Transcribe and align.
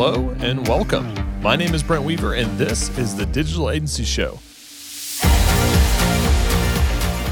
Hello 0.00 0.30
and 0.38 0.64
welcome. 0.68 1.12
My 1.42 1.56
name 1.56 1.74
is 1.74 1.82
Brent 1.82 2.04
Weaver, 2.04 2.34
and 2.34 2.56
this 2.56 2.96
is 2.98 3.16
the 3.16 3.26
Digital 3.26 3.68
Agency 3.68 4.04
Show. 4.04 4.38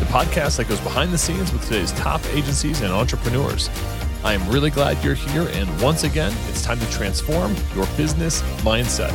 The 0.01 0.07
podcast 0.07 0.57
that 0.57 0.67
goes 0.69 0.81
behind 0.81 1.13
the 1.13 1.17
scenes 1.17 1.53
with 1.53 1.63
today's 1.63 1.93
top 1.93 2.21
agencies 2.33 2.81
and 2.81 2.93
entrepreneurs. 2.93 3.71
I 4.25 4.33
am 4.33 4.49
really 4.49 4.71
glad 4.71 5.01
you're 5.05 5.15
here, 5.15 5.49
and 5.53 5.81
once 5.81 6.03
again, 6.03 6.35
it's 6.49 6.65
time 6.65 6.81
to 6.81 6.91
transform 6.91 7.55
your 7.77 7.87
business 7.97 8.43
mindset. 8.63 9.13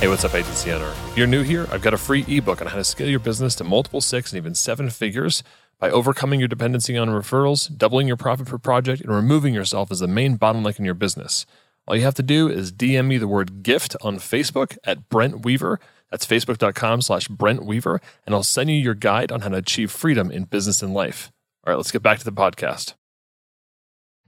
Hey, 0.00 0.08
what's 0.08 0.24
up, 0.24 0.34
agency 0.34 0.72
owner? 0.72 0.90
If 1.10 1.18
you're 1.18 1.26
new 1.26 1.42
here, 1.42 1.66
I've 1.70 1.82
got 1.82 1.92
a 1.92 1.98
free 1.98 2.24
ebook 2.26 2.62
on 2.62 2.68
how 2.68 2.76
to 2.76 2.84
scale 2.84 3.10
your 3.10 3.20
business 3.20 3.54
to 3.56 3.64
multiple 3.64 4.00
six 4.00 4.32
and 4.32 4.38
even 4.38 4.54
seven 4.54 4.88
figures 4.88 5.42
by 5.78 5.90
overcoming 5.90 6.40
your 6.40 6.48
dependency 6.48 6.96
on 6.96 7.08
referrals, 7.08 7.74
doubling 7.76 8.06
your 8.06 8.16
profit 8.16 8.46
per 8.46 8.58
project, 8.58 9.02
and 9.02 9.14
removing 9.14 9.54
yourself 9.54 9.90
as 9.90 10.00
the 10.00 10.08
main 10.08 10.38
bottleneck 10.38 10.78
in 10.78 10.84
your 10.84 10.94
business. 10.94 11.46
All 11.86 11.96
you 11.96 12.02
have 12.02 12.14
to 12.14 12.22
do 12.22 12.48
is 12.48 12.72
DM 12.72 13.06
me 13.06 13.18
the 13.18 13.28
word 13.28 13.62
gift 13.62 13.94
on 14.00 14.16
Facebook 14.16 14.76
at 14.84 15.08
Brent 15.08 15.44
Weaver. 15.44 15.78
That's 16.10 16.26
facebook.com 16.26 17.02
slash 17.02 17.28
Brent 17.28 17.64
Weaver, 17.64 18.00
and 18.24 18.34
I'll 18.34 18.42
send 18.42 18.70
you 18.70 18.76
your 18.76 18.94
guide 18.94 19.30
on 19.30 19.40
how 19.40 19.50
to 19.50 19.56
achieve 19.56 19.90
freedom 19.90 20.30
in 20.30 20.44
business 20.44 20.82
and 20.82 20.94
life. 20.94 21.30
All 21.64 21.72
right, 21.72 21.76
let's 21.76 21.92
get 21.92 22.02
back 22.02 22.18
to 22.18 22.24
the 22.24 22.32
podcast. 22.32 22.94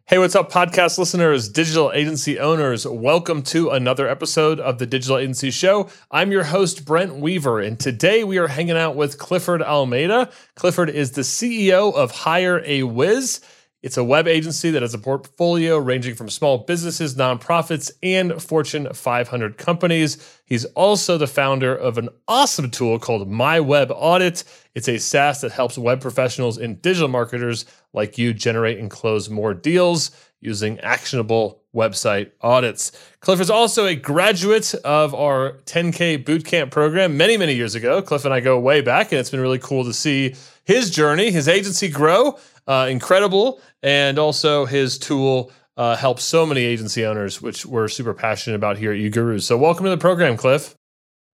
Hey, 0.08 0.16
what's 0.16 0.34
up, 0.34 0.50
podcast 0.50 0.96
listeners, 0.96 1.50
digital 1.50 1.92
agency 1.92 2.38
owners? 2.38 2.86
Welcome 2.86 3.42
to 3.42 3.68
another 3.68 4.08
episode 4.08 4.58
of 4.58 4.78
the 4.78 4.86
Digital 4.86 5.18
Agency 5.18 5.50
Show. 5.50 5.90
I'm 6.10 6.32
your 6.32 6.44
host, 6.44 6.86
Brent 6.86 7.16
Weaver, 7.16 7.60
and 7.60 7.78
today 7.78 8.24
we 8.24 8.38
are 8.38 8.48
hanging 8.48 8.78
out 8.78 8.96
with 8.96 9.18
Clifford 9.18 9.60
Almeida. 9.60 10.30
Clifford 10.54 10.88
is 10.88 11.10
the 11.10 11.20
CEO 11.20 11.92
of 11.92 12.10
Hire 12.10 12.62
a 12.64 12.84
Whiz. 12.84 13.40
It's 13.80 13.96
a 13.96 14.02
web 14.02 14.26
agency 14.26 14.70
that 14.70 14.82
has 14.82 14.92
a 14.92 14.98
portfolio 14.98 15.78
ranging 15.78 16.16
from 16.16 16.28
small 16.28 16.58
businesses, 16.58 17.14
nonprofits, 17.14 17.92
and 18.02 18.42
Fortune 18.42 18.92
500 18.92 19.56
companies. 19.56 20.40
He's 20.44 20.64
also 20.64 21.16
the 21.16 21.28
founder 21.28 21.76
of 21.76 21.96
an 21.96 22.08
awesome 22.26 22.72
tool 22.72 22.98
called 22.98 23.30
My 23.30 23.60
Web 23.60 23.92
Audit. 23.94 24.42
It's 24.74 24.88
a 24.88 24.98
SaaS 24.98 25.42
that 25.42 25.52
helps 25.52 25.78
web 25.78 26.00
professionals 26.00 26.58
and 26.58 26.82
digital 26.82 27.06
marketers 27.06 27.66
like 27.92 28.18
you 28.18 28.34
generate 28.34 28.78
and 28.80 28.90
close 28.90 29.30
more 29.30 29.54
deals 29.54 30.10
using 30.40 30.80
actionable 30.80 31.62
website 31.74 32.32
audits. 32.40 32.90
Cliff 33.20 33.40
is 33.40 33.50
also 33.50 33.86
a 33.86 33.94
graduate 33.94 34.74
of 34.84 35.14
our 35.14 35.52
10K 35.66 36.24
bootcamp 36.24 36.72
program 36.72 37.16
many, 37.16 37.36
many 37.36 37.54
years 37.54 37.76
ago. 37.76 38.02
Cliff 38.02 38.24
and 38.24 38.34
I 38.34 38.40
go 38.40 38.58
way 38.58 38.80
back, 38.80 39.12
and 39.12 39.20
it's 39.20 39.30
been 39.30 39.40
really 39.40 39.58
cool 39.58 39.84
to 39.84 39.92
see 39.92 40.34
his 40.68 40.90
journey, 40.90 41.32
his 41.32 41.48
agency 41.48 41.88
grow. 41.88 42.38
Uh, 42.66 42.86
incredible. 42.90 43.60
And 43.82 44.18
also, 44.18 44.66
his 44.66 44.98
tool 44.98 45.50
uh, 45.76 45.96
helps 45.96 46.22
so 46.22 46.44
many 46.44 46.60
agency 46.60 47.04
owners, 47.04 47.40
which 47.40 47.64
we're 47.64 47.88
super 47.88 48.12
passionate 48.12 48.56
about 48.56 48.76
here 48.76 48.92
at 48.92 48.98
uGurus. 48.98 49.42
So, 49.42 49.56
welcome 49.56 49.84
to 49.84 49.90
the 49.90 49.98
program, 49.98 50.36
Cliff. 50.36 50.76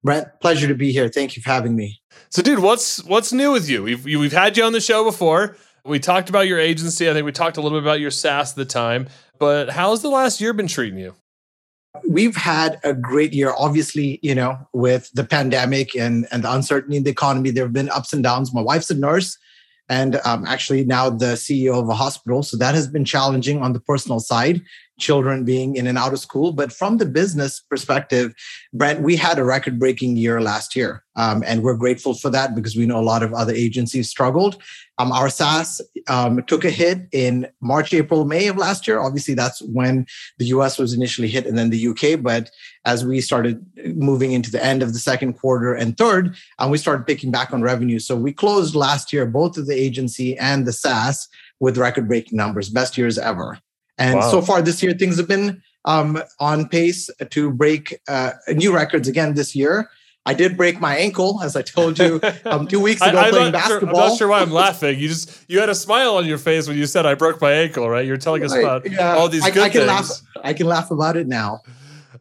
Brent, 0.05 0.29
pleasure 0.41 0.69
to 0.69 0.75
be 0.75 0.93
here. 0.93 1.09
Thank 1.09 1.35
you 1.35 1.43
for 1.43 1.51
having 1.51 1.75
me. 1.75 2.01
So, 2.31 2.43
dude, 2.43 2.61
what's 2.61 3.03
what's 3.05 3.33
new 3.33 3.53
with 3.53 3.69
you? 3.69 3.83
We've 3.83 4.05
we've 4.05 4.33
had 4.33 4.57
you 4.57 4.63
on 4.65 4.73
the 4.73 4.81
show 4.81 5.03
before. 5.03 5.57
We 5.85 5.99
talked 5.99 6.29
about 6.29 6.47
your 6.47 6.59
agency. 6.59 7.11
I 7.11 7.13
think 7.13 7.27
we 7.27 7.33
talked 7.33 7.57
a 7.57 7.61
little 7.61 7.79
bit 7.79 7.85
about 7.85 8.01
your 8.01 8.11
SaaS 8.11 8.53
at 8.53 8.57
the 8.57 8.65
time. 8.65 9.09
But 9.39 9.71
how's 9.71 10.01
the 10.01 10.09
last 10.09 10.41
year 10.41 10.53
been 10.53 10.69
treating 10.69 10.99
you? 10.99 11.15
We've 12.09 12.37
had 12.37 12.81
a 12.83 12.93
great 12.93 13.33
year. 13.33 13.55
Obviously, 13.57 14.19
you 14.23 14.35
know, 14.35 14.59
with 14.73 15.11
the 15.15 15.25
pandemic 15.25 15.95
and 15.95 16.27
and 16.33 16.45
the 16.45 16.53
uncertainty 16.53 16.97
in 16.97 17.05
the 17.05 17.11
economy, 17.11 17.51
there 17.51 17.65
have 17.65 17.73
been 17.73 17.91
ups 17.91 18.13
and 18.13 18.23
downs. 18.23 18.53
My 18.53 18.63
wife's 18.63 18.91
a 18.91 18.95
nurse 18.95 19.39
and 19.89 20.21
um, 20.25 20.47
actually 20.47 20.85
now 20.85 21.11
the 21.11 21.35
CEO 21.35 21.75
of 21.75 21.89
a 21.89 21.95
hospital. 21.95 22.43
So 22.43 22.57
that 22.57 22.75
has 22.75 22.89
been 22.89 23.05
challenging 23.05 23.63
on 23.63 23.73
the 23.73 23.81
personal 23.81 24.21
side, 24.21 24.63
children 24.99 25.45
being 25.45 25.77
in 25.77 25.87
and 25.87 25.99
out 25.99 26.13
of 26.13 26.21
school. 26.21 26.53
But 26.53 26.73
from 26.73 26.99
the 26.99 27.07
business 27.07 27.61
perspective, 27.61 28.35
Brent, 28.73 29.01
we 29.01 29.17
had 29.17 29.39
a 29.39 29.45
record 29.45 29.79
breaking 29.79 30.17
year 30.17 30.41
last 30.41 30.77
year. 30.77 31.03
Um, 31.17 31.45
and 31.47 31.63
we're 31.63 31.77
grateful 31.77 32.15
for 32.15 32.29
that 32.31 32.55
because 32.55 32.75
we 32.75 32.87
know 32.87 32.99
a 32.99 33.03
lot 33.03 33.23
of 33.23 33.33
other 33.33 33.53
agencies 33.53 34.09
struggled. 34.09 34.61
Um, 34.99 35.13
our 35.13 35.29
SaaS 35.29 35.81
um, 36.09 36.43
took 36.45 36.65
a 36.65 36.71
hit 36.71 37.07
in 37.13 37.49
March, 37.61 37.93
April, 37.95 38.25
May 38.25 38.49
of 38.49 38.57
last 38.57 38.87
year. 38.87 39.01
Obviously, 39.01 39.35
that's 39.35 39.61
when 39.63 40.07
the 40.39 40.47
US 40.47 40.79
was 40.79 40.93
initially 40.93 41.29
hit 41.29 41.47
and 41.47 41.57
then 41.57 41.71
the 41.71 41.89
UK. 41.89 42.21
But 42.21 42.51
as 42.85 43.05
we 43.05 43.21
started 43.21 43.65
moving 43.95 44.33
into 44.33 44.51
the 44.51 44.65
end 44.65 44.83
of 44.83 44.93
the 44.93 44.99
second 44.99 45.35
quarter 45.35 45.75
and 45.75 45.97
third, 45.97 46.37
um, 46.59 46.71
we 46.71 46.79
started 46.79 47.07
picking 47.07 47.31
back 47.31 47.53
on 47.53 47.63
revenue. 47.63 47.99
So 47.99 48.17
we 48.17 48.33
closed 48.33 48.75
last 48.75 49.13
year, 49.13 49.27
both 49.27 49.57
of 49.57 49.67
the 49.67 49.75
agency 49.75 50.37
and 50.39 50.67
the 50.67 50.73
SaaS, 50.73 51.29
with 51.61 51.79
record 51.79 52.09
breaking 52.09 52.37
numbers, 52.37 52.69
best 52.69 52.99
years 52.99 53.19
ever. 53.19 53.59
And 53.99 54.17
wow. 54.17 54.31
so 54.31 54.43
far 54.43 54.63
this 54.63 54.83
year, 54.83 54.93
things 54.93 55.17
have 55.17 55.29
been 55.29 55.63
um, 55.85 56.23
on 56.41 56.69
pace 56.69 57.11
to 57.31 57.51
break 57.51 58.01
uh, 58.09 58.33
new 58.49 58.75
records 58.75 59.09
again 59.09 59.35
this 59.35 59.55
year. 59.55 59.91
I 60.27 60.33
did 60.33 60.57
break 60.57 60.81
my 60.81 60.97
ankle, 60.97 61.43
as 61.43 61.55
I 61.55 61.63
told 61.63 61.99
you 61.99 62.19
um, 62.47 62.67
two 62.67 62.81
weeks 62.81 63.03
ago 63.03 63.19
I, 63.19 63.31
playing 63.31 63.53
basketball. 63.53 63.95
Sure, 63.95 64.03
I'm 64.03 64.09
not 64.09 64.19
sure 64.19 64.29
why 64.29 64.41
I'm 64.41 64.51
laughing. 64.51 64.99
You 64.99 65.09
just 65.09 65.45
you 65.49 65.61
had 65.61 65.69
a 65.69 65.75
smile 65.75 66.17
on 66.17 66.27
your 66.27 66.39
face 66.39 66.67
when 66.67 66.79
you 66.79 66.87
said 66.87 67.05
I 67.05 67.15
broke 67.15 67.41
my 67.41 67.53
ankle, 67.53 67.89
right? 67.89 68.07
You're 68.07 68.17
telling 68.17 68.43
us 68.43 68.55
about 68.55 68.91
yeah, 68.91 69.15
all 69.15 69.29
these 69.29 69.45
I, 69.45 69.51
good 69.51 69.65
I 69.65 69.69
can 69.69 69.87
things. 69.87 69.89
Laugh, 69.89 70.43
I 70.43 70.53
can 70.55 70.67
laugh 70.67 70.91
about 70.91 71.17
it 71.17 71.27
now. 71.27 71.61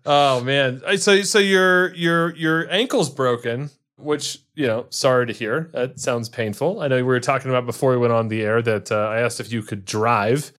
Oh 0.05 0.44
man! 0.44 0.81
So 0.97 1.22
so 1.22 1.40
your 1.40 1.94
your 1.95 2.35
your 2.35 2.69
ankle's 2.69 3.09
broken, 3.09 3.69
which 3.97 4.40
you 4.53 4.67
know, 4.67 4.85
sorry 4.90 5.25
to 5.28 5.34
hear. 5.34 5.69
That 5.73 5.97
sounds 5.97 6.28
painful. 6.28 6.81
I 6.81 6.90
know 6.90 6.97
we 6.97 7.03
were 7.03 7.22
talking 7.22 7.50
about 7.50 7.66
before 7.66 7.91
we 7.91 7.97
went 7.97 8.11
on 8.11 8.28
the 8.28 8.41
air 8.41 8.61
that 8.61 8.91
uh, 8.91 8.97
I 8.97 9.22
asked 9.22 9.40
if 9.40 9.51
you 9.51 9.61
could 9.61 9.85
drive, 9.85 10.51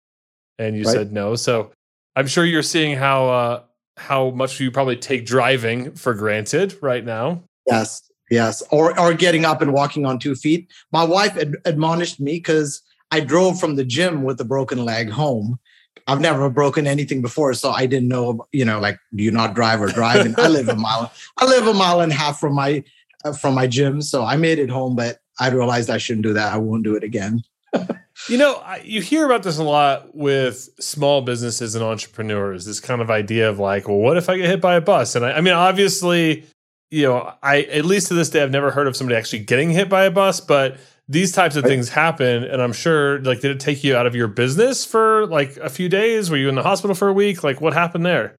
and 0.58 0.76
you 0.76 0.84
right. 0.84 0.92
said 0.92 1.12
no. 1.12 1.36
So 1.36 1.72
I'm 2.16 2.26
sure 2.26 2.44
you're 2.44 2.62
seeing 2.62 2.96
how. 2.96 3.28
Uh, 3.28 3.62
how 3.96 4.30
much 4.30 4.60
you 4.60 4.70
probably 4.70 4.96
take 4.96 5.24
driving 5.26 5.92
for 5.94 6.14
granted 6.14 6.76
right 6.82 7.04
now. 7.04 7.42
Yes, 7.66 8.02
yes, 8.30 8.62
or 8.70 8.98
or 8.98 9.14
getting 9.14 9.44
up 9.44 9.62
and 9.62 9.72
walking 9.72 10.04
on 10.04 10.18
two 10.18 10.34
feet. 10.34 10.70
My 10.92 11.04
wife 11.04 11.36
ad- 11.36 11.56
admonished 11.64 12.20
me 12.20 12.34
because 12.34 12.82
I 13.10 13.20
drove 13.20 13.58
from 13.58 13.76
the 13.76 13.84
gym 13.84 14.22
with 14.22 14.40
a 14.40 14.44
broken 14.44 14.84
leg 14.84 15.10
home. 15.10 15.58
I've 16.06 16.20
never 16.20 16.50
broken 16.50 16.86
anything 16.86 17.22
before, 17.22 17.54
so 17.54 17.70
I 17.70 17.86
didn't 17.86 18.08
know. 18.08 18.46
You 18.52 18.64
know, 18.64 18.80
like 18.80 18.98
do 19.14 19.24
you 19.24 19.30
not 19.30 19.54
drive 19.54 19.80
or 19.80 19.88
drive? 19.88 20.26
And 20.26 20.38
I 20.38 20.48
live 20.48 20.68
a 20.68 20.76
mile. 20.76 21.12
I 21.38 21.46
live 21.46 21.66
a 21.66 21.74
mile 21.74 22.00
and 22.00 22.12
a 22.12 22.14
half 22.14 22.38
from 22.38 22.54
my 22.54 22.84
uh, 23.24 23.32
from 23.32 23.54
my 23.54 23.66
gym, 23.66 24.02
so 24.02 24.24
I 24.24 24.36
made 24.36 24.58
it 24.58 24.70
home. 24.70 24.96
But 24.96 25.20
I 25.38 25.48
realized 25.48 25.88
I 25.88 25.98
shouldn't 25.98 26.24
do 26.24 26.34
that. 26.34 26.52
I 26.52 26.58
won't 26.58 26.84
do 26.84 26.96
it 26.96 27.04
again. 27.04 27.42
You 28.28 28.38
know, 28.38 28.62
you 28.82 29.02
hear 29.02 29.26
about 29.26 29.42
this 29.42 29.58
a 29.58 29.62
lot 29.64 30.14
with 30.16 30.70
small 30.80 31.20
businesses 31.20 31.74
and 31.74 31.84
entrepreneurs. 31.84 32.64
This 32.64 32.80
kind 32.80 33.02
of 33.02 33.10
idea 33.10 33.50
of 33.50 33.58
like, 33.58 33.86
well, 33.86 33.98
what 33.98 34.16
if 34.16 34.28
I 34.28 34.36
get 34.36 34.46
hit 34.46 34.60
by 34.60 34.76
a 34.76 34.80
bus? 34.80 35.14
And 35.14 35.26
I, 35.26 35.32
I 35.32 35.40
mean, 35.40 35.52
obviously, 35.52 36.46
you 36.90 37.02
know, 37.02 37.34
I 37.42 37.62
at 37.62 37.84
least 37.84 38.08
to 38.08 38.14
this 38.14 38.30
day, 38.30 38.42
I've 38.42 38.50
never 38.50 38.70
heard 38.70 38.86
of 38.86 38.96
somebody 38.96 39.18
actually 39.18 39.40
getting 39.40 39.68
hit 39.68 39.88
by 39.88 40.04
a 40.04 40.10
bus, 40.10 40.40
but 40.40 40.78
these 41.08 41.32
types 41.32 41.56
of 41.56 41.64
things 41.64 41.90
happen. 41.90 42.44
And 42.44 42.62
I'm 42.62 42.72
sure, 42.72 43.20
like, 43.20 43.40
did 43.40 43.50
it 43.50 43.60
take 43.60 43.84
you 43.84 43.94
out 43.94 44.06
of 44.06 44.14
your 44.14 44.28
business 44.28 44.86
for 44.86 45.26
like 45.26 45.56
a 45.58 45.68
few 45.68 45.88
days? 45.88 46.30
Were 46.30 46.36
you 46.38 46.48
in 46.48 46.54
the 46.54 46.62
hospital 46.62 46.94
for 46.94 47.08
a 47.08 47.12
week? 47.12 47.44
Like, 47.44 47.60
what 47.60 47.74
happened 47.74 48.06
there? 48.06 48.36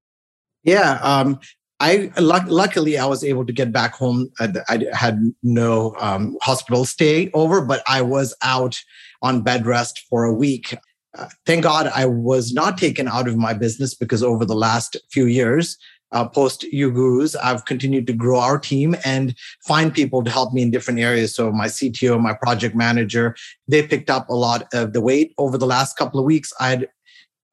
Yeah. 0.64 0.98
Um, 1.02 1.38
I 1.78 2.10
luckily 2.18 2.98
I 2.98 3.04
was 3.04 3.22
able 3.22 3.44
to 3.44 3.52
get 3.52 3.70
back 3.70 3.94
home. 3.94 4.30
I, 4.40 4.52
I 4.68 4.86
had 4.92 5.20
no 5.42 5.94
um, 6.00 6.36
hospital 6.40 6.86
stay 6.86 7.30
over, 7.34 7.60
but 7.60 7.82
I 7.86 8.00
was 8.02 8.34
out 8.42 8.80
on 9.22 9.42
bed 9.42 9.66
rest 9.66 10.04
for 10.10 10.24
a 10.24 10.32
week. 10.32 10.74
Uh, 11.16 11.28
thank 11.46 11.62
God 11.62 11.90
I 11.94 12.06
was 12.06 12.52
not 12.52 12.76
taken 12.76 13.08
out 13.08 13.28
of 13.28 13.36
my 13.36 13.54
business 13.54 13.94
because 13.94 14.22
over 14.22 14.44
the 14.44 14.54
last 14.54 14.96
few 15.10 15.26
years, 15.26 15.78
uh, 16.12 16.28
post 16.28 16.64
uGurus, 16.72 17.34
I've 17.42 17.64
continued 17.64 18.06
to 18.06 18.12
grow 18.12 18.38
our 18.38 18.58
team 18.58 18.96
and 19.04 19.34
find 19.66 19.92
people 19.92 20.22
to 20.22 20.30
help 20.30 20.52
me 20.52 20.62
in 20.62 20.70
different 20.70 21.00
areas. 21.00 21.34
So 21.34 21.50
my 21.50 21.66
CTO, 21.66 22.20
my 22.20 22.32
project 22.32 22.76
manager, 22.76 23.34
they 23.66 23.86
picked 23.86 24.10
up 24.10 24.28
a 24.28 24.34
lot 24.34 24.68
of 24.72 24.92
the 24.92 25.00
weight 25.00 25.34
over 25.38 25.58
the 25.58 25.66
last 25.66 25.96
couple 25.96 26.20
of 26.20 26.26
weeks. 26.26 26.52
I'd 26.60 26.86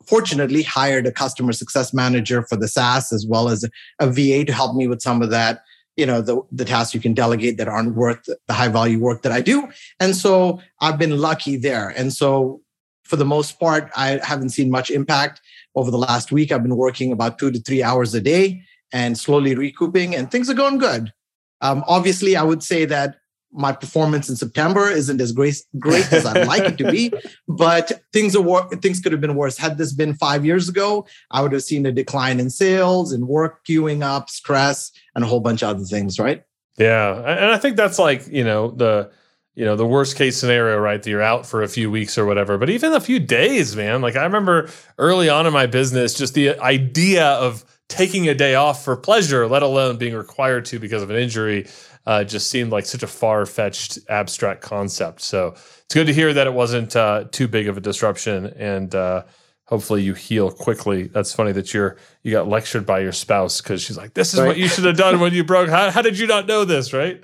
fortunately 0.06 0.64
hired 0.64 1.08
a 1.08 1.12
customer 1.12 1.54
success 1.54 1.94
manager 1.94 2.44
for 2.44 2.56
the 2.56 2.68
SaaS 2.68 3.12
as 3.12 3.26
well 3.26 3.50
as 3.50 3.66
a 4.00 4.08
VA 4.08 4.46
to 4.46 4.54
help 4.54 4.76
me 4.76 4.88
with 4.88 5.02
some 5.02 5.22
of 5.22 5.30
that 5.30 5.62
you 5.96 6.06
know 6.06 6.22
the, 6.22 6.42
the 6.52 6.66
tasks 6.66 6.94
you 6.94 7.00
can 7.00 7.14
delegate 7.14 7.58
that 7.58 7.68
aren't 7.68 7.96
worth 7.96 8.24
the 8.24 8.54
high 8.54 8.68
value 8.68 9.00
work 9.00 9.22
that 9.22 9.32
i 9.32 9.42
do. 9.42 9.68
And 10.00 10.16
so 10.16 10.60
i've 10.82 10.98
been 10.98 11.18
lucky 11.18 11.58
there. 11.58 11.90
And 11.90 12.12
so 12.14 12.62
for 13.04 13.16
the 13.16 13.26
most 13.26 13.60
part 13.60 13.90
i 13.96 14.20
haven't 14.24 14.50
seen 14.50 14.70
much 14.70 14.90
impact. 14.90 15.42
Over 15.76 15.92
the 15.92 15.98
last 15.98 16.32
week 16.32 16.52
i've 16.52 16.64
been 16.64 16.78
working 16.78 17.12
about 17.12 17.38
two 17.40 17.52
to 17.52 17.60
three 17.60 17.84
hours 17.84 18.14
a 18.14 18.22
day 18.22 18.62
and 18.92 19.18
slowly 19.18 19.56
recouping 19.56 20.16
and 20.16 20.32
things 20.32 20.50
are 20.50 20.56
going 20.56 20.78
good. 20.78 21.14
Um, 21.62 21.84
obviously 21.88 22.36
i 22.36 22.44
would 22.44 22.64
say 22.64 22.86
that 22.86 23.18
my 23.54 23.72
performance 23.72 24.30
in 24.30 24.36
September 24.36 24.90
isn't 24.90 25.22
as 25.22 25.32
great, 25.32 25.62
great 25.80 26.12
as 26.12 26.26
I'd 26.26 26.48
like 26.48 26.64
it 26.64 26.78
to 26.80 26.92
be, 26.92 27.14
but 27.48 28.04
things 28.12 28.36
are 28.36 28.42
wor- 28.42 28.68
things 28.70 29.00
could 29.00 29.12
have 29.12 29.22
been 29.22 29.36
worse. 29.36 29.58
Had 29.58 29.78
this 29.78 29.94
been 29.94 30.16
five 30.16 30.46
years 30.46 30.68
ago, 30.68 31.06
I 31.32 31.42
would 31.42 31.54
have 31.54 31.64
seen 31.64 31.86
a 31.86 31.92
decline 31.92 32.40
in 32.40 32.50
sales 32.50 33.12
and 33.12 33.28
work 33.28 33.66
queuing 33.66 34.04
up, 34.04 34.30
stress, 34.30 34.92
and 35.16 35.24
a 35.24 35.28
whole 35.28 35.40
bunch 35.40 35.62
of 35.62 35.70
other 35.70 35.86
things. 35.86 36.20
Right? 36.20 36.44
Yeah, 36.78 37.16
and 37.16 37.52
I 37.52 37.58
think 37.58 37.78
that's 37.78 38.00
like 38.00 38.28
you 38.28 38.44
know 38.44 38.72
the 38.72 39.12
you 39.56 39.66
know, 39.66 39.76
the 39.76 39.86
worst 39.86 40.16
case 40.16 40.38
scenario, 40.38 40.78
right? 40.80 41.02
That 41.02 41.10
you're 41.10 41.22
out 41.22 41.46
for 41.46 41.62
a 41.62 41.68
few 41.68 41.92
weeks 41.92 42.18
or 42.18 42.26
whatever, 42.26 42.58
but 42.58 42.70
even 42.70 42.94
a 42.94 43.00
few 43.00 43.20
days, 43.20 43.76
man. 43.76 44.02
Like 44.02 44.16
I 44.16 44.24
remember 44.24 44.70
early 44.98 45.30
on 45.30 45.46
in 45.46 45.54
my 45.54 45.68
business, 45.68 46.16
just 46.16 46.34
the 46.34 46.60
idea 46.60 47.26
of 47.26 47.64
taking 47.88 48.28
a 48.28 48.34
day 48.34 48.56
off 48.56 48.84
for 48.84 48.96
pleasure, 48.98 49.48
let 49.48 49.62
alone 49.62 49.98
being 49.98 50.16
required 50.16 50.66
to 50.66 50.80
because 50.80 51.04
of 51.04 51.12
an 51.12 51.18
injury, 51.18 51.68
uh, 52.06 52.24
just 52.24 52.50
seemed 52.50 52.72
like 52.72 52.86
such 52.86 53.04
a 53.04 53.08
far 53.08 53.46
fetched 53.46 54.00
abstract 54.10 54.62
concept. 54.62 55.22
So 55.22 55.50
it's 55.50 55.94
good 55.94 56.08
to 56.08 56.14
hear 56.14 56.34
that 56.34 56.48
it 56.48 56.54
wasn't 56.54 56.96
uh, 56.96 57.26
too 57.32 57.48
big 57.48 57.68
of 57.68 57.78
a 57.78 57.82
disruption 57.82 58.48
and, 58.58 58.94
uh, 58.94 59.24
hopefully 59.66 60.04
you 60.04 60.14
heal 60.14 60.52
quickly. 60.52 61.08
That's 61.08 61.34
funny 61.34 61.52
that 61.54 61.74
you're 61.74 61.98
you 62.22 62.32
got 62.32 62.48
lectured 62.48 62.86
by 62.86 63.00
your 63.00 63.12
spouse 63.12 63.62
because 63.62 63.82
she's 63.82 63.98
like, 63.98 64.14
"This 64.14 64.34
is 64.34 64.40
right. 64.40 64.48
what 64.48 64.58
you 64.58 64.68
should 64.68 64.84
have 64.84 64.98
done 64.98 65.20
when 65.20 65.34
you 65.34 65.44
broke. 65.44 65.70
How, 65.70 65.90
how 65.90 66.02
did 66.02 66.20
you 66.20 66.28
not 66.28 66.48
know 66.48 66.66
this?" 66.66 66.94
Right? 66.94 67.24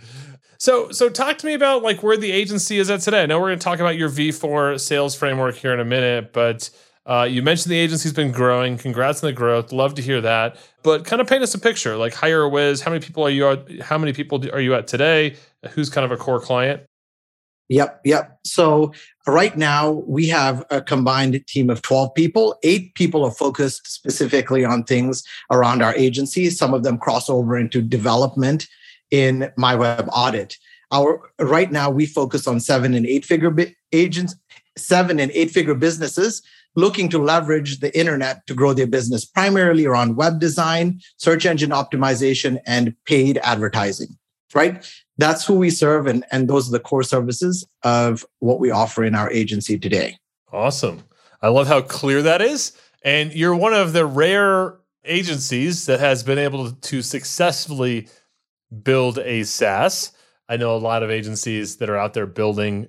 So, 0.57 0.91
so 0.91 1.09
talk 1.09 1.37
to 1.37 1.45
me 1.45 1.53
about 1.53 1.83
like 1.83 2.03
where 2.03 2.17
the 2.17 2.31
agency 2.31 2.79
is 2.79 2.89
at 2.89 2.99
today. 2.99 3.23
I 3.23 3.25
know 3.27 3.39
we're 3.39 3.47
going 3.47 3.59
to 3.59 3.63
talk 3.63 3.79
about 3.79 3.97
your 3.97 4.09
V4 4.09 4.77
sales 4.79 5.15
framework 5.15 5.55
here 5.55 5.73
in 5.73 5.79
a 5.79 5.85
minute, 5.85 6.33
but 6.33 6.69
uh, 7.05 7.23
you 7.23 7.41
mentioned 7.41 7.71
the 7.71 7.77
agency's 7.77 8.13
been 8.13 8.31
growing. 8.31 8.77
Congrats 8.77 9.23
on 9.23 9.27
the 9.27 9.33
growth. 9.33 9.71
Love 9.71 9.95
to 9.95 10.01
hear 10.01 10.21
that. 10.21 10.57
But 10.83 11.05
kind 11.05 11.21
of 11.21 11.27
paint 11.27 11.41
us 11.43 11.53
a 11.55 11.59
picture. 11.59 11.97
Like 11.97 12.13
hire 12.13 12.41
a 12.41 12.49
whiz. 12.49 12.81
how 12.81 12.91
many 12.91 13.03
people 13.03 13.23
are 13.25 13.29
you? 13.29 13.49
At, 13.49 13.81
how 13.81 13.97
many 13.97 14.13
people 14.13 14.43
are 14.53 14.59
you 14.59 14.75
at 14.75 14.87
today? 14.87 15.35
Who's 15.71 15.89
kind 15.89 16.05
of 16.05 16.11
a 16.11 16.17
core 16.17 16.39
client? 16.39 16.83
Yep, 17.69 18.01
yep. 18.03 18.39
So 18.45 18.93
right 19.27 19.55
now 19.55 19.91
we 20.07 20.27
have 20.27 20.65
a 20.71 20.81
combined 20.81 21.45
team 21.47 21.69
of 21.69 21.83
12 21.83 22.15
people. 22.15 22.57
Eight 22.63 22.95
people 22.95 23.23
are 23.23 23.31
focused 23.31 23.87
specifically 23.87 24.65
on 24.65 24.83
things 24.83 25.23
around 25.51 25.83
our 25.83 25.93
agency. 25.95 26.49
Some 26.49 26.73
of 26.73 26.83
them 26.83 26.97
cross 26.97 27.29
over 27.29 27.57
into 27.57 27.81
development 27.81 28.67
in 29.11 29.51
my 29.55 29.75
web 29.75 30.09
audit. 30.11 30.57
Our 30.91 31.31
right 31.39 31.71
now 31.71 31.91
we 31.91 32.07
focus 32.07 32.47
on 32.47 32.59
seven 32.59 32.95
and 32.95 33.05
eight 33.05 33.23
figure 33.23 33.51
bi- 33.51 33.75
agents, 33.91 34.35
seven 34.75 35.19
and 35.19 35.31
eight 35.33 35.51
figure 35.51 35.75
businesses 35.75 36.41
looking 36.75 37.09
to 37.09 37.17
leverage 37.17 37.79
the 37.79 37.97
internet 37.97 38.45
to 38.47 38.53
grow 38.53 38.73
their 38.73 38.87
business, 38.87 39.25
primarily 39.25 39.85
around 39.85 40.15
web 40.15 40.39
design, 40.39 40.99
search 41.17 41.45
engine 41.45 41.71
optimization, 41.71 42.59
and 42.65 42.95
paid 43.05 43.39
advertising. 43.43 44.17
Right? 44.53 44.83
That's 45.17 45.45
who 45.45 45.55
we 45.55 45.69
serve, 45.69 46.07
and, 46.07 46.25
and 46.31 46.47
those 46.47 46.67
are 46.67 46.71
the 46.71 46.79
core 46.79 47.03
services 47.03 47.67
of 47.83 48.25
what 48.39 48.59
we 48.59 48.71
offer 48.71 49.03
in 49.03 49.13
our 49.13 49.29
agency 49.31 49.77
today. 49.77 50.17
Awesome. 50.51 51.03
I 51.41 51.49
love 51.49 51.67
how 51.67 51.81
clear 51.81 52.21
that 52.23 52.41
is. 52.41 52.73
And 53.03 53.33
you're 53.33 53.55
one 53.55 53.73
of 53.73 53.93
the 53.93 54.05
rare 54.05 54.77
agencies 55.05 55.85
that 55.85 55.99
has 55.99 56.23
been 56.23 56.37
able 56.37 56.71
to 56.71 57.01
successfully 57.01 58.07
build 58.83 59.19
a 59.19 59.43
SaaS. 59.43 60.11
I 60.47 60.57
know 60.57 60.75
a 60.75 60.77
lot 60.77 61.03
of 61.03 61.11
agencies 61.11 61.77
that 61.77 61.89
are 61.89 61.97
out 61.97 62.13
there 62.13 62.25
building 62.25 62.87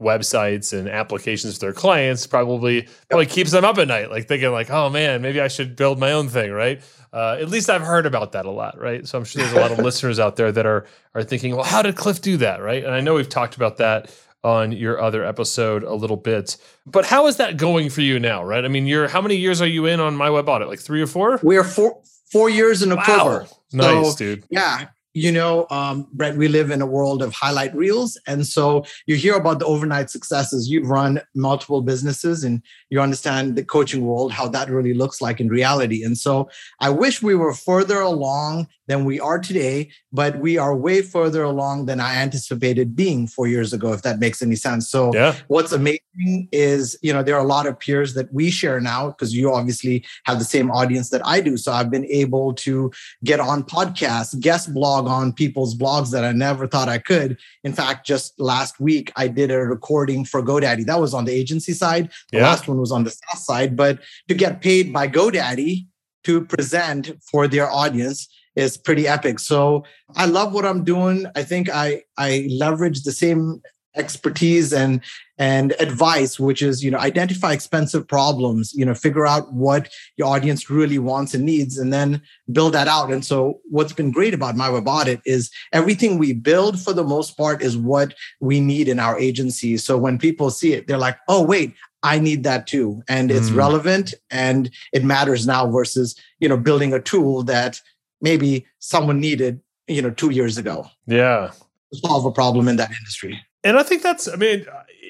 websites 0.00 0.76
and 0.76 0.88
applications 0.88 1.54
for 1.54 1.60
their 1.60 1.72
clients 1.72 2.26
probably 2.26 2.88
probably 3.08 3.26
keeps 3.26 3.50
them 3.50 3.64
up 3.64 3.78
at 3.78 3.88
night, 3.88 4.10
like 4.10 4.26
thinking 4.26 4.50
like, 4.50 4.70
oh 4.70 4.88
man, 4.88 5.22
maybe 5.22 5.40
I 5.40 5.48
should 5.48 5.76
build 5.76 5.98
my 5.98 6.12
own 6.12 6.28
thing, 6.28 6.50
right? 6.50 6.82
Uh, 7.12 7.36
at 7.40 7.48
least 7.48 7.68
I've 7.68 7.82
heard 7.82 8.06
about 8.06 8.32
that 8.32 8.46
a 8.46 8.50
lot, 8.50 8.78
right? 8.78 9.06
So 9.06 9.18
I'm 9.18 9.24
sure 9.24 9.42
there's 9.42 9.54
a 9.54 9.60
lot 9.60 9.72
of 9.72 9.78
listeners 9.84 10.18
out 10.18 10.36
there 10.36 10.50
that 10.52 10.66
are 10.66 10.86
are 11.14 11.22
thinking, 11.22 11.54
well, 11.54 11.64
how 11.64 11.82
did 11.82 11.96
Cliff 11.96 12.20
do 12.20 12.36
that, 12.38 12.62
right? 12.62 12.84
And 12.84 12.94
I 12.94 13.00
know 13.00 13.14
we've 13.14 13.28
talked 13.28 13.56
about 13.56 13.76
that 13.78 14.14
on 14.42 14.72
your 14.72 15.00
other 15.00 15.24
episode 15.24 15.82
a 15.82 15.94
little 15.94 16.16
bit, 16.16 16.56
but 16.86 17.04
how 17.04 17.26
is 17.26 17.36
that 17.36 17.58
going 17.58 17.90
for 17.90 18.00
you 18.00 18.18
now, 18.18 18.42
right? 18.42 18.64
I 18.64 18.68
mean, 18.68 18.86
you're 18.86 19.08
how 19.08 19.20
many 19.20 19.36
years 19.36 19.60
are 19.60 19.66
you 19.66 19.86
in 19.86 20.00
on 20.00 20.16
my 20.16 20.30
web 20.30 20.48
audit? 20.48 20.68
Like 20.68 20.80
three 20.80 21.02
or 21.02 21.06
four? 21.06 21.40
We 21.42 21.56
are 21.56 21.64
four 21.64 22.00
four 22.30 22.48
years 22.48 22.82
in 22.82 22.92
October. 22.92 23.40
Wow. 23.40 23.48
Nice, 23.72 24.12
so, 24.12 24.16
dude. 24.16 24.44
Yeah, 24.50 24.86
you 25.12 25.32
know, 25.32 25.66
um, 25.70 26.06
Brent, 26.12 26.38
we 26.38 26.46
live 26.46 26.70
in 26.70 26.80
a 26.80 26.86
world 26.86 27.22
of 27.22 27.32
highlight 27.32 27.74
reels. 27.74 28.18
And 28.26 28.46
so 28.46 28.84
you 29.06 29.16
hear 29.16 29.34
about 29.34 29.58
the 29.58 29.66
overnight 29.66 30.08
successes. 30.08 30.70
You've 30.70 30.88
run 30.88 31.20
multiple 31.34 31.82
businesses 31.82 32.44
and 32.44 32.62
you 32.90 33.00
understand 33.00 33.56
the 33.56 33.64
coaching 33.64 34.04
world, 34.06 34.32
how 34.32 34.46
that 34.48 34.70
really 34.70 34.94
looks 34.94 35.20
like 35.20 35.40
in 35.40 35.48
reality. 35.48 36.04
And 36.04 36.16
so 36.16 36.48
I 36.78 36.90
wish 36.90 37.22
we 37.22 37.34
were 37.34 37.54
further 37.54 38.00
along 38.00 38.68
than 38.90 39.04
we 39.04 39.20
are 39.20 39.38
today, 39.38 39.88
but 40.12 40.40
we 40.40 40.58
are 40.58 40.74
way 40.74 41.00
further 41.00 41.44
along 41.44 41.86
than 41.86 42.00
I 42.00 42.16
anticipated 42.16 42.96
being 42.96 43.28
four 43.28 43.46
years 43.46 43.72
ago, 43.72 43.92
if 43.92 44.02
that 44.02 44.18
makes 44.18 44.42
any 44.42 44.56
sense. 44.56 44.90
So 44.90 45.14
yeah. 45.14 45.36
what's 45.46 45.70
amazing 45.70 46.48
is, 46.50 46.98
you 47.00 47.12
know, 47.12 47.22
there 47.22 47.36
are 47.36 47.44
a 47.44 47.46
lot 47.56 47.68
of 47.68 47.78
peers 47.78 48.14
that 48.14 48.34
we 48.34 48.50
share 48.50 48.80
now 48.80 49.10
because 49.10 49.32
you 49.32 49.52
obviously 49.52 50.04
have 50.24 50.40
the 50.40 50.44
same 50.44 50.72
audience 50.72 51.10
that 51.10 51.24
I 51.24 51.40
do. 51.40 51.56
So 51.56 51.70
I've 51.70 51.88
been 51.88 52.06
able 52.06 52.52
to 52.66 52.90
get 53.22 53.38
on 53.38 53.62
podcasts, 53.62 54.38
guest 54.40 54.74
blog 54.74 55.06
on 55.06 55.32
people's 55.34 55.76
blogs 55.76 56.10
that 56.10 56.24
I 56.24 56.32
never 56.32 56.66
thought 56.66 56.88
I 56.88 56.98
could. 56.98 57.38
In 57.62 57.72
fact, 57.72 58.04
just 58.04 58.40
last 58.40 58.80
week, 58.80 59.12
I 59.14 59.28
did 59.28 59.52
a 59.52 59.58
recording 59.58 60.24
for 60.24 60.42
GoDaddy. 60.42 60.84
That 60.86 61.00
was 61.00 61.14
on 61.14 61.26
the 61.26 61.32
agency 61.32 61.74
side. 61.74 62.10
The 62.32 62.38
yeah. 62.38 62.48
last 62.48 62.66
one 62.66 62.80
was 62.80 62.90
on 62.90 63.04
the 63.04 63.10
SaaS 63.10 63.46
side. 63.46 63.76
But 63.76 64.00
to 64.26 64.34
get 64.34 64.60
paid 64.60 64.92
by 64.92 65.06
GoDaddy 65.06 65.86
to 66.24 66.44
present 66.44 67.12
for 67.22 67.46
their 67.46 67.70
audience, 67.70 68.28
is 68.56 68.76
pretty 68.76 69.06
epic. 69.06 69.38
So 69.38 69.84
I 70.16 70.26
love 70.26 70.52
what 70.52 70.64
I'm 70.64 70.84
doing. 70.84 71.26
I 71.34 71.42
think 71.42 71.68
I 71.68 72.02
I 72.16 72.48
leverage 72.50 73.02
the 73.02 73.12
same 73.12 73.62
expertise 73.96 74.72
and 74.72 75.00
and 75.36 75.74
advice 75.80 76.38
which 76.38 76.62
is 76.62 76.84
you 76.84 76.92
know 76.92 76.98
identify 76.98 77.52
expensive 77.52 78.06
problems 78.06 78.72
you 78.72 78.84
know 78.84 78.94
figure 78.94 79.26
out 79.26 79.52
what 79.52 79.90
your 80.16 80.28
audience 80.28 80.70
really 80.70 80.98
wants 80.98 81.34
and 81.34 81.44
needs 81.44 81.76
and 81.76 81.92
then 81.92 82.22
build 82.52 82.72
that 82.72 82.86
out 82.86 83.10
and 83.10 83.24
so 83.24 83.58
what's 83.68 83.92
been 83.92 84.12
great 84.12 84.32
about 84.32 84.54
my 84.54 84.70
web 84.70 84.86
audit 84.86 85.20
is 85.26 85.50
everything 85.72 86.18
we 86.18 86.32
build 86.32 86.80
for 86.80 86.92
the 86.92 87.02
most 87.02 87.36
part 87.36 87.62
is 87.62 87.76
what 87.76 88.14
we 88.38 88.60
need 88.60 88.86
in 88.86 89.00
our 89.00 89.18
agency 89.18 89.76
so 89.76 89.98
when 89.98 90.18
people 90.18 90.50
see 90.50 90.72
it 90.72 90.86
they're 90.86 90.96
like 90.96 91.18
oh 91.28 91.42
wait 91.42 91.74
I 92.02 92.18
need 92.18 92.44
that 92.44 92.66
too. 92.66 93.02
And 93.08 93.30
it's 93.30 93.50
mm. 93.50 93.56
relevant 93.56 94.14
and 94.30 94.70
it 94.92 95.04
matters 95.04 95.46
now 95.46 95.70
versus, 95.70 96.16
you 96.38 96.48
know, 96.48 96.56
building 96.56 96.94
a 96.94 96.98
tool 96.98 97.42
that 97.42 97.78
maybe 98.20 98.66
someone 98.78 99.20
needed, 99.20 99.60
you 99.86 100.02
know, 100.02 100.10
two 100.10 100.30
years 100.30 100.58
ago. 100.58 100.86
Yeah. 101.06 101.50
To 101.92 101.98
solve 101.98 102.24
a 102.24 102.30
problem 102.30 102.68
in 102.68 102.76
that 102.76 102.90
industry. 102.90 103.40
And 103.64 103.78
I 103.78 103.82
think 103.82 104.02
that's, 104.02 104.28
I 104.28 104.36
mean, 104.36 104.66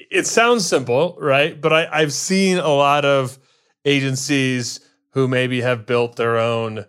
it 0.09 0.27
sounds 0.27 0.65
simple, 0.65 1.17
right? 1.19 1.59
But 1.59 1.73
I, 1.73 1.87
I've 1.91 2.13
seen 2.13 2.57
a 2.57 2.69
lot 2.69 3.05
of 3.05 3.37
agencies 3.85 4.79
who 5.11 5.27
maybe 5.27 5.61
have 5.61 5.85
built 5.85 6.15
their 6.15 6.37
own 6.37 6.85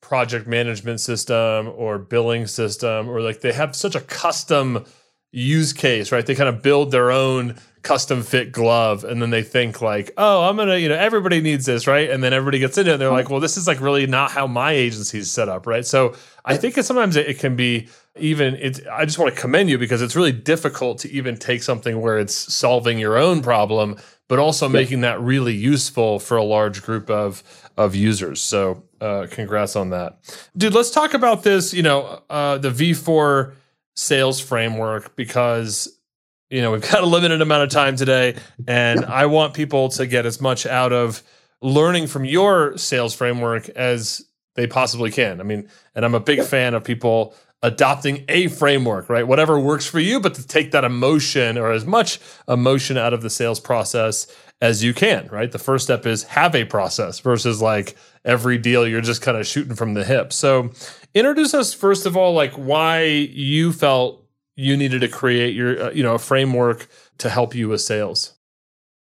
project 0.00 0.46
management 0.46 1.00
system 1.00 1.68
or 1.68 1.98
billing 1.98 2.46
system, 2.46 3.08
or 3.08 3.20
like 3.20 3.40
they 3.40 3.52
have 3.52 3.76
such 3.76 3.94
a 3.94 4.00
custom 4.00 4.84
use 5.32 5.72
case, 5.72 6.12
right? 6.12 6.24
They 6.24 6.34
kind 6.34 6.48
of 6.48 6.62
build 6.62 6.90
their 6.90 7.10
own 7.10 7.56
custom 7.82 8.22
fit 8.22 8.52
glove 8.52 9.04
and 9.04 9.22
then 9.22 9.30
they 9.30 9.42
think 9.42 9.80
like 9.80 10.10
oh 10.18 10.44
i'm 10.44 10.56
gonna 10.56 10.76
you 10.76 10.86
know 10.86 10.94
everybody 10.94 11.40
needs 11.40 11.64
this 11.64 11.86
right 11.86 12.10
and 12.10 12.22
then 12.22 12.32
everybody 12.34 12.58
gets 12.58 12.76
into 12.76 12.90
it 12.90 12.94
and 12.94 13.00
they're 13.00 13.10
like 13.10 13.30
well 13.30 13.40
this 13.40 13.56
is 13.56 13.66
like 13.66 13.80
really 13.80 14.06
not 14.06 14.30
how 14.30 14.46
my 14.46 14.72
agency's 14.72 15.30
set 15.30 15.48
up 15.48 15.66
right 15.66 15.86
so 15.86 16.14
i 16.44 16.56
think 16.58 16.74
that 16.74 16.82
sometimes 16.82 17.16
it, 17.16 17.26
it 17.26 17.38
can 17.38 17.56
be 17.56 17.88
even 18.18 18.54
it's 18.56 18.80
i 18.92 19.06
just 19.06 19.18
want 19.18 19.34
to 19.34 19.40
commend 19.40 19.70
you 19.70 19.78
because 19.78 20.02
it's 20.02 20.14
really 20.14 20.32
difficult 20.32 20.98
to 20.98 21.10
even 21.10 21.36
take 21.36 21.62
something 21.62 22.02
where 22.02 22.18
it's 22.18 22.34
solving 22.34 22.98
your 22.98 23.16
own 23.16 23.40
problem 23.40 23.96
but 24.28 24.38
also 24.38 24.66
yeah. 24.66 24.72
making 24.72 25.00
that 25.00 25.18
really 25.18 25.54
useful 25.54 26.18
for 26.18 26.36
a 26.36 26.44
large 26.44 26.82
group 26.82 27.08
of 27.08 27.42
of 27.78 27.94
users 27.94 28.42
so 28.42 28.82
uh, 29.00 29.26
congrats 29.30 29.74
on 29.74 29.88
that 29.88 30.18
dude 30.54 30.74
let's 30.74 30.90
talk 30.90 31.14
about 31.14 31.44
this 31.44 31.72
you 31.72 31.82
know 31.82 32.22
uh, 32.28 32.58
the 32.58 32.68
v4 32.68 33.54
sales 34.00 34.40
framework 34.40 35.14
because 35.14 36.00
you 36.48 36.62
know, 36.62 36.72
we've 36.72 36.82
got 36.90 37.02
a 37.02 37.06
limited 37.06 37.40
amount 37.42 37.62
of 37.62 37.70
time 37.70 37.96
today, 37.96 38.36
and 38.66 39.04
I 39.04 39.26
want 39.26 39.54
people 39.54 39.88
to 39.90 40.06
get 40.06 40.26
as 40.26 40.40
much 40.40 40.66
out 40.66 40.92
of 40.92 41.22
learning 41.62 42.08
from 42.08 42.24
your 42.24 42.76
sales 42.76 43.14
framework 43.14 43.68
as 43.68 44.24
they 44.56 44.66
possibly 44.66 45.10
can. 45.10 45.40
I 45.40 45.44
mean, 45.44 45.68
and 45.94 46.04
I'm 46.04 46.14
a 46.14 46.20
big 46.20 46.42
fan 46.42 46.74
of 46.74 46.82
people 46.82 47.34
adopting 47.62 48.24
a 48.28 48.48
framework, 48.48 49.08
right? 49.08 49.26
Whatever 49.26 49.60
works 49.60 49.86
for 49.86 50.00
you, 50.00 50.20
but 50.20 50.34
to 50.34 50.46
take 50.46 50.70
that 50.72 50.84
emotion 50.84 51.58
or 51.58 51.70
as 51.70 51.84
much 51.84 52.18
emotion 52.48 52.96
out 52.96 53.12
of 53.12 53.22
the 53.22 53.30
sales 53.30 53.60
process 53.60 54.26
as 54.62 54.82
you 54.84 54.94
can, 54.94 55.26
right? 55.28 55.52
The 55.52 55.58
first 55.58 55.84
step 55.84 56.06
is 56.06 56.22
have 56.24 56.54
a 56.54 56.64
process 56.64 57.20
versus 57.20 57.60
like 57.60 57.96
every 58.24 58.58
deal 58.58 58.86
you're 58.86 59.00
just 59.00 59.22
kind 59.22 59.36
of 59.36 59.46
shooting 59.46 59.74
from 59.74 59.94
the 59.94 60.04
hip. 60.04 60.32
So, 60.32 60.70
introduce 61.14 61.54
us 61.54 61.74
first 61.74 62.06
of 62.06 62.16
all 62.16 62.32
like 62.34 62.52
why 62.52 63.02
you 63.02 63.72
felt 63.72 64.24
you 64.56 64.76
needed 64.76 65.00
to 65.00 65.08
create 65.08 65.54
your 65.54 65.84
uh, 65.84 65.90
you 65.90 66.02
know 66.02 66.14
a 66.14 66.18
framework 66.18 66.88
to 67.18 67.28
help 67.28 67.54
you 67.54 67.68
with 67.68 67.80
sales 67.80 68.34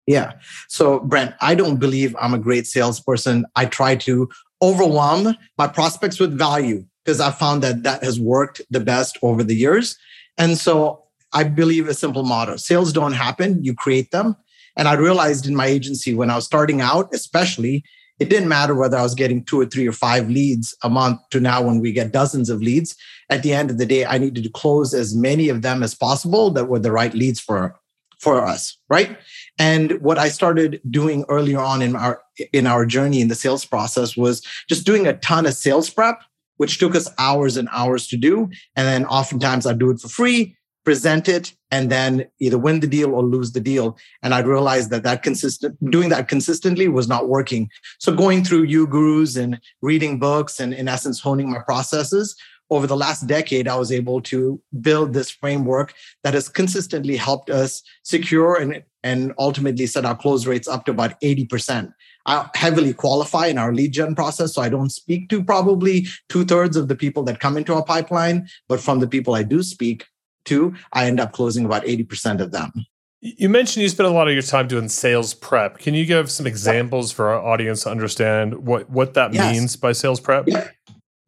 yeah 0.08 0.34
so 0.68 1.00
brent 1.02 1.36
i 1.42 1.54
don't 1.54 1.78
believe 1.78 2.16
i'm 2.20 2.34
a 2.34 2.40
great 2.40 2.66
salesperson 2.66 3.46
i 3.56 3.66
try 3.66 3.96
to 3.96 4.28
overwhelm 4.62 5.36
my 5.58 5.68
prospects 5.68 6.20
with 6.20 6.36
value 6.38 6.84
because 7.10 7.20
i 7.20 7.32
found 7.32 7.64
that 7.64 7.82
that 7.82 8.04
has 8.04 8.20
worked 8.20 8.62
the 8.70 8.80
best 8.80 9.18
over 9.24 9.44
the 9.44 9.56
years 9.56 9.98
and 10.38 10.60
so 10.60 11.04
i 11.34 11.44
believe 11.44 11.88
a 11.88 11.94
simple 11.96 12.22
motto 12.24 12.56
sales 12.56 12.94
don't 12.94 13.14
happen 13.14 13.64
you 13.64 13.74
create 13.74 14.12
them 14.12 14.36
and 14.78 14.88
i 14.88 14.94
realized 14.94 15.48
in 15.48 15.56
my 15.56 15.66
agency 15.66 16.14
when 16.14 16.30
i 16.30 16.36
was 16.36 16.46
starting 16.46 16.82
out 16.82 17.10
especially 17.12 17.84
it 18.20 18.30
didn't 18.30 18.50
matter 18.50 18.76
whether 18.76 18.98
I 18.98 19.02
was 19.02 19.16
getting 19.16 19.46
two 19.46 19.62
or 19.62 19.66
three 19.66 19.88
or 19.88 19.94
five 19.94 20.30
leads 20.30 20.76
a 20.84 20.90
month 20.90 21.22
to 21.30 21.40
now 21.40 21.62
when 21.62 21.80
we 21.80 21.94
get 21.94 22.12
dozens 22.12 22.50
of 22.50 22.62
leads. 22.62 22.98
At 23.30 23.44
the 23.44 23.54
end 23.54 23.72
of 23.72 23.78
the 23.78 23.86
day, 23.86 24.06
I 24.06 24.18
needed 24.18 24.44
to 24.44 24.50
close 24.50 24.94
as 24.94 25.16
many 25.16 25.48
of 25.48 25.62
them 25.62 25.84
as 25.84 25.96
possible 25.96 26.50
that 26.52 26.66
were 26.66 26.80
the 26.80 26.92
right 26.92 27.14
leads 27.14 27.40
for 27.40 27.80
for 28.20 28.46
us, 28.46 28.78
right? 28.90 29.18
And 29.58 30.02
what 30.02 30.18
I 30.18 30.28
started 30.28 30.82
doing 30.90 31.24
earlier 31.30 31.60
on 31.60 31.82
in 31.82 31.96
our 31.96 32.22
in 32.52 32.68
our 32.68 32.86
journey 32.86 33.22
in 33.22 33.30
the 33.30 33.36
sales 33.36 33.66
process 33.66 34.16
was 34.16 34.42
just 34.68 34.86
doing 34.86 35.08
a 35.08 35.18
ton 35.18 35.46
of 35.46 35.54
sales 35.54 35.90
prep, 35.90 36.22
which 36.60 36.78
took 36.78 36.96
us 36.96 37.10
hours 37.18 37.58
and 37.58 37.68
hours 37.72 38.08
to 38.08 38.18
do. 38.18 38.50
And 38.76 38.88
then 38.88 39.06
oftentimes 39.06 39.66
I'd 39.66 39.80
do 39.80 39.90
it 39.92 40.00
for 40.00 40.10
free 40.10 40.56
present 40.86 41.30
it 41.30 41.54
and 41.70 41.92
then 41.92 42.26
either 42.40 42.58
win 42.58 42.80
the 42.80 42.88
deal 42.88 43.14
or 43.14 43.22
lose 43.22 43.52
the 43.52 43.60
deal. 43.60 43.96
And 44.24 44.34
I'd 44.34 44.48
realized 44.48 44.90
that 44.90 45.04
that 45.04 45.22
consistent 45.22 45.78
doing 45.92 46.10
that 46.10 46.28
consistently 46.28 46.88
was 46.88 47.08
not 47.08 47.28
working. 47.28 47.70
So 48.00 48.16
going 48.16 48.44
through 48.44 48.66
uGurus 48.66 49.40
and 49.40 49.60
reading 49.84 50.18
books 50.18 50.60
and 50.60 50.74
in 50.74 50.88
essence 50.88 51.20
honing 51.20 51.52
my 51.52 51.60
processes 51.60 52.36
over 52.72 52.86
the 52.86 52.96
last 52.96 53.26
decade 53.26 53.68
i 53.68 53.76
was 53.76 53.92
able 53.92 54.22
to 54.22 54.62
build 54.82 55.12
this 55.12 55.32
framework 55.32 55.92
that 56.24 56.36
has 56.36 56.48
consistently 56.48 57.16
helped 57.16 57.50
us 57.50 57.82
secure 58.04 58.56
and 58.62 58.84
and 59.02 59.34
ultimately 59.40 59.88
set 59.88 60.06
our 60.06 60.16
close 60.16 60.46
rates 60.46 60.68
up 60.68 60.86
to 60.86 60.92
about 60.92 61.20
80% 61.22 61.92
I 62.26 62.50
heavily 62.56 62.94
qualify 62.94 63.48
in 63.48 63.58
our 63.58 63.74
lead 63.74 63.94
gen 63.94 64.16
process. 64.16 64.54
So 64.54 64.62
I 64.62 64.70
don't 64.70 64.92
speak 64.92 65.30
to 65.30 65.44
probably 65.44 66.08
two 66.28 66.46
thirds 66.46 66.78
of 66.78 66.88
the 66.88 66.96
people 66.96 67.24
that 67.24 67.40
come 67.40 67.58
into 67.58 67.74
our 67.74 67.84
pipeline, 67.84 68.48
but 68.68 68.80
from 68.80 69.00
the 69.00 69.08
people 69.08 69.36
I 69.36 69.44
do 69.44 69.64
speak, 69.64 70.06
to, 70.46 70.74
I 70.94 71.06
end 71.06 71.20
up 71.20 71.32
closing 71.32 71.66
about 71.66 71.84
80% 71.84 72.42
of 72.42 72.52
them. 72.52 72.86
You 73.22 73.50
mentioned 73.50 73.84
you 73.84 73.90
spend 73.90 74.08
a 74.08 74.12
lot 74.12 74.28
of 74.28 74.34
your 74.34 74.44
time 74.44 74.68
doing 74.68 74.88
sales 74.88 75.34
prep. 75.34 75.78
Can 75.80 75.94
you 75.94 76.06
give 76.06 76.32
some 76.32 76.48
examples 76.48 77.12
for 77.12 77.30
our 77.30 77.42
audience 77.42 77.84
to 77.84 77.92
understand 77.92 78.66
what, 78.66 78.90
what 78.90 79.14
that 79.16 79.34
yes. 79.34 79.54
means 79.54 79.76
by 79.76 79.92
sales 79.92 80.20
prep? 80.20 80.46
Yeah. 80.48 80.70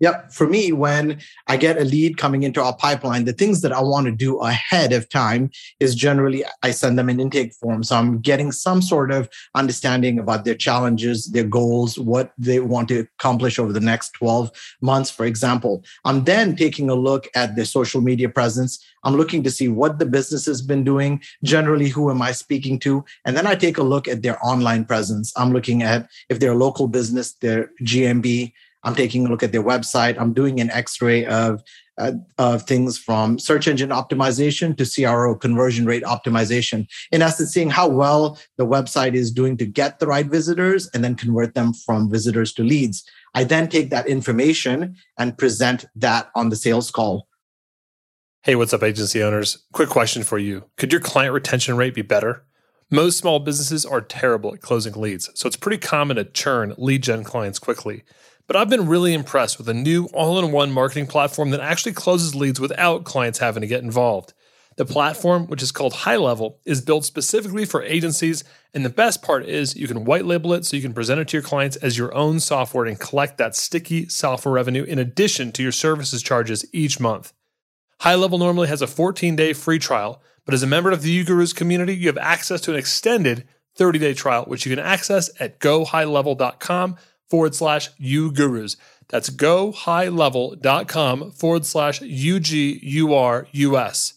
Yep. 0.02 0.32
For 0.32 0.48
me, 0.48 0.72
when 0.72 1.20
I 1.48 1.58
get 1.58 1.78
a 1.78 1.86
lead 1.86 2.18
coming 2.18 2.42
into 2.42 2.60
our 2.60 2.76
pipeline, 2.76 3.26
the 3.26 3.34
things 3.34 3.62
that 3.62 3.72
I 3.72 3.82
want 3.82 4.08
to 4.08 4.12
do 4.12 4.40
ahead 4.40 4.94
of 4.94 5.08
time 5.08 5.52
is 5.80 5.94
generally 5.94 6.44
I 6.64 6.72
send 6.72 6.98
them 6.98 7.08
an 7.08 7.20
intake 7.20 7.54
form. 7.54 7.84
So 7.84 7.96
I'm 7.96 8.20
getting 8.20 8.52
some 8.52 8.82
sort 8.82 9.12
of 9.12 9.30
understanding 9.54 10.18
about 10.18 10.44
their 10.44 10.56
challenges, 10.56 11.28
their 11.28 11.44
goals, 11.44 12.00
what 12.00 12.34
they 12.40 12.60
want 12.60 12.88
to 12.88 13.02
accomplish 13.20 13.60
over 13.60 13.72
the 13.72 13.80
next 13.80 14.14
12 14.14 14.50
months, 14.82 15.12
for 15.12 15.28
example. 15.28 15.84
I'm 16.04 16.24
then 16.24 16.56
taking 16.56 16.90
a 16.90 16.96
look 16.96 17.28
at 17.36 17.56
their 17.56 17.66
social 17.66 18.02
media 18.02 18.28
presence. 18.28 18.84
I'm 19.04 19.16
looking 19.16 19.44
to 19.44 19.52
see 19.52 19.68
what 19.68 20.00
the 20.00 20.08
business 20.08 20.48
has 20.48 20.64
been 20.64 20.84
doing, 20.84 21.22
generally, 21.44 21.90
who 21.90 22.10
am 22.10 22.24
I 22.24 22.32
speaking 22.32 22.80
to? 22.80 23.06
And 23.26 23.38
then 23.38 23.46
I 23.46 23.54
take 23.54 23.78
a 23.78 23.84
look 23.84 24.08
at 24.08 24.24
their 24.24 24.44
online 24.44 24.84
presence. 24.86 25.32
I'm 25.38 25.54
looking 25.54 25.84
at 25.84 26.10
if 26.30 26.40
they're 26.40 26.54
a 26.54 26.56
local 26.56 26.88
business, 26.88 27.34
their 27.34 27.70
GMB 27.84 28.54
I'm 28.84 28.96
taking 28.96 29.26
a 29.26 29.30
look 29.30 29.44
at 29.44 29.52
their 29.52 29.64
website. 29.64 30.20
I'm 30.20 30.34
doing 30.34 30.60
an 30.60 30.72
X-ray 30.72 31.26
of 31.26 31.64
uh, 31.98 32.14
of 32.38 32.64
things 32.64 32.98
from 32.98 33.38
search 33.38 33.68
engine 33.68 33.90
optimization 33.90 34.76
to 34.76 34.86
CRO 34.86 35.36
conversion 35.36 35.86
rate 35.86 36.04
optimization. 36.04 36.88
In 37.12 37.22
essence, 37.22 37.52
seeing 37.52 37.70
how 37.70 37.88
well 37.88 38.40
the 38.58 38.66
website 38.66 39.14
is 39.14 39.32
doing 39.32 39.56
to 39.58 39.66
get 39.66 40.00
the 40.00 40.08
right 40.08 40.26
visitors 40.26 40.90
and 40.94 41.04
then 41.04 41.16
convert 41.16 41.54
them 41.54 41.74
from 41.74 42.10
visitors 42.10 42.54
to 42.54 42.64
leads. 42.64 43.04
I 43.36 43.44
then 43.44 43.70
take 43.70 43.92
that 43.92 44.08
information 44.08 44.96
and 45.18 45.38
present 45.38 45.86
that 45.96 46.30
on 46.34 46.50
the 46.50 46.56
sales 46.56 46.90
call. 46.90 47.28
Hey, 48.44 48.56
what's 48.56 48.74
up, 48.74 48.82
agency 48.82 49.22
owners? 49.22 49.64
Quick 49.72 49.90
question 49.90 50.24
for 50.24 50.40
you. 50.40 50.64
Could 50.78 50.92
your 50.92 51.02
client 51.02 51.34
retention 51.34 51.78
rate 51.78 51.94
be 51.94 52.02
better? 52.02 52.44
Most 52.90 53.20
small 53.20 53.40
businesses 53.40 53.86
are 53.86 54.02
terrible 54.02 54.54
at 54.54 54.62
closing 54.62 55.00
leads, 55.00 55.30
so 55.36 55.48
it's 55.48 55.56
pretty 55.56 55.78
common 55.78 56.18
to 56.18 56.26
churn 56.26 56.74
lead 56.78 57.04
gen 57.04 57.24
clients 57.24 57.60
quickly. 57.60 58.04
But 58.52 58.60
I've 58.60 58.70
been 58.70 58.90
really 58.90 59.14
impressed 59.14 59.58
with 59.58 59.70
a 59.70 59.74
new 59.74 60.10
all 60.12 60.38
in 60.38 60.52
one 60.52 60.74
marketing 60.74 61.08
platform 61.08 61.52
that 61.52 61.62
actually 61.62 61.94
closes 61.94 62.36
leads 62.36 62.60
without 62.60 63.06
clients 63.06 63.40
having 63.40 63.62
to 63.62 63.68
get 63.68 63.82
involved. 63.82 64.34
The 64.76 64.84
platform, 64.84 65.48
which 65.48 65.64
is 65.64 65.72
called 65.72 65.94
High 65.94 66.18
Level, 66.18 66.60
is 66.66 66.82
built 66.82 67.06
specifically 67.06 67.64
for 67.64 67.82
agencies. 67.82 68.44
And 68.74 68.84
the 68.84 68.90
best 68.90 69.22
part 69.22 69.46
is 69.46 69.78
you 69.78 69.88
can 69.88 70.04
white 70.04 70.26
label 70.26 70.52
it 70.52 70.66
so 70.66 70.76
you 70.76 70.82
can 70.82 70.94
present 70.94 71.22
it 71.22 71.30
to 71.30 71.38
your 71.38 71.44
clients 71.44 71.78
as 71.78 71.98
your 71.98 72.14
own 72.14 72.42
software 72.42 72.84
and 72.84 73.00
collect 73.00 73.38
that 73.38 73.56
sticky 73.56 74.10
software 74.10 74.54
revenue 74.54 74.84
in 74.84 75.00
addition 75.00 75.54
to 75.54 75.64
your 75.64 75.72
services 75.72 76.22
charges 76.22 76.66
each 76.74 77.00
month. 77.00 77.32
High 78.02 78.16
Level 78.16 78.38
normally 78.38 78.68
has 78.68 78.82
a 78.82 78.88
14 78.88 79.34
day 79.38 79.54
free 79.54 79.80
trial, 79.80 80.22
but 80.44 80.54
as 80.54 80.62
a 80.62 80.68
member 80.68 80.92
of 80.92 81.04
the 81.04 81.24
UGurus 81.24 81.56
community, 81.56 81.96
you 81.96 82.08
have 82.08 82.18
access 82.18 82.60
to 82.60 82.72
an 82.72 82.78
extended 82.78 83.48
30 83.76 83.98
day 83.98 84.14
trial, 84.14 84.44
which 84.44 84.66
you 84.66 84.76
can 84.76 84.84
access 84.84 85.30
at 85.40 85.62
gohighlevel.com 85.62 86.98
forward 87.32 87.56
slash 87.56 87.92
uGurus. 87.96 88.78
That's 89.08 89.32
gohighlevel.com 89.32 91.32
forward 91.32 91.66
slash 91.66 92.02
U 92.02 92.40
G 92.40 92.80
U 92.84 93.16
R 93.16 93.48
U 93.52 93.78
S. 93.78 94.14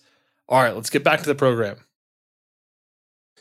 All 0.48 0.62
right, 0.62 0.74
let's 0.74 0.90
get 0.90 1.02
back 1.02 1.20
to 1.20 1.26
the 1.26 1.34
program. 1.34 1.78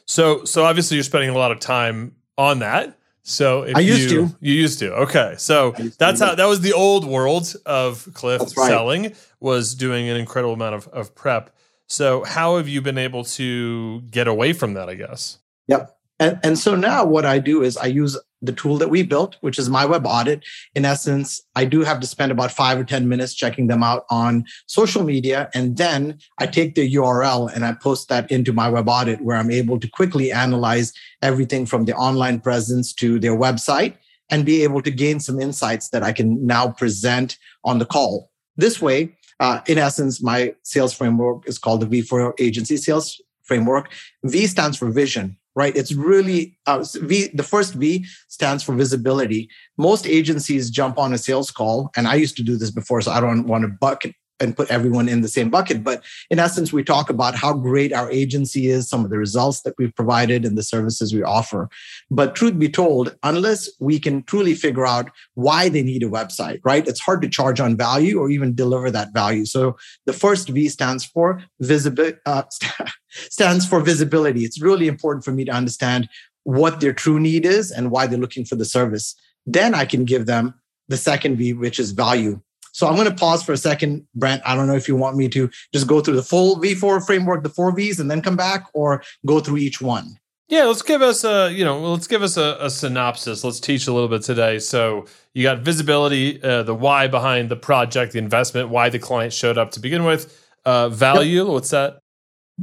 So, 0.05 0.45
so 0.45 0.63
obviously 0.63 0.95
you're 0.95 1.03
spending 1.03 1.31
a 1.31 1.37
lot 1.37 1.51
of 1.51 1.59
time 1.59 2.15
on 2.37 2.59
that. 2.59 2.97
So 3.23 3.65
I 3.73 3.79
used 3.79 4.11
you, 4.11 4.27
to. 4.27 4.35
You 4.41 4.53
used 4.53 4.79
to. 4.79 4.93
Okay. 4.93 5.35
So 5.37 5.71
that's 5.97 6.19
how 6.19 6.35
that 6.35 6.45
was 6.45 6.61
the 6.61 6.73
old 6.73 7.05
world 7.05 7.53
of 7.65 8.07
Cliff 8.13 8.41
right. 8.41 8.67
selling 8.67 9.15
was 9.39 9.75
doing 9.75 10.09
an 10.09 10.17
incredible 10.17 10.53
amount 10.53 10.75
of, 10.75 10.87
of 10.89 11.15
prep. 11.15 11.55
So 11.87 12.23
how 12.23 12.57
have 12.57 12.67
you 12.67 12.81
been 12.81 12.97
able 12.97 13.23
to 13.25 14.01
get 14.01 14.27
away 14.27 14.53
from 14.53 14.73
that, 14.73 14.89
I 14.89 14.95
guess? 14.95 15.39
Yep. 15.67 15.95
And, 16.19 16.39
and 16.43 16.59
so 16.59 16.75
now 16.75 17.05
what 17.05 17.25
I 17.25 17.39
do 17.39 17.63
is 17.63 17.77
I 17.77 17.85
use 17.85 18.17
the 18.43 18.51
tool 18.51 18.77
that 18.77 18.89
we 18.89 19.01
built, 19.03 19.37
which 19.41 19.57
is 19.57 19.69
my 19.69 19.85
web 19.85 20.05
audit. 20.05 20.43
In 20.75 20.85
essence, 20.85 21.41
I 21.55 21.65
do 21.65 21.81
have 21.81 21.99
to 22.01 22.07
spend 22.07 22.31
about 22.31 22.51
five 22.51 22.77
or 22.77 22.83
10 22.83 23.07
minutes 23.07 23.33
checking 23.33 23.67
them 23.67 23.81
out 23.81 24.05
on 24.09 24.45
social 24.67 25.03
media. 25.03 25.49
And 25.53 25.77
then 25.77 26.19
I 26.39 26.45
take 26.45 26.75
the 26.75 26.93
URL 26.95 27.51
and 27.53 27.65
I 27.65 27.73
post 27.73 28.09
that 28.09 28.29
into 28.29 28.51
my 28.51 28.69
web 28.69 28.89
audit 28.89 29.21
where 29.21 29.37
I'm 29.37 29.49
able 29.49 29.79
to 29.79 29.87
quickly 29.87 30.31
analyze 30.31 30.91
everything 31.21 31.65
from 31.65 31.85
the 31.85 31.95
online 31.95 32.41
presence 32.41 32.93
to 32.95 33.17
their 33.17 33.35
website 33.35 33.95
and 34.29 34.45
be 34.45 34.63
able 34.63 34.81
to 34.81 34.91
gain 34.91 35.19
some 35.19 35.39
insights 35.39 35.89
that 35.89 36.03
I 36.03 36.11
can 36.11 36.45
now 36.45 36.69
present 36.69 37.37
on 37.63 37.79
the 37.79 37.85
call. 37.85 38.29
This 38.57 38.81
way, 38.81 39.15
uh, 39.39 39.61
in 39.67 39.77
essence, 39.77 40.21
my 40.21 40.53
sales 40.63 40.93
framework 40.93 41.47
is 41.47 41.57
called 41.57 41.81
the 41.81 42.01
V4 42.01 42.33
Agency 42.39 42.77
Sales 42.77 43.21
Framework. 43.43 43.91
V 44.23 44.47
stands 44.47 44.77
for 44.77 44.91
vision 44.91 45.37
right? 45.55 45.75
It's 45.75 45.93
really 45.93 46.57
uh, 46.65 46.83
V. 47.01 47.29
The 47.33 47.43
first 47.43 47.73
V 47.75 48.05
stands 48.27 48.63
for 48.63 48.73
visibility. 48.75 49.49
Most 49.77 50.07
agencies 50.07 50.69
jump 50.69 50.97
on 50.97 51.13
a 51.13 51.17
sales 51.17 51.51
call, 51.51 51.91
and 51.95 52.07
I 52.07 52.15
used 52.15 52.37
to 52.37 52.43
do 52.43 52.57
this 52.57 52.71
before, 52.71 53.01
so 53.01 53.11
I 53.11 53.19
don't 53.19 53.47
want 53.47 53.63
to 53.63 53.67
bucket 53.67 54.15
and 54.39 54.55
put 54.55 54.69
everyone 54.69 55.07
in 55.07 55.21
the 55.21 55.27
same 55.27 55.49
bucket. 55.49 55.83
But 55.83 56.03
in 56.29 56.39
essence, 56.39 56.73
we 56.73 56.83
talk 56.83 57.09
about 57.09 57.35
how 57.35 57.53
great 57.53 57.93
our 57.93 58.09
agency 58.11 58.67
is, 58.67 58.89
some 58.89 59.03
of 59.03 59.11
the 59.11 59.17
results 59.17 59.61
that 59.61 59.75
we've 59.77 59.95
provided, 59.95 60.45
and 60.45 60.57
the 60.57 60.63
services 60.63 61.13
we 61.13 61.23
offer. 61.23 61.69
But 62.09 62.35
truth 62.35 62.57
be 62.57 62.69
told, 62.69 63.15
unless 63.23 63.69
we 63.79 63.99
can 63.99 64.23
truly 64.23 64.53
figure 64.53 64.85
out 64.85 65.09
why 65.35 65.69
they 65.69 65.83
need 65.83 66.03
a 66.03 66.07
website, 66.07 66.59
right? 66.63 66.87
It's 66.87 66.99
hard 66.99 67.21
to 67.21 67.29
charge 67.29 67.59
on 67.59 67.77
value 67.77 68.19
or 68.19 68.29
even 68.29 68.55
deliver 68.55 68.91
that 68.91 69.13
value. 69.13 69.45
So 69.45 69.77
the 70.05 70.13
first 70.13 70.49
V 70.49 70.69
stands 70.69 71.05
for 71.05 71.41
visibility. 71.59 72.17
Uh, 72.25 72.43
stands 73.09 73.67
for 73.67 73.79
visibility. 73.79 74.41
It's 74.41 74.61
really 74.61 74.87
important 74.87 75.23
for 75.23 75.31
me 75.31 75.45
to 75.45 75.51
understand 75.51 76.09
what 76.43 76.79
their 76.79 76.93
true 76.93 77.19
need 77.19 77.45
is 77.45 77.71
and 77.71 77.91
why 77.91 78.07
they're 78.07 78.19
looking 78.19 78.45
for 78.45 78.55
the 78.55 78.65
service. 78.65 79.15
Then 79.45 79.73
I 79.73 79.85
can 79.85 80.05
give 80.05 80.25
them 80.25 80.55
the 80.87 80.97
second 80.97 81.37
V, 81.37 81.53
which 81.53 81.79
is 81.79 81.91
value. 81.91 82.41
So 82.73 82.87
I'm 82.87 82.95
going 82.95 83.07
to 83.07 83.15
pause 83.15 83.43
for 83.43 83.53
a 83.53 83.57
second, 83.57 84.05
Brent. 84.15 84.41
I 84.45 84.55
don't 84.55 84.67
know 84.67 84.75
if 84.75 84.87
you 84.87 84.95
want 84.95 85.15
me 85.15 85.29
to 85.29 85.49
just 85.71 85.87
go 85.87 86.01
through 86.01 86.15
the 86.15 86.23
full 86.23 86.57
V4 86.57 87.05
framework, 87.05 87.43
the 87.43 87.49
four 87.49 87.71
Vs, 87.71 87.99
and 87.99 88.11
then 88.11 88.21
come 88.21 88.35
back, 88.35 88.65
or 88.73 89.03
go 89.25 89.39
through 89.39 89.57
each 89.57 89.79
one. 89.79 90.17
Yeah, 90.49 90.65
let's 90.65 90.81
give 90.81 91.01
us 91.01 91.23
a 91.23 91.51
you 91.51 91.63
know 91.63 91.79
let's 91.79 92.07
give 92.07 92.21
us 92.21 92.35
a, 92.37 92.57
a 92.59 92.69
synopsis. 92.69 93.43
Let's 93.43 93.59
teach 93.59 93.87
a 93.87 93.93
little 93.93 94.09
bit 94.09 94.23
today. 94.23 94.59
So 94.59 95.05
you 95.33 95.43
got 95.43 95.59
visibility, 95.59 96.43
uh, 96.43 96.63
the 96.63 96.75
why 96.75 97.07
behind 97.07 97.49
the 97.49 97.55
project, 97.55 98.13
the 98.13 98.19
investment, 98.19 98.69
why 98.69 98.89
the 98.89 98.99
client 98.99 99.33
showed 99.33 99.57
up 99.57 99.71
to 99.71 99.79
begin 99.79 100.03
with. 100.03 100.39
Uh, 100.65 100.89
value, 100.89 101.43
yep. 101.43 101.47
what's 101.47 101.69
that? 101.71 101.99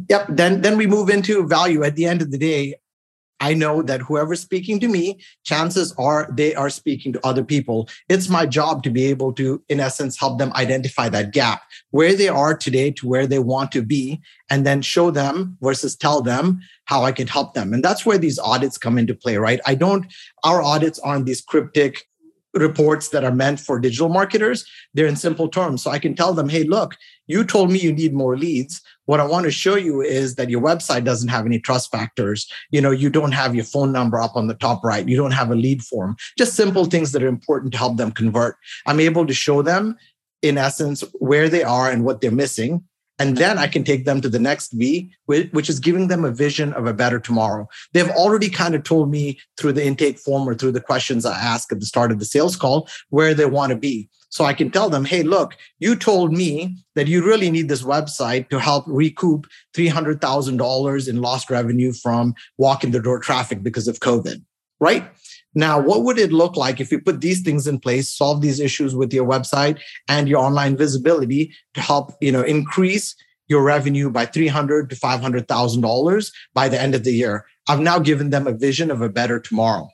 Yep. 0.09 0.27
Then 0.31 0.61
then 0.61 0.77
we 0.77 0.87
move 0.87 1.09
into 1.09 1.47
value. 1.47 1.83
At 1.83 1.97
the 1.97 2.05
end 2.07 2.23
of 2.23 2.31
the 2.31 2.39
day, 2.39 2.77
I 3.41 3.55
know 3.55 3.83
that 3.83 4.03
whoever's 4.03 4.41
speaking 4.41 4.79
to 4.81 4.89
me, 4.89 5.19
chances 5.45 5.95
are 5.99 6.29
they 6.31 6.55
are 6.55 6.71
speaking 6.71 7.13
to 7.15 7.27
other 7.27 7.43
people. 7.43 7.89
It's 8.09 8.29
my 8.29 8.45
job 8.47 8.83
to 8.83 8.91
be 8.91 9.07
able 9.07 9.33
to, 9.35 9.63
in 9.69 9.81
essence, 9.81 10.21
help 10.21 10.39
them 10.39 10.53
identify 10.55 11.09
that 11.09 11.33
gap 11.33 11.63
where 11.91 12.15
they 12.15 12.29
are 12.29 12.55
today 12.57 12.91
to 12.93 13.09
where 13.09 13.27
they 13.27 13.39
want 13.39 13.73
to 13.73 13.83
be, 13.83 14.21
and 14.51 14.67
then 14.67 14.83
show 14.83 15.11
them 15.11 15.57
versus 15.61 15.97
tell 15.97 16.21
them 16.21 16.61
how 16.85 17.03
I 17.05 17.13
can 17.13 17.27
help 17.27 17.55
them. 17.55 17.73
And 17.73 17.83
that's 17.83 18.05
where 18.05 18.19
these 18.19 18.39
audits 18.39 18.77
come 18.77 18.99
into 18.99 19.15
play, 19.15 19.37
right? 19.37 19.61
I 19.67 19.75
don't, 19.75 20.13
our 20.45 20.63
audits 20.63 20.99
aren't 20.99 21.27
these 21.27 21.41
cryptic 21.41 22.07
reports 22.55 23.09
that 23.11 23.25
are 23.25 23.33
meant 23.33 23.61
for 23.61 23.79
digital 23.79 24.09
marketers. 24.09 24.65
They're 24.95 25.07
in 25.07 25.17
simple 25.17 25.49
terms. 25.49 25.83
So 25.83 25.91
I 25.91 25.99
can 25.99 26.15
tell 26.15 26.35
them, 26.35 26.49
hey, 26.49 26.65
look, 26.65 26.97
you 27.27 27.45
told 27.45 27.71
me 27.71 27.79
you 27.79 27.93
need 27.93 28.13
more 28.13 28.37
leads. 28.37 28.81
What 29.07 29.21
I 29.21 29.27
want 29.27 29.45
to 29.45 29.51
show 29.51 29.77
you 29.77 30.03
is 30.03 30.35
that 30.35 30.51
your 30.51 30.61
website 30.61 31.05
doesn't 31.05 31.29
have 31.29 31.47
any 31.47 31.61
trust 31.61 31.91
factors. 31.91 32.51
You 32.71 32.81
know, 32.81 32.91
you 32.91 33.11
don't 33.11 33.33
have 33.33 33.55
your 33.55 33.65
phone 33.65 33.93
number 33.93 34.21
up 34.21 34.37
on 34.37 34.49
the 34.49 34.55
top 34.55 34.85
right. 34.85 35.09
You 35.09 35.17
don't 35.17 35.31
have 35.31 35.51
a 35.51 35.55
lead 35.55 35.83
form. 35.83 36.17
Just 36.37 36.55
simple 36.55 36.85
things 36.85 37.13
that 37.13 37.23
are 37.23 37.29
important 37.29 37.73
to 37.73 37.79
help 37.79 37.97
them 37.97 38.13
convert. 38.13 38.57
I'm 38.87 39.01
able 39.01 39.27
to 39.27 39.35
show 39.35 39.63
them 39.63 39.97
in 40.43 40.59
essence 40.59 41.05
where 41.19 41.49
they 41.49 41.63
are 41.63 41.91
and 41.91 42.05
what 42.05 42.21
they're 42.21 42.31
missing 42.31 42.85
and 43.21 43.37
then 43.37 43.59
I 43.59 43.67
can 43.67 43.85
take 43.85 44.07
them 44.07 44.23
to 44.23 44.31
the 44.31 44.39
next 44.39 44.73
V, 44.73 45.13
which 45.27 45.69
is 45.69 45.79
giving 45.79 46.09
them 46.09 46.25
a 46.25 46.31
vision 46.31 46.73
of 46.73 46.87
a 46.87 46.95
better 46.95 47.21
tomorrow. 47.21 47.69
They've 47.93 48.09
already 48.09 48.49
kind 48.49 48.75
of 48.75 48.83
told 48.83 49.11
me 49.11 49.39
through 49.59 49.75
the 49.75 49.85
intake 49.85 50.19
form 50.19 50.49
or 50.49 50.55
through 50.55 50.73
the 50.73 50.81
questions 50.81 51.27
I 51.27 51.39
ask 51.39 51.71
at 51.71 51.81
the 51.81 51.87
start 51.87 52.11
of 52.11 52.19
the 52.19 52.25
sales 52.25 52.57
call 52.57 52.89
where 53.11 53.35
they 53.35 53.45
want 53.45 53.71
to 53.71 53.77
be. 53.77 54.09
So 54.31 54.45
I 54.47 54.55
can 54.55 54.71
tell 54.71 54.89
them, 54.89 55.05
hey, 55.05 55.23
look, 55.23 55.55
you 55.81 55.97
told 55.97 56.33
me 56.33 56.77
that 56.95 57.09
you 57.09 57.23
really 57.23 57.51
need 57.51 57.69
this 57.69 57.83
website 57.83 58.49
to 58.49 58.59
help 58.59 58.85
recoup 58.87 59.47
$300,000 59.77 61.09
in 61.09 61.21
lost 61.21 61.51
revenue 61.51 61.93
from 61.93 62.35
walk 62.57 62.85
in 62.85 62.91
the 62.91 63.01
door 63.01 63.19
traffic 63.19 63.63
because 63.63 63.87
of 63.87 64.01
COVID, 64.01 64.43
right? 64.81 65.05
Now, 65.55 65.81
what 65.81 66.05
would 66.05 66.19
it 66.19 66.33
look 66.33 66.57
like 66.57 66.81
if 66.81 66.93
you 66.93 67.01
put 67.01 67.21
these 67.21 67.43
things 67.43 67.67
in 67.67 67.81
place, 67.81 68.09
solve 68.09 68.41
these 68.41 68.61
issues 68.61 68.95
with 68.95 69.13
your 69.13 69.27
website 69.27 69.81
and 70.09 70.29
your 70.29 70.39
online 70.39 70.77
visibility 70.77 71.53
to 71.75 71.81
help, 71.81 72.13
you 72.21 72.31
know, 72.31 72.43
increase 72.43 73.17
your 73.49 73.63
revenue 73.63 74.11
by 74.11 74.27
300 74.27 74.91
to 74.91 74.97
$500,000 74.97 76.33
by 76.55 76.69
the 76.69 76.81
end 76.81 76.95
of 76.95 77.03
the 77.03 77.13
year? 77.13 77.47
I've 77.69 77.81
now 77.81 77.99
given 77.99 78.31
them 78.31 78.47
a 78.47 78.53
vision 78.53 78.91
of 78.91 79.03
a 79.03 79.09
better 79.09 79.41
tomorrow, 79.41 79.89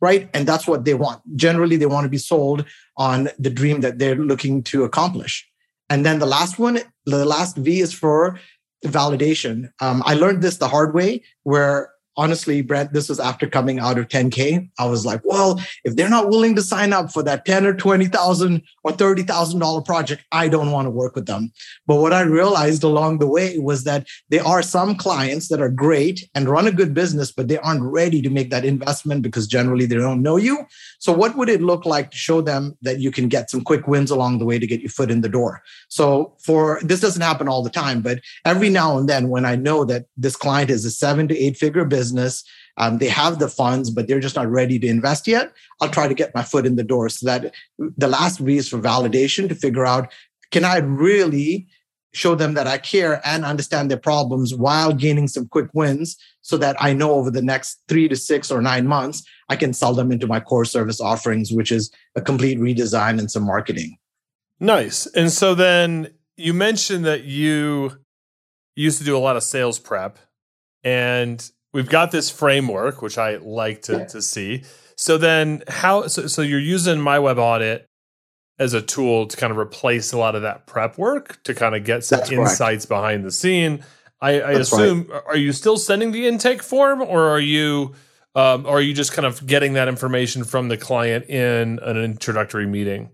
right? 0.00 0.30
And 0.32 0.46
that's 0.46 0.66
what 0.66 0.84
they 0.86 0.94
want. 0.94 1.20
Generally, 1.36 1.76
they 1.76 1.86
want 1.86 2.04
to 2.04 2.10
be 2.10 2.18
sold 2.18 2.64
on 2.96 3.28
the 3.38 3.50
dream 3.50 3.82
that 3.82 3.98
they're 3.98 4.16
looking 4.16 4.62
to 4.64 4.84
accomplish. 4.84 5.46
And 5.90 6.06
then 6.06 6.20
the 6.20 6.26
last 6.26 6.58
one, 6.58 6.78
the 7.04 7.26
last 7.26 7.56
V 7.56 7.80
is 7.80 7.92
for 7.92 8.38
validation. 8.84 9.70
Um, 9.80 10.02
I 10.06 10.14
learned 10.14 10.42
this 10.42 10.56
the 10.56 10.68
hard 10.68 10.94
way 10.94 11.22
where 11.42 11.91
honestly, 12.16 12.62
Brent, 12.62 12.92
this 12.92 13.08
was 13.08 13.20
after 13.20 13.46
coming 13.46 13.78
out 13.78 13.98
of 13.98 14.08
10K. 14.08 14.68
I 14.78 14.86
was 14.86 15.06
like, 15.06 15.20
well, 15.24 15.60
if 15.84 15.96
they're 15.96 16.08
not 16.08 16.28
willing 16.28 16.54
to 16.56 16.62
sign 16.62 16.92
up 16.92 17.12
for 17.12 17.22
that 17.22 17.44
10 17.44 17.66
or 17.66 17.74
20,000 17.74 18.62
or 18.84 18.92
$30,000 18.92 19.84
project, 19.84 20.24
I 20.32 20.48
don't 20.48 20.70
want 20.70 20.86
to 20.86 20.90
work 20.90 21.14
with 21.14 21.26
them. 21.26 21.52
But 21.86 21.96
what 21.96 22.12
I 22.12 22.22
realized 22.22 22.82
along 22.82 23.18
the 23.18 23.26
way 23.26 23.58
was 23.58 23.84
that 23.84 24.06
there 24.28 24.46
are 24.46 24.62
some 24.62 24.94
clients 24.94 25.48
that 25.48 25.60
are 25.60 25.70
great 25.70 26.28
and 26.34 26.48
run 26.48 26.66
a 26.66 26.72
good 26.72 26.94
business, 26.94 27.32
but 27.32 27.48
they 27.48 27.58
aren't 27.58 27.82
ready 27.82 28.20
to 28.22 28.30
make 28.30 28.50
that 28.50 28.64
investment 28.64 29.22
because 29.22 29.46
generally 29.46 29.86
they 29.86 29.96
don't 29.96 30.22
know 30.22 30.36
you. 30.36 30.66
So 30.98 31.12
what 31.12 31.36
would 31.36 31.48
it 31.48 31.62
look 31.62 31.86
like 31.86 32.10
to 32.10 32.16
show 32.16 32.40
them 32.40 32.76
that 32.82 33.00
you 33.00 33.10
can 33.10 33.28
get 33.28 33.50
some 33.50 33.62
quick 33.62 33.86
wins 33.88 34.10
along 34.10 34.38
the 34.38 34.44
way 34.44 34.58
to 34.58 34.66
get 34.66 34.80
your 34.80 34.90
foot 34.90 35.10
in 35.10 35.22
the 35.22 35.28
door? 35.28 35.62
So 35.88 36.36
for 36.44 36.80
this 36.82 37.00
doesn't 37.00 37.22
happen 37.22 37.48
all 37.48 37.62
the 37.62 37.70
time, 37.70 38.02
but 38.02 38.20
every 38.44 38.68
now 38.68 38.98
and 38.98 39.08
then 39.08 39.28
when 39.28 39.44
I 39.44 39.56
know 39.56 39.84
that 39.84 40.06
this 40.16 40.36
client 40.36 40.70
is 40.70 40.84
a 40.84 40.90
seven 40.90 41.28
to 41.28 41.38
eight 41.38 41.56
figure 41.56 41.84
business, 41.84 42.01
business. 42.02 42.44
Um, 42.80 42.98
they 42.98 43.08
have 43.08 43.38
the 43.38 43.48
funds, 43.48 43.90
but 43.90 44.06
they're 44.06 44.26
just 44.26 44.36
not 44.40 44.50
ready 44.50 44.78
to 44.78 44.86
invest 44.86 45.28
yet. 45.28 45.52
I'll 45.80 45.96
try 45.98 46.08
to 46.08 46.14
get 46.14 46.34
my 46.34 46.42
foot 46.42 46.66
in 46.66 46.76
the 46.76 46.88
door 46.92 47.08
so 47.08 47.26
that 47.26 47.54
the 47.78 48.08
last 48.08 48.38
V 48.40 48.56
is 48.56 48.68
for 48.68 48.78
validation 48.78 49.48
to 49.48 49.54
figure 49.54 49.86
out 49.86 50.12
can 50.50 50.64
I 50.64 50.78
really 50.78 51.66
show 52.12 52.34
them 52.34 52.54
that 52.54 52.66
I 52.66 52.78
care 52.78 53.20
and 53.24 53.44
understand 53.44 53.90
their 53.90 53.98
problems 53.98 54.54
while 54.54 54.92
gaining 54.92 55.28
some 55.28 55.46
quick 55.48 55.70
wins 55.72 56.16
so 56.42 56.56
that 56.58 56.76
I 56.78 56.92
know 56.92 57.12
over 57.12 57.30
the 57.30 57.40
next 57.52 57.80
three 57.88 58.08
to 58.08 58.16
six 58.16 58.50
or 58.50 58.60
nine 58.60 58.86
months, 58.86 59.22
I 59.48 59.56
can 59.56 59.72
sell 59.72 59.94
them 59.94 60.12
into 60.12 60.26
my 60.26 60.40
core 60.40 60.66
service 60.66 61.00
offerings, 61.00 61.52
which 61.52 61.72
is 61.72 61.90
a 62.14 62.20
complete 62.20 62.58
redesign 62.58 63.18
and 63.18 63.30
some 63.30 63.44
marketing. 63.44 63.96
Nice. 64.60 65.06
And 65.06 65.30
so 65.30 65.54
then 65.54 66.12
you 66.36 66.52
mentioned 66.52 67.04
that 67.06 67.24
you 67.24 67.98
used 68.76 68.98
to 68.98 69.04
do 69.04 69.16
a 69.16 69.24
lot 69.26 69.36
of 69.36 69.42
sales 69.42 69.78
prep 69.78 70.18
and 70.84 71.50
we've 71.72 71.88
got 71.88 72.10
this 72.10 72.30
framework, 72.30 73.02
which 73.02 73.18
I 73.18 73.36
like 73.36 73.82
to, 73.82 74.06
to 74.06 74.22
see. 74.22 74.64
So 74.96 75.18
then 75.18 75.62
how 75.68 76.06
so, 76.06 76.26
so 76.26 76.42
you're 76.42 76.60
using 76.60 77.00
my 77.00 77.18
web 77.18 77.38
audit 77.38 77.88
as 78.58 78.74
a 78.74 78.82
tool 78.82 79.26
to 79.26 79.36
kind 79.36 79.50
of 79.50 79.58
replace 79.58 80.12
a 80.12 80.18
lot 80.18 80.34
of 80.34 80.42
that 80.42 80.66
prep 80.66 80.98
work 80.98 81.42
to 81.44 81.54
kind 81.54 81.74
of 81.74 81.84
get 81.84 82.04
some 82.04 82.20
That's 82.20 82.30
insights 82.30 82.86
correct. 82.86 82.88
behind 82.88 83.24
the 83.24 83.32
scene. 83.32 83.84
I, 84.20 84.40
I 84.40 84.50
assume 84.52 85.08
right. 85.08 85.22
are 85.26 85.36
you 85.36 85.52
still 85.52 85.76
sending 85.76 86.12
the 86.12 86.28
intake 86.28 86.62
form 86.62 87.02
or 87.02 87.28
are 87.30 87.40
you 87.40 87.94
um, 88.34 88.64
or 88.66 88.78
are 88.78 88.80
you 88.80 88.94
just 88.94 89.12
kind 89.12 89.26
of 89.26 89.44
getting 89.46 89.72
that 89.74 89.88
information 89.88 90.44
from 90.44 90.68
the 90.68 90.76
client 90.76 91.28
in 91.28 91.80
an 91.80 91.96
introductory 91.96 92.66
meeting? 92.66 93.10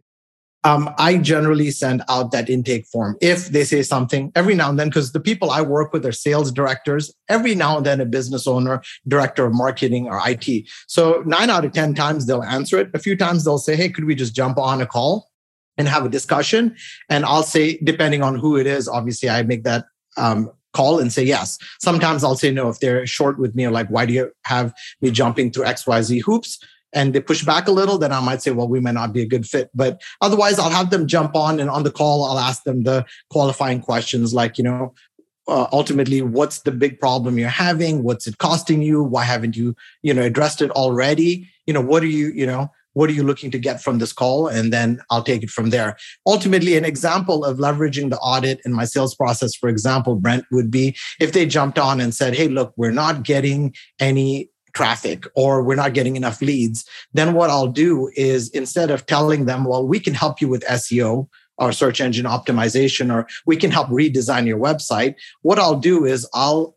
Um, 0.65 0.91
I 0.99 1.19
generally 1.19 1.71
send 1.71 2.03
out 2.09 2.33
that 2.33 2.51
intake 2.51 2.87
form 2.87 3.17
if 3.21 3.49
they 3.49 3.65
say 3.65 3.83
something 3.83 4.33
every 4.35 4.55
now 4.55 4.71
and 4.71 4.79
then, 4.79 4.89
because 4.89 5.13
the 5.13 5.21
people 5.21 5.51
I 5.51 5.63
work 5.63 5.93
with 5.93 6.05
are 6.05 6.13
sales 6.13 6.51
directors, 6.51 7.13
every 7.29 7.55
now 7.55 7.77
and 7.77 7.87
then 7.87 8.01
a 8.01 8.07
business 8.07 8.47
owner, 8.47 8.83
director 9.07 9.47
of 9.47 9.55
marketing 9.55 10.09
or 10.09 10.21
IT. 10.25 10.67
So 10.87 11.23
nine 11.27 11.51
out 11.51 11.65
of 11.65 11.73
10 11.73 11.95
times 11.95 12.27
they'll 12.27 12.43
answer 12.43 12.79
it. 12.79 12.91
A 12.93 12.99
few 12.99 13.17
times 13.17 13.45
they'll 13.45 13.59
say, 13.59 13.77
Hey, 13.77 13.89
could 13.89 14.05
we 14.05 14.15
just 14.15 14.35
jump 14.35 14.59
on 14.59 14.81
a 14.81 14.87
call 14.87 15.31
and 15.77 15.87
have 15.87 16.05
a 16.05 16.09
discussion? 16.09 16.77
And 17.09 17.25
I'll 17.25 17.45
say, 17.45 17.79
depending 17.85 18.23
on 18.23 18.37
who 18.37 18.57
it 18.57 18.67
is, 18.67 18.89
obviously 18.89 19.31
I 19.31 19.43
make 19.45 19.63
that 19.63 19.85
um, 20.17 20.51
call 20.73 20.99
and 20.99 21.13
say 21.13 21.23
yes. 21.23 21.57
Sometimes 21.81 22.25
I'll 22.25 22.37
say 22.37 22.51
no 22.51 22.69
if 22.69 22.81
they're 22.81 23.07
short 23.07 23.39
with 23.39 23.55
me 23.55 23.65
or 23.65 23.71
like, 23.71 23.89
why 23.89 24.07
do 24.07 24.13
you 24.13 24.33
have 24.45 24.75
me 25.01 25.11
jumping 25.11 25.53
through 25.53 25.65
XYZ 25.65 26.23
hoops? 26.23 26.59
And 26.95 27.15
they 27.15 27.21
push 27.21 27.45
back 27.45 27.69
a 27.69 27.73
little, 27.73 27.99
then 27.99 28.13
I 28.13 28.21
might 28.21 28.43
say, 28.43 28.51
well, 28.51 28.69
we 28.69 28.81
might 28.81 28.95
not 28.95 29.13
be 29.13 29.23
a 29.23 29.27
good 29.27 29.47
fit. 29.47 29.71
But 29.75 30.01
otherwise, 30.21 30.59
I'll 30.59 30.71
have 30.71 30.91
them 30.91 31.07
jump 31.07 31.37
on 31.37 31.61
and 31.61 31.71
on 31.71 31.83
the 31.83 31.91
call, 31.91 32.25
I'll 32.25 32.39
ask 32.39 32.65
them 32.65 32.85
the 32.85 33.05
qualifying 33.31 33.81
questions 33.81 34.33
like, 34.33 34.59
you 34.59 34.65
know, 34.65 34.95
uh, 35.49 35.67
ultimately, 35.73 36.21
what's 36.21 36.61
the 36.61 36.71
big 36.71 37.01
problem 37.01 37.39
you're 37.39 37.49
having? 37.49 38.03
What's 38.03 38.27
it 38.27 38.37
costing 38.37 38.83
you? 38.83 39.03
Why 39.03 39.25
haven't 39.25 39.57
you, 39.57 39.75
you 40.03 40.13
know, 40.13 40.23
addressed 40.23 40.61
it 40.61 40.71
already? 40.73 41.49
You 41.67 41.73
know, 41.73 41.81
what 41.81 42.03
are 42.03 42.07
you, 42.07 42.29
you 42.29 42.47
know, 42.47 42.71
what 42.93 43.09
are 43.09 43.15
you 43.15 43.23
looking 43.23 43.51
to 43.53 43.59
get 43.59 43.83
from 43.83 43.99
this 43.99 44.13
call? 44.13 44.49
And 44.49 44.73
then 44.73 45.01
I'll 45.09 45.23
take 45.23 45.43
it 45.43 45.51
from 45.51 45.71
there. 45.71 45.97
Ultimately, 46.27 46.77
an 46.77 46.85
example 46.85 47.45
of 47.45 47.59
leveraging 47.59 48.11
the 48.11 48.19
audit 48.19 48.61
in 48.65 48.73
my 48.73 48.85
sales 48.85 49.15
process, 49.15 49.55
for 49.55 49.69
example, 49.69 50.17
Brent, 50.17 50.45
would 50.51 50.71
be 50.71 50.97
if 51.21 51.33
they 51.33 51.47
jumped 51.47 51.79
on 51.79 52.01
and 52.01 52.15
said, 52.15 52.35
Hey, 52.35 52.49
look, 52.49 52.75
we're 52.77 52.91
not 52.91 53.23
getting 53.23 53.75
any 54.01 54.51
traffic 54.79 55.25
or 55.35 55.63
we're 55.65 55.83
not 55.85 55.93
getting 55.93 56.15
enough 56.15 56.41
leads, 56.41 56.89
then 57.13 57.35
what 57.35 57.51
I'll 57.51 57.75
do 57.87 58.11
is 58.15 58.49
instead 58.51 58.93
of 58.93 59.07
telling 59.07 59.47
them, 59.47 59.65
well, 59.65 59.85
we 59.85 59.99
can 59.99 60.15
help 60.15 60.41
you 60.41 60.49
with 60.49 60.63
SEO 60.81 61.29
or 61.59 61.73
search 61.73 62.01
engine 62.01 62.27
optimization, 62.27 63.13
or 63.13 63.27
we 63.45 63.57
can 63.57 63.73
help 63.73 63.89
redesign 63.89 64.47
your 64.47 64.61
website, 64.69 65.17
what 65.43 65.59
I'll 65.59 65.81
do 65.93 66.05
is 66.05 66.29
I'll 66.33 66.77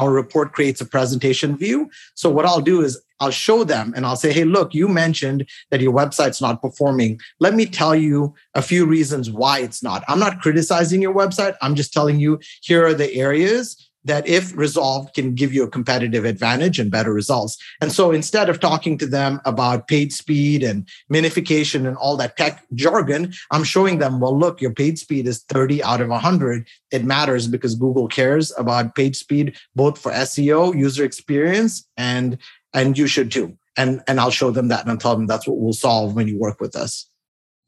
our 0.00 0.10
report 0.10 0.54
creates 0.54 0.80
a 0.80 0.86
presentation 0.86 1.54
view. 1.54 1.90
So 2.14 2.30
what 2.30 2.46
I'll 2.46 2.62
do 2.62 2.80
is 2.80 2.98
I'll 3.20 3.30
show 3.30 3.62
them 3.62 3.92
and 3.94 4.06
I'll 4.06 4.16
say, 4.16 4.32
hey, 4.32 4.44
look, 4.44 4.72
you 4.72 4.88
mentioned 4.88 5.46
that 5.70 5.82
your 5.82 5.92
website's 5.92 6.40
not 6.40 6.62
performing. 6.62 7.20
Let 7.40 7.52
me 7.52 7.66
tell 7.66 7.94
you 7.94 8.34
a 8.54 8.62
few 8.62 8.86
reasons 8.86 9.30
why 9.30 9.58
it's 9.58 9.82
not. 9.82 10.02
I'm 10.08 10.18
not 10.18 10.40
criticizing 10.40 11.02
your 11.02 11.14
website. 11.14 11.56
I'm 11.60 11.74
just 11.74 11.92
telling 11.92 12.18
you 12.20 12.40
here 12.62 12.86
are 12.86 12.94
the 12.94 13.12
areas 13.14 13.91
that 14.04 14.26
if 14.26 14.56
resolved 14.56 15.14
can 15.14 15.34
give 15.34 15.52
you 15.52 15.62
a 15.62 15.70
competitive 15.70 16.24
advantage 16.24 16.78
and 16.78 16.90
better 16.90 17.12
results. 17.12 17.56
And 17.80 17.92
so 17.92 18.10
instead 18.10 18.48
of 18.48 18.60
talking 18.60 18.98
to 18.98 19.06
them 19.06 19.40
about 19.44 19.88
page 19.88 20.12
speed 20.12 20.62
and 20.62 20.88
minification 21.12 21.86
and 21.86 21.96
all 21.96 22.16
that 22.16 22.36
tech 22.36 22.64
jargon, 22.74 23.32
I'm 23.50 23.64
showing 23.64 23.98
them, 23.98 24.20
well, 24.20 24.36
look, 24.36 24.60
your 24.60 24.72
page 24.72 24.98
speed 24.98 25.26
is 25.26 25.44
30 25.44 25.82
out 25.82 26.00
of 26.00 26.08
100. 26.08 26.66
It 26.90 27.04
matters 27.04 27.46
because 27.46 27.74
Google 27.74 28.08
cares 28.08 28.52
about 28.58 28.94
page 28.94 29.16
speed, 29.16 29.56
both 29.74 29.98
for 29.98 30.12
SEO, 30.12 30.76
user 30.76 31.04
experience, 31.04 31.86
and 31.96 32.38
and 32.74 32.96
you 32.96 33.06
should 33.06 33.30
too. 33.30 33.56
And 33.76 34.02
and 34.06 34.20
I'll 34.20 34.30
show 34.30 34.50
them 34.50 34.68
that 34.68 34.82
and 34.82 34.90
I'll 34.90 34.96
tell 34.96 35.16
them 35.16 35.26
that's 35.26 35.46
what 35.46 35.58
we'll 35.58 35.72
solve 35.72 36.14
when 36.14 36.28
you 36.28 36.38
work 36.38 36.60
with 36.60 36.76
us. 36.76 37.08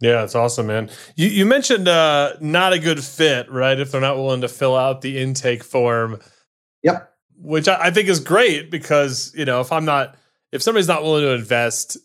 Yeah, 0.05 0.23
it's 0.23 0.35
awesome, 0.35 0.67
man. 0.67 0.91
You, 1.17 1.29
you 1.29 1.47
mentioned 1.47 1.89
uh, 1.89 2.35
not 2.39 2.75
a 2.75 2.79
good 2.79 3.03
fit, 3.03 3.51
right? 3.51 3.81
If 3.81 3.91
they're 3.91 4.03
not 4.03 4.17
willing 4.17 4.43
to 4.43 4.49
fill 4.49 4.77
out 4.77 5.01
the 5.01 5.19
intake 5.19 5.65
form. 5.65 6.21
Yep. 6.83 7.11
Which 7.39 7.69
I, 7.69 7.85
I 7.85 7.91
think 7.91 8.11
is 8.11 8.21
great 8.21 8.71
because, 8.71 9.33
you 9.35 9.47
know, 9.47 9.63
if 9.63 9.73
I'm 9.73 9.87
not, 9.87 10.17
if 10.53 10.63
somebody's 10.63 10.89
not 10.89 11.05
willing 11.05 11.23
to 11.23 11.31
invest 11.31 11.97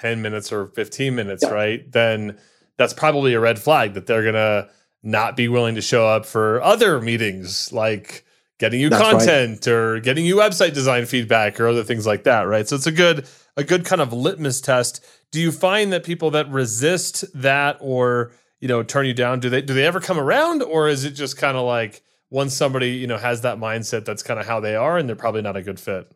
10 0.00 0.20
minutes 0.20 0.52
or 0.52 0.66
15 0.66 1.14
minutes, 1.14 1.44
yep. 1.44 1.52
right, 1.52 1.92
then 1.92 2.36
that's 2.76 2.92
probably 2.92 3.34
a 3.34 3.40
red 3.40 3.60
flag 3.60 3.94
that 3.94 4.08
they're 4.08 4.22
going 4.22 4.34
to 4.34 4.68
not 5.04 5.36
be 5.36 5.46
willing 5.46 5.76
to 5.76 5.80
show 5.80 6.08
up 6.08 6.26
for 6.26 6.60
other 6.60 7.00
meetings 7.00 7.72
like 7.72 8.24
getting 8.58 8.80
you 8.80 8.90
that's 8.90 9.00
content 9.00 9.64
right. 9.64 9.72
or 9.72 10.00
getting 10.00 10.26
you 10.26 10.34
website 10.34 10.74
design 10.74 11.06
feedback 11.06 11.60
or 11.60 11.68
other 11.68 11.84
things 11.84 12.04
like 12.04 12.24
that, 12.24 12.48
right? 12.48 12.66
So 12.66 12.74
it's 12.74 12.88
a 12.88 12.92
good 12.92 13.28
a 13.56 13.62
good 13.62 13.84
kind 13.84 14.00
of 14.00 14.12
litmus 14.12 14.60
test 14.60 15.04
do 15.32 15.40
you 15.40 15.52
find 15.52 15.92
that 15.92 16.04
people 16.04 16.30
that 16.30 16.50
resist 16.50 17.24
that 17.34 17.76
or 17.80 18.32
you 18.60 18.68
know 18.68 18.82
turn 18.82 19.06
you 19.06 19.14
down 19.14 19.40
do 19.40 19.50
they 19.50 19.62
do 19.62 19.74
they 19.74 19.86
ever 19.86 20.00
come 20.00 20.18
around 20.18 20.62
or 20.62 20.88
is 20.88 21.04
it 21.04 21.12
just 21.12 21.36
kind 21.36 21.56
of 21.56 21.64
like 21.64 22.02
once 22.30 22.54
somebody 22.54 22.90
you 22.90 23.06
know 23.06 23.18
has 23.18 23.42
that 23.42 23.58
mindset 23.58 24.04
that's 24.04 24.22
kind 24.22 24.40
of 24.40 24.46
how 24.46 24.60
they 24.60 24.74
are 24.76 24.98
and 24.98 25.08
they're 25.08 25.16
probably 25.16 25.42
not 25.42 25.56
a 25.56 25.62
good 25.62 25.80
fit 25.80 26.10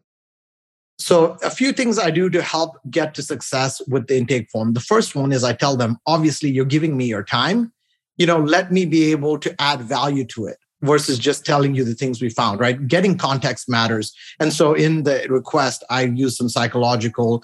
So, 0.98 1.36
a 1.42 1.50
few 1.50 1.72
things 1.72 1.98
I 1.98 2.10
do 2.10 2.30
to 2.30 2.42
help 2.42 2.78
get 2.90 3.14
to 3.14 3.22
success 3.22 3.82
with 3.88 4.06
the 4.06 4.16
intake 4.18 4.48
form. 4.50 4.72
The 4.72 4.80
first 4.80 5.16
one 5.16 5.32
is 5.32 5.42
I 5.42 5.52
tell 5.52 5.76
them, 5.76 5.98
obviously, 6.06 6.50
you're 6.50 6.64
giving 6.64 6.96
me 6.96 7.06
your 7.06 7.24
time. 7.24 7.72
You 8.18 8.26
know, 8.26 8.38
let 8.38 8.70
me 8.70 8.84
be 8.86 9.10
able 9.10 9.38
to 9.38 9.50
add 9.60 9.80
value 9.80 10.24
to 10.26 10.46
it 10.46 10.58
versus 10.82 11.18
just 11.18 11.44
telling 11.44 11.74
you 11.74 11.84
the 11.84 11.94
things 11.94 12.20
we 12.20 12.28
found, 12.28 12.60
right? 12.60 12.86
Getting 12.86 13.16
context 13.18 13.68
matters. 13.68 14.14
And 14.38 14.52
so, 14.52 14.74
in 14.74 15.02
the 15.02 15.26
request, 15.28 15.82
I 15.90 16.02
use 16.02 16.36
some 16.36 16.48
psychological 16.48 17.42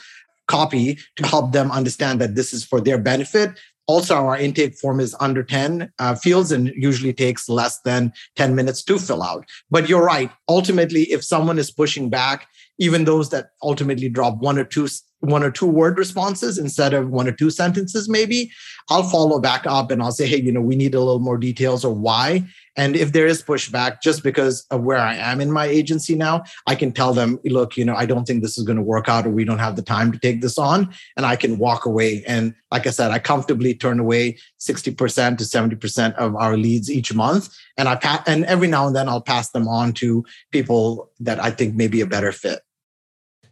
copy 0.48 0.98
to 1.16 1.26
help 1.26 1.52
them 1.52 1.70
understand 1.70 2.20
that 2.20 2.34
this 2.34 2.52
is 2.52 2.64
for 2.64 2.80
their 2.80 2.98
benefit 2.98 3.56
also, 3.88 4.16
our 4.16 4.36
intake 4.36 4.74
form 4.76 5.00
is 5.00 5.16
under 5.18 5.42
10 5.42 5.90
uh, 5.98 6.14
fields 6.14 6.52
and 6.52 6.68
usually 6.76 7.14
takes 7.14 7.48
less 7.48 7.80
than 7.80 8.12
10 8.36 8.54
minutes 8.54 8.82
to 8.84 8.98
fill 8.98 9.22
out. 9.22 9.46
But 9.70 9.88
you're 9.88 10.04
right. 10.04 10.30
Ultimately, 10.46 11.04
if 11.04 11.24
someone 11.24 11.58
is 11.58 11.70
pushing 11.70 12.10
back, 12.10 12.46
even 12.78 13.04
those 13.04 13.30
that 13.30 13.50
ultimately 13.62 14.10
drop 14.10 14.38
one 14.38 14.58
or 14.58 14.64
two 14.64 14.88
one 15.20 15.42
or 15.42 15.50
two 15.50 15.66
word 15.66 15.98
responses 15.98 16.58
instead 16.58 16.94
of 16.94 17.10
one 17.10 17.26
or 17.26 17.32
two 17.32 17.50
sentences 17.50 18.08
maybe 18.08 18.52
i'll 18.88 19.02
follow 19.02 19.40
back 19.40 19.66
up 19.66 19.90
and 19.90 20.00
i'll 20.00 20.12
say 20.12 20.28
hey 20.28 20.40
you 20.40 20.52
know 20.52 20.60
we 20.60 20.76
need 20.76 20.94
a 20.94 21.00
little 21.00 21.18
more 21.18 21.36
details 21.36 21.84
or 21.84 21.92
why 21.92 22.40
and 22.78 22.96
if 22.96 23.12
there 23.12 23.26
is 23.26 23.42
pushback 23.42 24.00
just 24.00 24.22
because 24.22 24.64
of 24.70 24.82
where 24.82 24.96
i 24.96 25.14
am 25.14 25.40
in 25.40 25.52
my 25.52 25.66
agency 25.66 26.14
now 26.14 26.42
i 26.66 26.74
can 26.74 26.92
tell 26.92 27.12
them 27.12 27.38
look 27.44 27.76
you 27.76 27.84
know 27.84 27.94
i 27.94 28.06
don't 28.06 28.24
think 28.24 28.42
this 28.42 28.56
is 28.56 28.64
going 28.64 28.76
to 28.76 28.82
work 28.82 29.08
out 29.08 29.26
or 29.26 29.30
we 29.30 29.44
don't 29.44 29.58
have 29.58 29.76
the 29.76 29.82
time 29.82 30.10
to 30.10 30.18
take 30.18 30.40
this 30.40 30.56
on 30.56 30.88
and 31.16 31.26
i 31.26 31.36
can 31.36 31.58
walk 31.58 31.84
away. 31.84 32.24
And 32.26 32.54
like 32.70 32.86
i 32.86 32.90
said 32.90 33.10
i 33.10 33.18
comfortably 33.18 33.74
turn 33.74 33.98
away 33.98 34.38
60% 34.60 35.38
to 35.38 35.44
70% 35.44 36.14
of 36.14 36.34
our 36.36 36.56
leads 36.56 36.90
each 36.90 37.12
month. 37.12 37.54
And 37.76 37.88
i 37.88 37.96
pa- 37.96 38.22
and 38.26 38.44
every 38.44 38.68
now 38.68 38.86
and 38.86 38.96
then 38.96 39.08
i'll 39.08 39.20
pass 39.20 39.50
them 39.50 39.68
on 39.68 39.92
to 39.94 40.24
people 40.52 41.10
that 41.20 41.42
i 41.42 41.50
think 41.50 41.74
may 41.74 41.88
be 41.88 42.00
a 42.00 42.06
better 42.06 42.32
fit. 42.32 42.60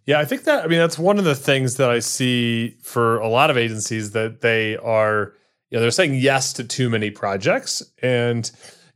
Yeah, 0.06 0.20
I 0.20 0.24
think 0.24 0.44
that 0.44 0.64
I 0.64 0.68
mean 0.68 0.78
that's 0.78 0.98
one 0.98 1.18
of 1.18 1.24
the 1.24 1.34
things 1.34 1.76
that 1.76 1.90
I 1.90 1.98
see 1.98 2.76
for 2.80 3.18
a 3.18 3.28
lot 3.28 3.50
of 3.50 3.58
agencies 3.58 4.12
that 4.12 4.40
they 4.40 4.76
are 4.76 5.34
you 5.70 5.76
know 5.76 5.82
they're 5.82 5.90
saying 5.90 6.14
yes 6.14 6.52
to 6.54 6.64
too 6.64 6.88
many 6.88 7.10
projects. 7.10 7.82
And 8.02 8.48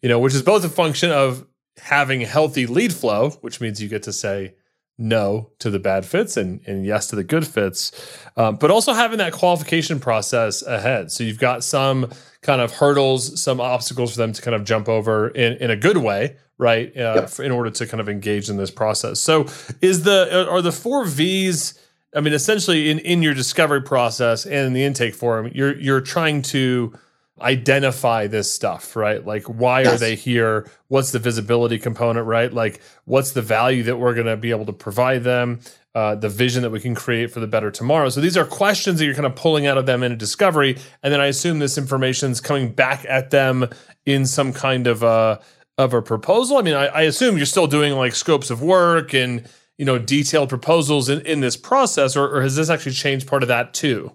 you 0.02 0.08
know 0.08 0.18
which 0.18 0.34
is 0.34 0.42
both 0.42 0.64
a 0.64 0.68
function 0.68 1.10
of 1.10 1.46
having 1.78 2.20
healthy 2.20 2.66
lead 2.66 2.92
flow, 2.92 3.30
which 3.40 3.60
means 3.60 3.82
you 3.82 3.88
get 3.88 4.02
to 4.04 4.12
say 4.12 4.54
no 4.98 5.50
to 5.58 5.70
the 5.70 5.78
bad 5.78 6.04
fits 6.04 6.36
and, 6.36 6.60
and 6.66 6.84
yes 6.84 7.06
to 7.08 7.16
the 7.16 7.24
good 7.24 7.46
fits, 7.46 7.90
um, 8.36 8.56
but 8.56 8.70
also 8.70 8.92
having 8.92 9.18
that 9.18 9.32
qualification 9.32 9.98
process 9.98 10.62
ahead. 10.62 11.10
So 11.10 11.24
you've 11.24 11.38
got 11.38 11.64
some 11.64 12.10
kind 12.42 12.60
of 12.60 12.72
hurdles, 12.72 13.40
some 13.40 13.60
obstacles 13.60 14.12
for 14.12 14.18
them 14.18 14.32
to 14.32 14.42
kind 14.42 14.54
of 14.54 14.64
jump 14.64 14.88
over 14.88 15.28
in, 15.28 15.54
in 15.54 15.70
a 15.70 15.76
good 15.76 15.96
way, 15.96 16.36
right? 16.58 16.94
Uh, 16.96 17.26
yep. 17.26 17.40
in 17.40 17.50
order 17.50 17.70
to 17.70 17.86
kind 17.86 18.00
of 18.00 18.08
engage 18.08 18.50
in 18.50 18.58
this 18.58 18.70
process. 18.70 19.20
So, 19.20 19.46
is 19.80 20.02
the 20.02 20.48
are 20.48 20.62
the 20.62 20.72
four 20.72 21.04
V's? 21.06 21.78
I 22.14 22.20
mean, 22.20 22.34
essentially, 22.34 22.90
in 22.90 22.98
in 22.98 23.22
your 23.22 23.34
discovery 23.34 23.82
process 23.82 24.44
and 24.44 24.66
in 24.66 24.72
the 24.74 24.84
intake 24.84 25.14
form, 25.14 25.50
you're 25.54 25.76
you're 25.78 26.00
trying 26.00 26.42
to 26.42 26.92
identify 27.40 28.26
this 28.26 28.50
stuff, 28.50 28.96
right? 28.96 29.24
Like, 29.24 29.44
why 29.44 29.83
yes. 29.83 29.94
are 29.94 29.98
they 29.98 30.14
here? 30.14 30.70
What's 30.88 31.12
the 31.12 31.18
visibility 31.18 31.79
component, 31.79 32.26
right? 32.26 32.53
Like, 32.53 32.81
what's 33.05 33.33
the 33.33 33.42
value 33.42 33.83
that 33.85 33.96
we're 33.96 34.14
going 34.14 34.26
to 34.26 34.37
be 34.37 34.50
able 34.50 34.66
to 34.66 34.72
provide 34.72 35.24
them? 35.24 35.61
Uh, 35.92 36.14
the 36.14 36.29
vision 36.29 36.62
that 36.62 36.70
we 36.70 36.79
can 36.79 36.94
create 36.94 37.33
for 37.33 37.40
the 37.40 37.48
better 37.48 37.68
tomorrow. 37.68 38.09
So 38.11 38.20
these 38.20 38.37
are 38.37 38.44
questions 38.44 39.00
that 39.00 39.07
you're 39.07 39.14
kind 39.14 39.26
of 39.26 39.35
pulling 39.35 39.66
out 39.66 39.76
of 39.76 39.87
them 39.87 40.05
in 40.05 40.12
a 40.12 40.16
discovery, 40.16 40.79
and 41.03 41.12
then 41.12 41.20
I 41.20 41.26
assume 41.26 41.59
this 41.59 41.76
information 41.76 42.31
is 42.31 42.40
coming 42.40 42.70
back 42.70 43.05
at 43.09 43.31
them 43.31 43.68
in 44.07 44.24
some 44.24 44.53
kind 44.53 44.87
of 44.87 45.03
a 45.03 45.40
of 45.81 45.94
a 45.94 46.03
proposal? 46.03 46.59
I 46.59 46.62
mean, 46.62 46.74
I, 46.74 46.87
I, 46.87 47.03
assume 47.03 47.37
you're 47.37 47.46
still 47.46 47.66
doing 47.66 47.94
like 47.94 48.14
scopes 48.14 48.50
of 48.50 48.62
work 48.62 49.14
and 49.14 49.48
you 49.79 49.85
know 49.85 49.98
detailed 49.98 50.48
proposals 50.48 51.09
in, 51.09 51.20
in 51.22 51.40
this 51.40 51.57
process, 51.57 52.16
or, 52.16 52.37
or 52.37 52.42
has 52.42 52.57
this 52.57 52.70
actually 52.70 52.92
changed 52.92 53.26
part 53.26 53.42
of 53.42 53.48
that 53.48 53.74
too? 53.74 54.14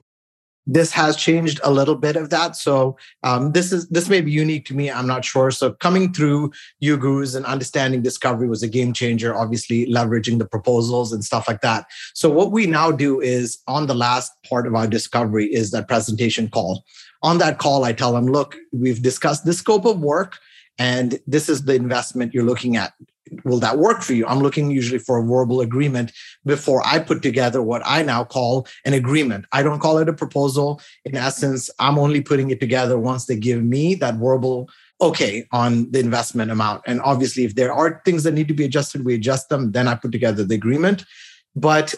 This 0.67 0.91
has 0.91 1.15
changed 1.15 1.60
a 1.63 1.71
little 1.71 1.95
bit 1.95 2.15
of 2.15 2.30
that. 2.32 2.56
So 2.56 2.97
um, 3.23 3.51
this 3.51 3.71
is 3.71 3.88
this 3.89 4.10
may 4.10 4.21
be 4.21 4.32
unique 4.32 4.65
to 4.65 4.73
me. 4.73 4.89
I'm 4.89 5.08
not 5.08 5.23
sure. 5.23 5.51
So 5.51 5.73
coming 5.73 6.12
through 6.12 6.51
uGurus 6.84 7.36
and 7.36 7.45
understanding 7.45 8.01
discovery 8.01 8.47
was 8.47 8.63
a 8.63 8.67
game 8.67 8.93
changer. 8.93 9.36
Obviously, 9.36 9.86
leveraging 9.88 10.39
the 10.39 10.47
proposals 10.47 11.13
and 11.13 11.23
stuff 11.23 11.47
like 11.47 11.62
that. 11.62 11.86
So 12.13 12.30
what 12.30 12.51
we 12.51 12.65
now 12.65 12.91
do 12.91 13.19
is 13.21 13.60
on 13.67 13.88
the 13.88 13.95
last 13.95 14.32
part 14.49 14.65
of 14.65 14.75
our 14.75 14.88
discovery 14.88 15.45
is 15.45 15.71
that 15.71 15.88
presentation 15.88 16.49
call. 16.49 16.84
On 17.21 17.38
that 17.39 17.60
call, 17.60 17.84
I 17.84 17.93
tell 17.93 18.13
them, 18.13 18.25
look, 18.25 18.56
we've 18.71 19.01
discussed 19.01 19.45
the 19.45 19.54
scope 19.54 19.86
of 19.86 19.99
work 19.99 20.38
and 20.78 21.19
this 21.25 21.49
is 21.49 21.63
the 21.63 21.75
investment 21.75 22.34
you're 22.34 22.43
looking 22.43 22.75
at 22.75 22.93
will 23.44 23.60
that 23.60 23.78
work 23.78 24.02
for 24.02 24.14
you? 24.14 24.26
I'm 24.28 24.40
looking 24.40 24.70
usually 24.72 25.00
for 25.00 25.18
a 25.18 25.26
verbal 25.26 25.62
agreement 25.62 26.12
before 26.46 26.82
i 26.86 27.00
put 27.00 27.22
together 27.22 27.62
what 27.62 27.82
i 27.86 28.02
now 28.02 28.24
call 28.24 28.68
an 28.86 28.94
agreement. 28.94 29.46
I 29.52 29.64
don't 29.64 29.80
call 29.80 29.98
it 29.98 30.10
a 30.10 30.14
proposal. 30.14 30.82
In 31.06 31.16
essence 31.16 31.70
i'm 31.80 31.98
only 31.98 32.22
putting 32.22 32.52
it 32.52 32.60
together 32.60 32.98
once 32.98 33.26
they 33.26 33.36
give 33.36 33.64
me 33.64 33.96
that 33.96 34.16
verbal 34.16 34.70
okay 35.02 35.48
on 35.52 35.92
the 35.92 36.00
investment 36.00 36.52
amount. 36.52 36.84
And 36.86 37.02
obviously 37.02 37.44
if 37.44 37.56
there 37.56 37.74
are 37.74 38.02
things 38.06 38.24
that 38.24 38.34
need 38.34 38.48
to 38.48 38.54
be 38.54 38.66
adjusted 38.66 39.06
we 39.06 39.16
adjust 39.16 39.50
them. 39.50 39.72
Then 39.72 39.88
i 39.88 39.96
put 39.96 40.12
together 40.12 40.44
the 40.44 40.56
agreement. 40.56 41.06
But 41.56 41.96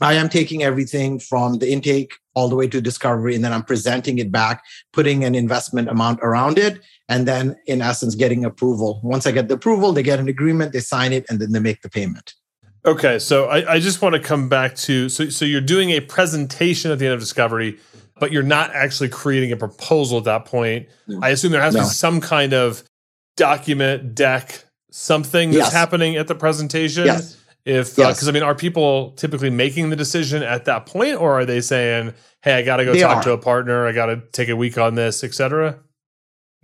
I 0.00 0.14
am 0.14 0.28
taking 0.28 0.62
everything 0.62 1.18
from 1.18 1.58
the 1.58 1.70
intake 1.70 2.14
all 2.34 2.48
the 2.48 2.54
way 2.54 2.68
to 2.68 2.80
discovery, 2.80 3.34
and 3.34 3.44
then 3.44 3.52
I'm 3.52 3.64
presenting 3.64 4.18
it 4.18 4.30
back, 4.30 4.62
putting 4.92 5.24
an 5.24 5.34
investment 5.34 5.88
amount 5.88 6.20
around 6.22 6.56
it, 6.56 6.80
and 7.08 7.26
then 7.26 7.56
in 7.66 7.82
essence, 7.82 8.14
getting 8.14 8.44
approval. 8.44 9.00
Once 9.02 9.26
I 9.26 9.32
get 9.32 9.48
the 9.48 9.54
approval, 9.54 9.92
they 9.92 10.04
get 10.04 10.20
an 10.20 10.28
agreement, 10.28 10.72
they 10.72 10.80
sign 10.80 11.12
it, 11.12 11.26
and 11.28 11.40
then 11.40 11.52
they 11.52 11.58
make 11.58 11.82
the 11.82 11.88
payment. 11.88 12.34
Okay, 12.84 13.18
so 13.18 13.46
I, 13.46 13.74
I 13.74 13.80
just 13.80 14.00
want 14.00 14.14
to 14.14 14.20
come 14.20 14.48
back 14.48 14.76
to 14.76 15.08
so 15.08 15.28
so 15.30 15.44
you're 15.44 15.60
doing 15.60 15.90
a 15.90 16.00
presentation 16.00 16.92
at 16.92 17.00
the 17.00 17.06
end 17.06 17.14
of 17.14 17.20
discovery, 17.20 17.78
but 18.20 18.30
you're 18.30 18.44
not 18.44 18.70
actually 18.72 19.08
creating 19.08 19.50
a 19.50 19.56
proposal 19.56 20.18
at 20.18 20.24
that 20.24 20.44
point. 20.44 20.88
No. 21.08 21.18
I 21.20 21.30
assume 21.30 21.50
there 21.50 21.60
has 21.60 21.74
no. 21.74 21.80
to 21.80 21.86
be 21.86 21.90
some 21.90 22.20
kind 22.20 22.54
of 22.54 22.84
document, 23.36 24.14
deck, 24.14 24.64
something 24.92 25.50
that's 25.50 25.64
yes. 25.66 25.72
happening 25.72 26.16
at 26.16 26.28
the 26.28 26.36
presentation. 26.36 27.06
Yes 27.06 27.37
if 27.68 27.96
because 27.96 28.26
uh, 28.26 28.30
I 28.30 28.32
mean, 28.32 28.42
are 28.42 28.54
people 28.54 29.12
typically 29.12 29.50
making 29.50 29.90
the 29.90 29.96
decision 29.96 30.42
at 30.42 30.64
that 30.64 30.86
point, 30.86 31.20
or 31.20 31.38
are 31.38 31.44
they 31.44 31.60
saying, 31.60 32.14
"Hey, 32.42 32.54
I 32.54 32.62
got 32.62 32.78
to 32.78 32.84
go 32.84 32.94
they 32.94 33.00
talk 33.00 33.18
are. 33.18 33.22
to 33.24 33.32
a 33.32 33.38
partner. 33.38 33.86
I 33.86 33.92
got 33.92 34.06
to 34.06 34.22
take 34.32 34.48
a 34.48 34.56
week 34.56 34.78
on 34.78 34.94
this, 34.94 35.22
etc." 35.22 35.78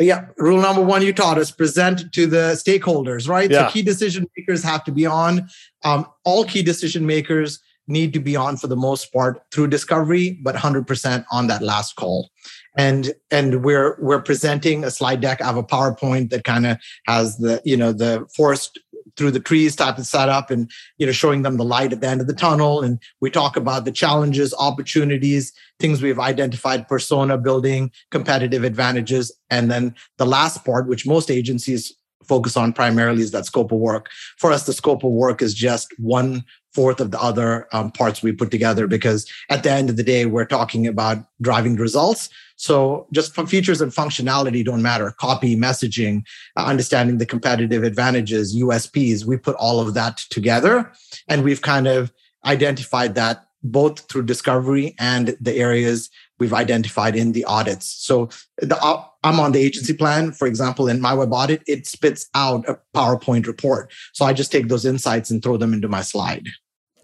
Yeah, 0.00 0.26
rule 0.38 0.60
number 0.60 0.82
one 0.82 1.02
you 1.02 1.12
taught 1.12 1.36
us: 1.36 1.50
present 1.50 2.12
to 2.14 2.26
the 2.26 2.52
stakeholders. 2.54 3.28
Right, 3.28 3.50
yeah. 3.50 3.66
so 3.66 3.72
key 3.72 3.82
decision 3.82 4.26
makers 4.36 4.62
have 4.62 4.82
to 4.84 4.92
be 4.92 5.04
on. 5.04 5.48
Um, 5.84 6.06
all 6.24 6.44
key 6.44 6.62
decision 6.62 7.04
makers 7.04 7.60
need 7.86 8.12
to 8.14 8.20
be 8.20 8.34
on 8.34 8.56
for 8.56 8.66
the 8.66 8.76
most 8.76 9.12
part 9.12 9.42
through 9.52 9.68
discovery, 9.68 10.38
but 10.42 10.54
100% 10.54 11.24
on 11.30 11.46
that 11.48 11.62
last 11.62 11.96
call. 11.96 12.30
And 12.76 13.12
and 13.30 13.62
we're 13.62 13.96
we're 14.00 14.22
presenting 14.22 14.82
a 14.82 14.90
slide 14.90 15.20
deck. 15.20 15.40
I 15.40 15.46
have 15.46 15.56
a 15.56 15.62
PowerPoint 15.62 16.30
that 16.30 16.42
kind 16.42 16.66
of 16.66 16.78
has 17.06 17.36
the 17.36 17.62
you 17.64 17.76
know 17.76 17.92
the 17.92 18.26
forest 18.34 18.80
through 19.16 19.30
the 19.30 19.40
trees 19.40 19.76
type 19.76 19.98
of 19.98 20.06
setup 20.06 20.50
and 20.50 20.70
you 20.98 21.06
know 21.06 21.12
showing 21.12 21.42
them 21.42 21.56
the 21.56 21.64
light 21.64 21.92
at 21.92 22.00
the 22.00 22.08
end 22.08 22.20
of 22.20 22.26
the 22.26 22.34
tunnel. 22.34 22.82
And 22.82 22.98
we 23.20 23.30
talk 23.30 23.56
about 23.56 23.84
the 23.84 23.92
challenges 23.92 24.54
opportunities 24.58 25.52
things 25.80 26.02
we've 26.02 26.20
identified 26.20 26.88
persona 26.88 27.36
building 27.36 27.90
competitive 28.10 28.64
advantages. 28.64 29.32
And 29.50 29.70
then 29.70 29.94
the 30.18 30.26
last 30.26 30.64
part 30.64 30.88
which 30.88 31.06
most 31.06 31.30
agencies 31.30 31.92
focus 32.24 32.56
on 32.56 32.72
primarily 32.72 33.22
is 33.22 33.32
that 33.32 33.46
scope 33.46 33.72
of 33.72 33.78
work. 33.78 34.08
For 34.38 34.50
us 34.52 34.66
the 34.66 34.72
scope 34.72 35.04
of 35.04 35.10
work 35.10 35.42
is 35.42 35.54
just 35.54 35.92
one 35.98 36.44
fourth 36.74 37.00
of 37.00 37.10
the 37.10 37.20
other 37.20 37.68
um, 37.72 37.90
parts 37.90 38.22
we 38.22 38.32
put 38.32 38.50
together 38.50 38.86
because 38.86 39.30
at 39.48 39.62
the 39.62 39.70
end 39.70 39.88
of 39.88 39.96
the 39.96 40.02
day 40.02 40.26
we're 40.26 40.44
talking 40.44 40.86
about 40.86 41.18
driving 41.40 41.76
results 41.76 42.28
so 42.56 43.06
just 43.12 43.34
from 43.34 43.46
features 43.46 43.80
and 43.80 43.92
functionality 43.92 44.64
don't 44.64 44.82
matter. 44.82 45.10
Copy, 45.18 45.56
messaging, 45.56 46.22
uh, 46.56 46.64
understanding 46.64 47.18
the 47.18 47.26
competitive 47.26 47.82
advantages, 47.82 48.56
USPs, 48.56 49.24
we 49.24 49.36
put 49.36 49.56
all 49.56 49.80
of 49.80 49.94
that 49.94 50.18
together. 50.30 50.92
And 51.28 51.42
we've 51.42 51.62
kind 51.62 51.86
of 51.86 52.12
identified 52.44 53.14
that 53.16 53.46
both 53.62 54.00
through 54.10 54.24
discovery 54.24 54.94
and 54.98 55.36
the 55.40 55.54
areas 55.56 56.10
we've 56.38 56.52
identified 56.52 57.16
in 57.16 57.32
the 57.32 57.44
audits. 57.44 57.86
So 57.86 58.28
the, 58.58 58.76
uh, 58.82 59.02
I'm 59.22 59.40
on 59.40 59.52
the 59.52 59.60
agency 59.60 59.94
plan. 59.94 60.32
For 60.32 60.46
example, 60.46 60.86
in 60.86 61.00
my 61.00 61.14
web 61.14 61.32
audit, 61.32 61.62
it 61.66 61.86
spits 61.86 62.28
out 62.34 62.68
a 62.68 62.78
PowerPoint 62.94 63.46
report. 63.46 63.90
So 64.12 64.26
I 64.26 64.34
just 64.34 64.52
take 64.52 64.68
those 64.68 64.84
insights 64.84 65.30
and 65.30 65.42
throw 65.42 65.56
them 65.56 65.72
into 65.72 65.88
my 65.88 66.02
slide. 66.02 66.48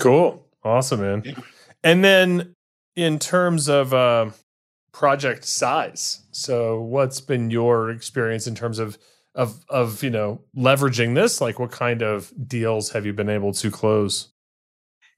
Cool. 0.01 0.45
Awesome, 0.65 1.01
man. 1.01 1.23
Yeah. 1.25 1.35
And 1.85 2.05
then 2.05 2.55
in 2.97 3.19
terms 3.19 3.69
of 3.69 3.95
uh, 3.95 4.31
project 4.93 5.45
size. 5.45 6.23
So, 6.33 6.81
what's 6.81 7.21
been 7.21 7.51
your 7.51 7.91
experience 7.91 8.47
in 8.47 8.55
terms 8.55 8.79
of 8.79 8.99
of 9.35 9.65
of 9.69 10.03
you 10.03 10.11
know 10.11 10.43
leveraging 10.57 11.15
this? 11.15 11.41
Like, 11.41 11.59
what 11.59 11.71
kind 11.71 12.03
of 12.03 12.33
deals 12.47 12.91
have 12.91 13.07
you 13.07 13.13
been 13.13 13.29
able 13.29 13.53
to 13.55 13.71
close? 13.71 14.29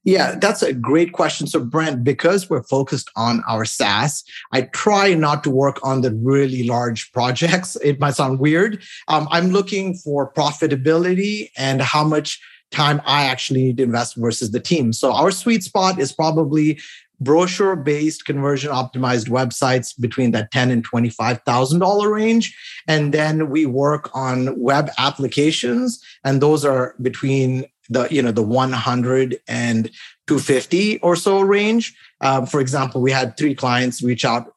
Yeah, 0.05 0.35
that's 0.35 0.61
a 0.61 0.73
great 0.73 1.13
question. 1.13 1.47
So, 1.47 1.63
Brent, 1.63 2.03
because 2.03 2.49
we're 2.49 2.63
focused 2.63 3.09
on 3.15 3.41
our 3.47 3.63
SaaS, 3.63 4.23
I 4.51 4.63
try 4.63 5.13
not 5.13 5.45
to 5.45 5.49
work 5.49 5.79
on 5.81 6.01
the 6.01 6.11
really 6.11 6.63
large 6.63 7.11
projects. 7.13 7.77
It 7.83 7.99
might 8.01 8.15
sound 8.15 8.39
weird. 8.39 8.83
Um, 9.07 9.27
I'm 9.31 9.51
looking 9.51 9.95
for 9.95 10.31
profitability 10.33 11.49
and 11.57 11.81
how 11.81 12.03
much 12.03 12.41
time 12.73 13.01
I 13.05 13.25
actually 13.25 13.63
need 13.63 13.77
to 13.77 13.83
invest 13.83 14.15
versus 14.15 14.51
the 14.51 14.59
team. 14.59 14.93
So 14.93 15.13
our 15.13 15.31
sweet 15.31 15.63
spot 15.63 15.99
is 15.99 16.11
probably 16.11 16.79
brochure 17.21 17.75
based 17.75 18.25
conversion 18.25 18.71
optimized 18.71 19.29
websites 19.29 19.99
between 19.99 20.31
that 20.31 20.51
10 20.51 20.71
and 20.71 20.85
$25,000 20.89 22.11
range. 22.11 22.57
And 22.87 23.13
then 23.13 23.49
we 23.49 23.65
work 23.65 24.09
on 24.13 24.59
web 24.59 24.89
applications 24.97 26.03
and 26.23 26.41
those 26.41 26.65
are 26.65 26.95
between 27.01 27.65
the, 27.89 28.07
you 28.09 28.21
know, 28.21 28.31
the 28.31 28.43
100 28.43 29.39
and 29.47 29.89
250 30.27 30.99
or 30.99 31.15
so 31.15 31.41
range. 31.41 31.95
Um, 32.21 32.45
for 32.45 32.59
example, 32.59 33.01
we 33.01 33.11
had 33.11 33.37
three 33.37 33.55
clients 33.55 34.01
reach 34.01 34.25
out 34.25 34.53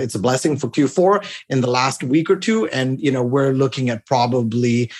it's 0.00 0.14
a 0.14 0.18
blessing 0.18 0.56
for 0.56 0.68
Q4 0.68 1.24
in 1.48 1.60
the 1.60 1.70
last 1.70 2.02
week 2.02 2.30
or 2.30 2.36
two, 2.36 2.66
and 2.68 3.00
you 3.00 3.10
know 3.10 3.22
we're 3.22 3.52
looking 3.52 3.90
at 3.90 4.06
probably 4.06 4.90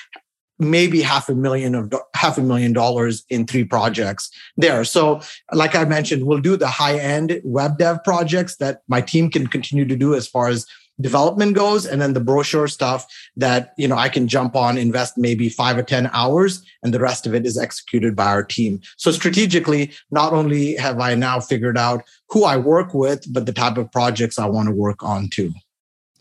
maybe 0.71 1.03
half 1.03 1.29
a 1.29 1.35
million 1.35 1.75
of 1.75 1.93
half 2.15 2.39
a 2.39 2.43
million 2.43 2.73
dollars 2.73 3.25
in 3.29 3.47
three 3.47 3.65
projects 3.65 4.31
there. 4.57 4.85
So, 4.85 5.21
like 5.53 5.75
I 5.75 5.85
mentioned, 5.85 6.25
we'll 6.25 6.41
do 6.41 6.57
the 6.57 6.69
high 6.69 6.99
end 6.99 7.41
web 7.45 7.79
dev 7.79 8.03
projects 8.05 8.57
that 8.57 8.83
my 8.89 9.01
team 9.01 9.31
can 9.31 9.47
continue 9.47 9.85
to 9.87 9.97
do 9.97 10.15
as 10.15 10.27
far 10.27 10.49
as 10.49 10.67
development 11.01 11.55
goes. 11.55 11.87
And 11.87 12.01
then 12.01 12.13
the 12.13 12.21
brochure 12.21 12.69
stuff 12.69 13.07
that 13.37 13.73
you 13.77 13.89
know 13.89 13.97
i 13.97 14.09
can 14.09 14.29
jump 14.29 14.55
on 14.55 14.79
invest 14.79 15.17
maybe 15.17 15.49
five 15.49 15.77
or 15.77 15.83
ten 15.83 16.09
hours 16.13 16.63
and 16.83 16.93
the 16.93 17.01
rest 17.01 17.27
of 17.27 17.35
it 17.35 17.47
is 17.47 17.59
executed 17.59 18.15
by 18.15 18.27
our 18.27 18.45
team. 18.45 18.81
So 18.97 19.11
strategically 19.11 19.93
not 20.11 20.33
only 20.33 20.77
have 20.77 21.01
i 21.01 21.15
now 21.15 21.41
figured 21.41 21.79
out 21.79 22.05
who 22.29 22.45
i 22.45 22.57
work 22.57 22.95
with 22.95 23.25
but 23.33 23.47
the 23.47 23.53
type 23.53 23.77
of 23.77 23.91
projects 23.91 24.39
i 24.39 24.47
want 24.47 24.69
to 24.69 24.75
work 24.75 25.03
on 25.03 25.29
too 25.29 25.53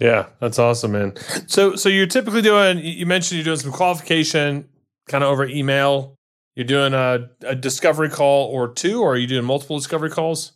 yeah 0.02 0.26
that's 0.40 0.60
awesome 0.60 0.92
man 0.92 1.14
so 1.48 1.76
so 1.76 1.88
you're 1.88 2.06
typically 2.06 2.42
doing 2.42 2.80
you 2.80 3.06
mentioned 3.06 3.38
you're 3.38 3.46
doing 3.46 3.58
some 3.58 3.72
qualification 3.72 4.68
kind 5.08 5.24
of 5.24 5.30
over 5.30 5.46
email 5.46 6.16
you're 6.56 6.66
doing 6.66 6.94
a, 6.94 7.30
a 7.44 7.56
discovery 7.56 8.10
call 8.10 8.48
or 8.48 8.74
two 8.74 9.02
or 9.02 9.14
are 9.14 9.18
you 9.18 9.28
doing 9.28 9.46
multiple 9.46 9.78
discovery 9.78 10.10
calls 10.10 10.52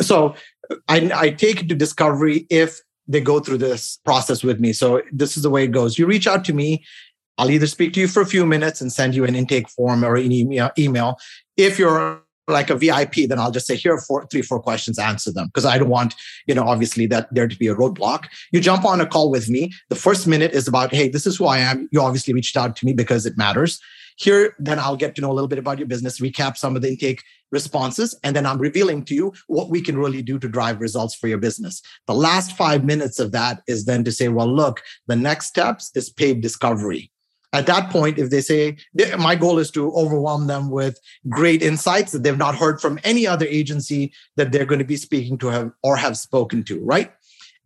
so 0.00 0.34
I, 0.88 1.10
I 1.14 1.30
take 1.30 1.62
it 1.62 1.68
to 1.68 1.74
discovery 1.74 2.46
if 2.50 2.80
they 3.08 3.20
go 3.20 3.40
through 3.40 3.58
this 3.58 3.98
process 4.04 4.44
with 4.44 4.60
me. 4.60 4.72
So 4.72 5.02
this 5.12 5.36
is 5.36 5.42
the 5.42 5.50
way 5.50 5.64
it 5.64 5.72
goes. 5.72 5.98
You 5.98 6.06
reach 6.06 6.26
out 6.26 6.44
to 6.44 6.52
me. 6.52 6.84
I'll 7.38 7.50
either 7.50 7.66
speak 7.66 7.92
to 7.94 8.00
you 8.00 8.06
for 8.06 8.20
a 8.20 8.26
few 8.26 8.46
minutes 8.46 8.80
and 8.80 8.92
send 8.92 9.14
you 9.14 9.24
an 9.24 9.34
intake 9.34 9.68
form 9.68 10.04
or 10.04 10.14
an 10.16 10.30
email. 10.78 11.18
If 11.56 11.78
you're 11.78 12.22
like 12.50 12.70
a 12.70 12.76
VIP, 12.76 13.28
then 13.28 13.38
I'll 13.38 13.50
just 13.50 13.66
say 13.66 13.76
here 13.76 13.94
are 13.94 14.00
four, 14.00 14.26
three, 14.26 14.42
four 14.42 14.60
questions, 14.60 14.98
answer 14.98 15.32
them 15.32 15.46
because 15.46 15.64
I 15.64 15.78
don't 15.78 15.88
want, 15.88 16.14
you 16.46 16.54
know, 16.54 16.64
obviously 16.64 17.06
that 17.06 17.32
there 17.32 17.48
to 17.48 17.56
be 17.56 17.68
a 17.68 17.74
roadblock. 17.74 18.26
You 18.52 18.60
jump 18.60 18.84
on 18.84 19.00
a 19.00 19.06
call 19.06 19.30
with 19.30 19.48
me. 19.48 19.72
The 19.88 19.96
first 19.96 20.26
minute 20.26 20.52
is 20.52 20.68
about, 20.68 20.94
hey, 20.94 21.08
this 21.08 21.26
is 21.26 21.36
who 21.36 21.46
I 21.46 21.58
am. 21.58 21.88
You 21.92 22.00
obviously 22.00 22.34
reached 22.34 22.56
out 22.56 22.76
to 22.76 22.86
me 22.86 22.92
because 22.92 23.26
it 23.26 23.36
matters. 23.36 23.80
Here, 24.16 24.54
then 24.58 24.78
I'll 24.78 24.96
get 24.96 25.14
to 25.14 25.22
know 25.22 25.30
a 25.30 25.32
little 25.32 25.48
bit 25.48 25.58
about 25.58 25.78
your 25.78 25.88
business, 25.88 26.20
recap 26.20 26.58
some 26.58 26.76
of 26.76 26.82
the 26.82 26.90
intake 26.90 27.22
responses, 27.50 28.14
and 28.22 28.36
then 28.36 28.44
I'm 28.44 28.58
revealing 28.58 29.02
to 29.06 29.14
you 29.14 29.32
what 29.46 29.70
we 29.70 29.80
can 29.80 29.96
really 29.96 30.20
do 30.20 30.38
to 30.38 30.48
drive 30.48 30.80
results 30.80 31.14
for 31.14 31.26
your 31.26 31.38
business. 31.38 31.80
The 32.06 32.14
last 32.14 32.52
five 32.56 32.84
minutes 32.84 33.18
of 33.18 33.32
that 33.32 33.62
is 33.66 33.86
then 33.86 34.04
to 34.04 34.12
say, 34.12 34.28
well, 34.28 34.52
look, 34.52 34.82
the 35.06 35.16
next 35.16 35.46
steps 35.46 35.90
is 35.94 36.10
paid 36.10 36.42
discovery. 36.42 37.09
At 37.52 37.66
that 37.66 37.90
point, 37.90 38.18
if 38.18 38.30
they 38.30 38.40
say, 38.40 38.76
my 39.18 39.34
goal 39.34 39.58
is 39.58 39.72
to 39.72 39.92
overwhelm 39.92 40.46
them 40.46 40.70
with 40.70 40.98
great 41.28 41.62
insights 41.62 42.12
that 42.12 42.22
they've 42.22 42.38
not 42.38 42.54
heard 42.54 42.80
from 42.80 43.00
any 43.02 43.26
other 43.26 43.46
agency 43.46 44.12
that 44.36 44.52
they're 44.52 44.64
going 44.64 44.78
to 44.78 44.84
be 44.84 44.96
speaking 44.96 45.36
to 45.38 45.48
have 45.48 45.72
or 45.82 45.96
have 45.96 46.16
spoken 46.16 46.62
to, 46.64 46.80
right? 46.84 47.12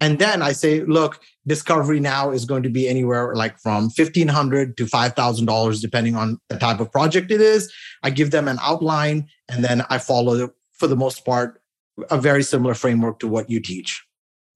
And 0.01 0.19
then 0.19 0.43
I 0.43 0.53
say, 0.53 0.81
look, 0.81 1.21
discovery 1.47 2.01
now 2.01 2.31
is 2.31 2.47
going 2.47 2.63
to 2.65 2.69
be 2.69 2.89
anywhere 2.89 3.35
like 3.35 3.59
from 3.59 3.85
1,500 3.85 4.77
to 4.77 4.87
$5,000, 4.87 5.81
depending 5.81 6.17
on 6.17 6.39
the 6.49 6.57
type 6.57 6.81
of 6.81 6.91
project 6.91 7.31
it 7.31 7.41
is. 7.41 7.73
I 8.03 8.11
give 8.11 8.31
them 8.31 8.49
an 8.49 8.59
outline 8.61 9.29
and 9.49 9.63
then 9.63 9.85
I 9.91 9.99
follow, 9.99 10.51
for 10.73 10.87
the 10.87 10.97
most 10.97 11.25
part, 11.25 11.61
a 12.11 12.19
very 12.19 12.43
similar 12.43 12.75
framework 12.75 13.21
to 13.21 13.29
what 13.29 13.49
you 13.49 13.61
teach. 13.61 14.05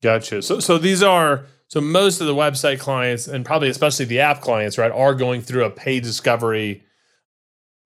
Gotcha. 0.02 0.42
So, 0.42 0.58
so 0.60 0.78
these 0.78 1.02
are, 1.02 1.44
so 1.68 1.80
most 1.80 2.20
of 2.20 2.26
the 2.26 2.34
website 2.34 2.80
clients 2.80 3.28
and 3.28 3.44
probably 3.44 3.68
especially 3.68 4.06
the 4.06 4.20
app 4.20 4.40
clients, 4.40 4.78
right, 4.78 4.90
are 4.90 5.14
going 5.14 5.42
through 5.42 5.64
a 5.64 5.70
paid 5.70 6.02
discovery. 6.02 6.82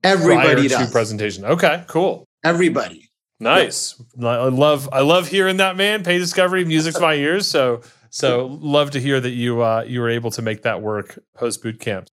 Everybody 0.04 0.68
does. 0.68 0.90
presentation. 0.90 1.44
Okay, 1.44 1.84
cool. 1.88 2.24
Everybody. 2.44 3.10
Nice. 3.40 4.00
Yep. 4.16 4.24
I 4.24 4.48
love 4.48 4.88
I 4.92 5.00
love 5.00 5.26
hearing 5.28 5.56
that 5.56 5.76
man. 5.76 6.04
Pay 6.04 6.18
discovery, 6.18 6.64
music's 6.64 7.00
my 7.00 7.14
ears. 7.14 7.48
So 7.48 7.82
so 8.10 8.46
love 8.60 8.92
to 8.92 9.00
hear 9.00 9.20
that 9.20 9.30
you 9.30 9.62
uh, 9.62 9.84
you 9.86 10.00
were 10.00 10.10
able 10.10 10.30
to 10.32 10.42
make 10.42 10.62
that 10.62 10.80
work 10.80 11.18
post 11.34 11.62
boot 11.62 11.80
camp. 11.80 12.08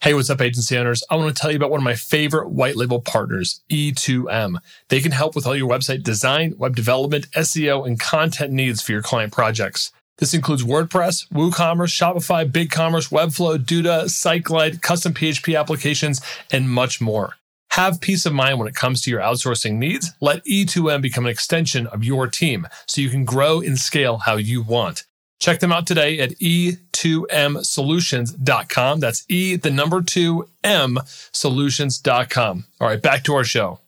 Hey, 0.00 0.14
what's 0.14 0.30
up, 0.30 0.40
agency 0.40 0.78
owners? 0.78 1.04
I 1.10 1.16
want 1.16 1.36
to 1.36 1.38
tell 1.38 1.50
you 1.50 1.58
about 1.58 1.70
one 1.70 1.78
of 1.78 1.84
my 1.84 1.94
favorite 1.94 2.48
white 2.48 2.74
label 2.74 3.02
partners, 3.02 3.62
E2M. 3.70 4.56
They 4.88 5.00
can 5.00 5.12
help 5.12 5.36
with 5.36 5.46
all 5.46 5.54
your 5.54 5.68
website 5.68 6.02
design, 6.02 6.54
web 6.56 6.74
development, 6.74 7.30
SEO, 7.32 7.86
and 7.86 8.00
content 8.00 8.50
needs 8.50 8.80
for 8.80 8.92
your 8.92 9.02
client 9.02 9.30
projects. 9.30 9.92
This 10.20 10.32
includes 10.34 10.62
WordPress, 10.62 11.26
WooCommerce, 11.30 11.96
Shopify, 11.96 12.48
BigCommerce, 12.48 13.10
Webflow, 13.10 13.56
Duda, 13.56 14.04
SiteGlide, 14.04 14.80
custom 14.82 15.14
PHP 15.14 15.58
applications, 15.58 16.20
and 16.52 16.70
much 16.70 17.00
more. 17.00 17.36
Have 17.70 18.02
peace 18.02 18.26
of 18.26 18.34
mind 18.34 18.58
when 18.58 18.68
it 18.68 18.74
comes 18.74 19.00
to 19.02 19.10
your 19.10 19.20
outsourcing 19.20 19.78
needs. 19.78 20.10
Let 20.20 20.44
E2M 20.44 21.00
become 21.00 21.24
an 21.24 21.30
extension 21.30 21.86
of 21.86 22.04
your 22.04 22.26
team 22.26 22.68
so 22.86 23.00
you 23.00 23.08
can 23.08 23.24
grow 23.24 23.62
and 23.62 23.78
scale 23.78 24.18
how 24.18 24.36
you 24.36 24.60
want. 24.60 25.04
Check 25.38 25.60
them 25.60 25.72
out 25.72 25.86
today 25.86 26.18
at 26.18 26.38
e2msolutions.com. 26.38 29.00
That's 29.00 29.24
E, 29.28 29.56
the 29.56 29.70
number 29.70 30.02
two 30.02 30.50
M 30.62 30.98
solutions.com. 31.32 32.64
All 32.78 32.88
right, 32.88 33.00
back 33.00 33.24
to 33.24 33.34
our 33.34 33.44
show. 33.44 33.78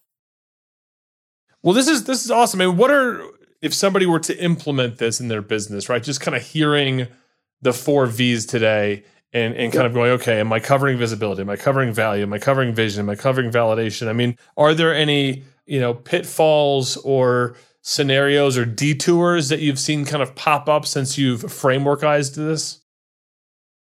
Well, 1.63 1.75
this 1.75 1.89
is 1.89 2.05
this 2.05 2.25
is 2.25 2.31
awesome. 2.31 2.63
I 2.63 2.67
mean, 2.67 2.79
what 2.79 2.91
are 2.91 3.23
if 3.63 3.73
somebody 3.73 4.05
were 4.05 4.19
to 4.19 4.37
implement 4.43 4.99
this 4.99 5.21
in 5.21 5.29
their 5.29 5.41
business, 5.41 5.89
right? 5.89 6.03
Just 6.03 6.21
kind 6.21 6.37
of 6.37 6.43
hearing 6.43 7.07
the 7.63 7.73
four 7.73 8.07
V's 8.07 8.45
today 8.45 9.05
and, 9.33 9.55
and 9.55 9.73
kind 9.73 9.87
of 9.87 9.95
going, 9.95 10.11
okay, 10.11 10.41
am 10.41 10.53
I 10.53 10.61
covering 10.61 10.99
visibility? 10.99 11.43
Am 11.43 11.49
I 11.49 11.57
covering 11.57 11.93
value? 11.93 12.25
Am 12.25 12.33
I 12.33 12.39
covering 12.39 12.75
vision? 12.75 13.01
Am 13.01 13.09
I 13.09 13.15
covering 13.15 13.51
validation? 13.51 14.09
I 14.09 14.13
mean, 14.13 14.37
are 14.57 14.75
there 14.75 14.93
any, 14.93 15.45
you 15.65 15.81
know, 15.81 15.95
pitfalls 15.95 16.97
or 16.99 17.55
scenarios 17.83 18.59
or 18.59 18.65
detours 18.65 19.49
that 19.49 19.61
you've 19.61 19.79
seen 19.79 20.05
kind 20.05 20.23
of 20.23 20.35
pop 20.35 20.69
up 20.69 20.85
since 20.85 21.17
you've 21.17 21.43
frameworkized 21.43 22.35
this? 22.35 22.81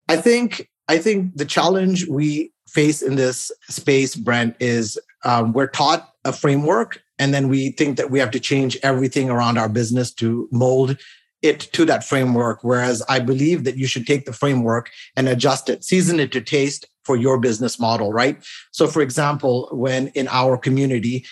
I 0.09 0.17
think 0.17 0.69
I 0.87 0.97
think 0.97 1.35
the 1.35 1.45
challenge 1.45 2.07
we 2.07 2.51
face 2.67 3.01
in 3.01 3.15
this 3.15 3.51
space, 3.69 4.15
Brent, 4.15 4.55
is 4.59 4.99
um, 5.23 5.53
we're 5.53 5.67
taught 5.67 6.13
a 6.25 6.33
framework 6.33 7.01
and 7.19 7.33
then 7.33 7.49
we 7.49 7.71
think 7.71 7.97
that 7.97 8.09
we 8.09 8.17
have 8.19 8.31
to 8.31 8.39
change 8.39 8.77
everything 8.81 9.29
around 9.29 9.57
our 9.57 9.69
business 9.69 10.11
to 10.15 10.47
mold 10.51 10.97
it 11.41 11.59
to 11.73 11.85
that 11.85 12.03
framework. 12.03 12.63
Whereas 12.63 13.03
I 13.07 13.19
believe 13.19 13.63
that 13.65 13.77
you 13.77 13.87
should 13.87 14.07
take 14.07 14.25
the 14.25 14.33
framework 14.33 14.89
and 15.15 15.27
adjust 15.27 15.69
it, 15.69 15.83
season 15.83 16.19
it 16.19 16.31
to 16.31 16.41
taste 16.41 16.85
for 17.03 17.15
your 17.15 17.39
business 17.39 17.79
model, 17.79 18.11
right? 18.11 18.37
So, 18.71 18.87
for 18.87 19.01
example, 19.01 19.69
when 19.71 20.07
in 20.09 20.27
our 20.29 20.57
community, 20.57 21.25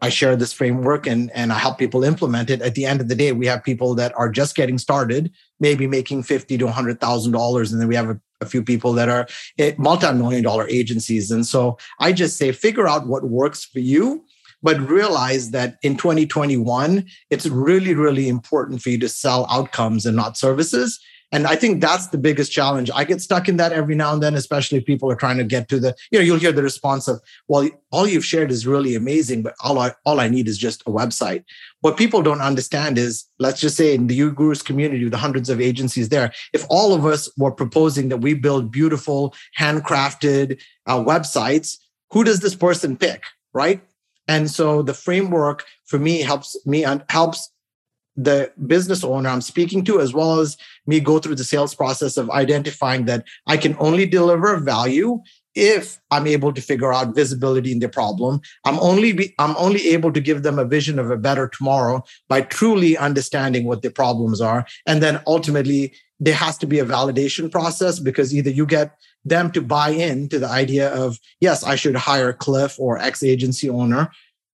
I 0.00 0.10
share 0.10 0.36
this 0.36 0.52
framework 0.52 1.08
and, 1.08 1.30
and 1.34 1.52
I 1.52 1.58
help 1.58 1.76
people 1.76 2.04
implement 2.04 2.50
it. 2.50 2.62
At 2.62 2.76
the 2.76 2.84
end 2.84 3.00
of 3.00 3.08
the 3.08 3.16
day, 3.16 3.32
we 3.32 3.46
have 3.46 3.64
people 3.64 3.96
that 3.96 4.16
are 4.16 4.28
just 4.30 4.54
getting 4.54 4.78
started, 4.78 5.32
maybe 5.58 5.88
making 5.88 6.22
fifty 6.22 6.56
to 6.58 6.68
hundred 6.68 7.00
thousand 7.00 7.32
dollars, 7.32 7.72
and 7.72 7.80
then 7.80 7.88
we 7.88 7.96
have 7.96 8.10
a, 8.10 8.20
a 8.40 8.46
few 8.46 8.62
people 8.62 8.92
that 8.92 9.08
are 9.08 9.26
eh, 9.58 9.72
multi-million 9.76 10.44
dollar 10.44 10.68
agencies. 10.68 11.32
And 11.32 11.44
so 11.44 11.78
I 11.98 12.12
just 12.12 12.38
say, 12.38 12.52
figure 12.52 12.86
out 12.86 13.08
what 13.08 13.24
works 13.24 13.64
for 13.64 13.80
you 13.80 14.24
but 14.62 14.78
realize 14.80 15.50
that 15.50 15.76
in 15.82 15.96
2021, 15.96 17.06
it's 17.30 17.46
really, 17.46 17.94
really 17.94 18.28
important 18.28 18.82
for 18.82 18.90
you 18.90 18.98
to 18.98 19.08
sell 19.08 19.46
outcomes 19.50 20.06
and 20.06 20.16
not 20.16 20.36
services. 20.36 20.98
And 21.30 21.46
I 21.46 21.56
think 21.56 21.82
that's 21.82 22.06
the 22.06 22.16
biggest 22.16 22.50
challenge. 22.50 22.90
I 22.94 23.04
get 23.04 23.20
stuck 23.20 23.48
in 23.48 23.58
that 23.58 23.72
every 23.72 23.94
now 23.94 24.14
and 24.14 24.22
then, 24.22 24.34
especially 24.34 24.78
if 24.78 24.86
people 24.86 25.10
are 25.10 25.16
trying 25.16 25.36
to 25.36 25.44
get 25.44 25.68
to 25.68 25.78
the, 25.78 25.94
you 26.10 26.18
know, 26.18 26.24
you'll 26.24 26.38
hear 26.38 26.52
the 26.52 26.62
response 26.62 27.06
of, 27.06 27.20
well, 27.48 27.68
all 27.90 28.06
you've 28.06 28.24
shared 28.24 28.50
is 28.50 28.66
really 28.66 28.94
amazing, 28.94 29.42
but 29.42 29.54
all 29.62 29.78
I, 29.78 29.92
all 30.06 30.20
I 30.20 30.28
need 30.28 30.48
is 30.48 30.56
just 30.56 30.80
a 30.82 30.90
website. 30.90 31.44
What 31.82 31.98
people 31.98 32.22
don't 32.22 32.40
understand 32.40 32.96
is, 32.96 33.26
let's 33.38 33.60
just 33.60 33.76
say 33.76 33.94
in 33.94 34.06
the 34.06 34.18
UGurus 34.18 34.64
community, 34.64 35.06
the 35.06 35.18
hundreds 35.18 35.50
of 35.50 35.60
agencies 35.60 36.08
there, 36.08 36.32
if 36.54 36.64
all 36.70 36.94
of 36.94 37.04
us 37.04 37.30
were 37.36 37.52
proposing 37.52 38.08
that 38.08 38.18
we 38.18 38.32
build 38.32 38.72
beautiful, 38.72 39.34
handcrafted 39.58 40.58
uh, 40.86 40.98
websites, 40.98 41.76
who 42.10 42.24
does 42.24 42.40
this 42.40 42.54
person 42.54 42.96
pick, 42.96 43.22
right? 43.52 43.82
And 44.28 44.50
so 44.50 44.82
the 44.82 44.94
framework 44.94 45.64
for 45.86 45.98
me 45.98 46.20
helps 46.20 46.56
me 46.66 46.84
and 46.84 47.02
helps 47.08 47.50
the 48.16 48.52
business 48.66 49.04
owner 49.04 49.30
I'm 49.30 49.40
speaking 49.40 49.84
to, 49.84 50.00
as 50.00 50.12
well 50.12 50.40
as 50.40 50.56
me 50.86 51.00
go 51.00 51.18
through 51.18 51.36
the 51.36 51.44
sales 51.44 51.74
process 51.74 52.16
of 52.16 52.30
identifying 52.30 53.04
that 53.06 53.24
I 53.46 53.56
can 53.56 53.76
only 53.78 54.06
deliver 54.06 54.56
value 54.58 55.20
if 55.58 55.98
I'm 56.10 56.26
able 56.26 56.52
to 56.52 56.62
figure 56.62 56.92
out 56.92 57.14
visibility 57.14 57.72
in 57.72 57.80
the 57.80 57.88
problem. 57.88 58.40
I'm 58.64 58.78
only 58.78 59.12
be, 59.12 59.34
I'm 59.38 59.56
only 59.56 59.88
able 59.88 60.12
to 60.12 60.20
give 60.20 60.44
them 60.44 60.58
a 60.58 60.64
vision 60.64 60.98
of 60.98 61.10
a 61.10 61.16
better 61.16 61.48
tomorrow 61.48 62.04
by 62.28 62.42
truly 62.42 62.96
understanding 62.96 63.64
what 63.64 63.82
the 63.82 63.90
problems 63.90 64.40
are. 64.40 64.64
And 64.86 65.02
then 65.02 65.20
ultimately 65.26 65.92
there 66.20 66.34
has 66.34 66.56
to 66.58 66.66
be 66.66 66.78
a 66.78 66.84
validation 66.84 67.50
process 67.50 67.98
because 67.98 68.34
either 68.34 68.50
you 68.50 68.66
get 68.66 68.96
them 69.24 69.50
to 69.52 69.60
buy 69.60 69.90
in 69.90 70.28
to 70.28 70.38
the 70.38 70.48
idea 70.48 70.94
of, 70.94 71.18
yes, 71.40 71.64
I 71.64 71.74
should 71.74 71.96
hire 71.96 72.32
Cliff 72.32 72.78
or 72.78 72.98
X 72.98 73.22
agency 73.22 73.68
owner 73.68 74.10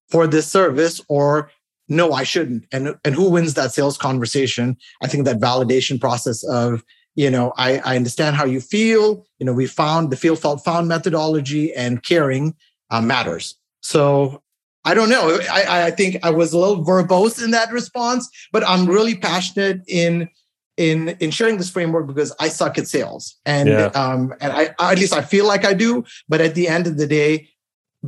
for 0.08 0.26
this 0.26 0.46
service, 0.46 1.00
or 1.08 1.50
no, 1.88 2.12
I 2.12 2.22
shouldn't. 2.22 2.64
And, 2.72 2.96
and 3.04 3.14
who 3.14 3.30
wins 3.30 3.54
that 3.54 3.72
sales 3.72 3.98
conversation? 3.98 4.76
I 5.02 5.06
think 5.06 5.24
that 5.24 5.40
validation 5.40 6.00
process 6.00 6.42
of, 6.44 6.82
you 7.14 7.30
know, 7.30 7.52
I, 7.56 7.78
I 7.78 7.96
understand 7.96 8.36
how 8.36 8.44
you 8.44 8.60
feel. 8.60 9.24
You 9.38 9.46
know, 9.46 9.52
we 9.52 9.66
found 9.66 10.10
the 10.10 10.16
feel 10.16 10.36
felt 10.36 10.64
found 10.64 10.88
methodology 10.88 11.72
and 11.72 12.02
caring 12.02 12.54
uh, 12.90 13.00
matters. 13.00 13.56
So 13.82 14.42
I 14.84 14.94
don't 14.94 15.08
know. 15.08 15.38
I, 15.50 15.86
I 15.86 15.90
think 15.90 16.18
I 16.22 16.30
was 16.30 16.52
a 16.52 16.58
little 16.58 16.84
verbose 16.84 17.42
in 17.42 17.52
that 17.52 17.72
response, 17.72 18.28
but 18.52 18.66
I'm 18.66 18.86
really 18.86 19.14
passionate 19.14 19.82
in 19.86 20.28
in 20.76 21.10
in 21.20 21.30
sharing 21.30 21.56
this 21.56 21.70
framework 21.70 22.06
because 22.06 22.34
I 22.40 22.48
suck 22.48 22.78
at 22.78 22.88
sales, 22.88 23.36
and 23.46 23.68
yeah. 23.68 23.86
um, 23.94 24.34
and 24.40 24.52
I 24.52 24.74
at 24.78 24.98
least 24.98 25.14
I 25.14 25.22
feel 25.22 25.46
like 25.46 25.64
I 25.64 25.72
do. 25.72 26.04
But 26.28 26.40
at 26.40 26.54
the 26.54 26.68
end 26.68 26.86
of 26.86 26.98
the 26.98 27.06
day, 27.06 27.48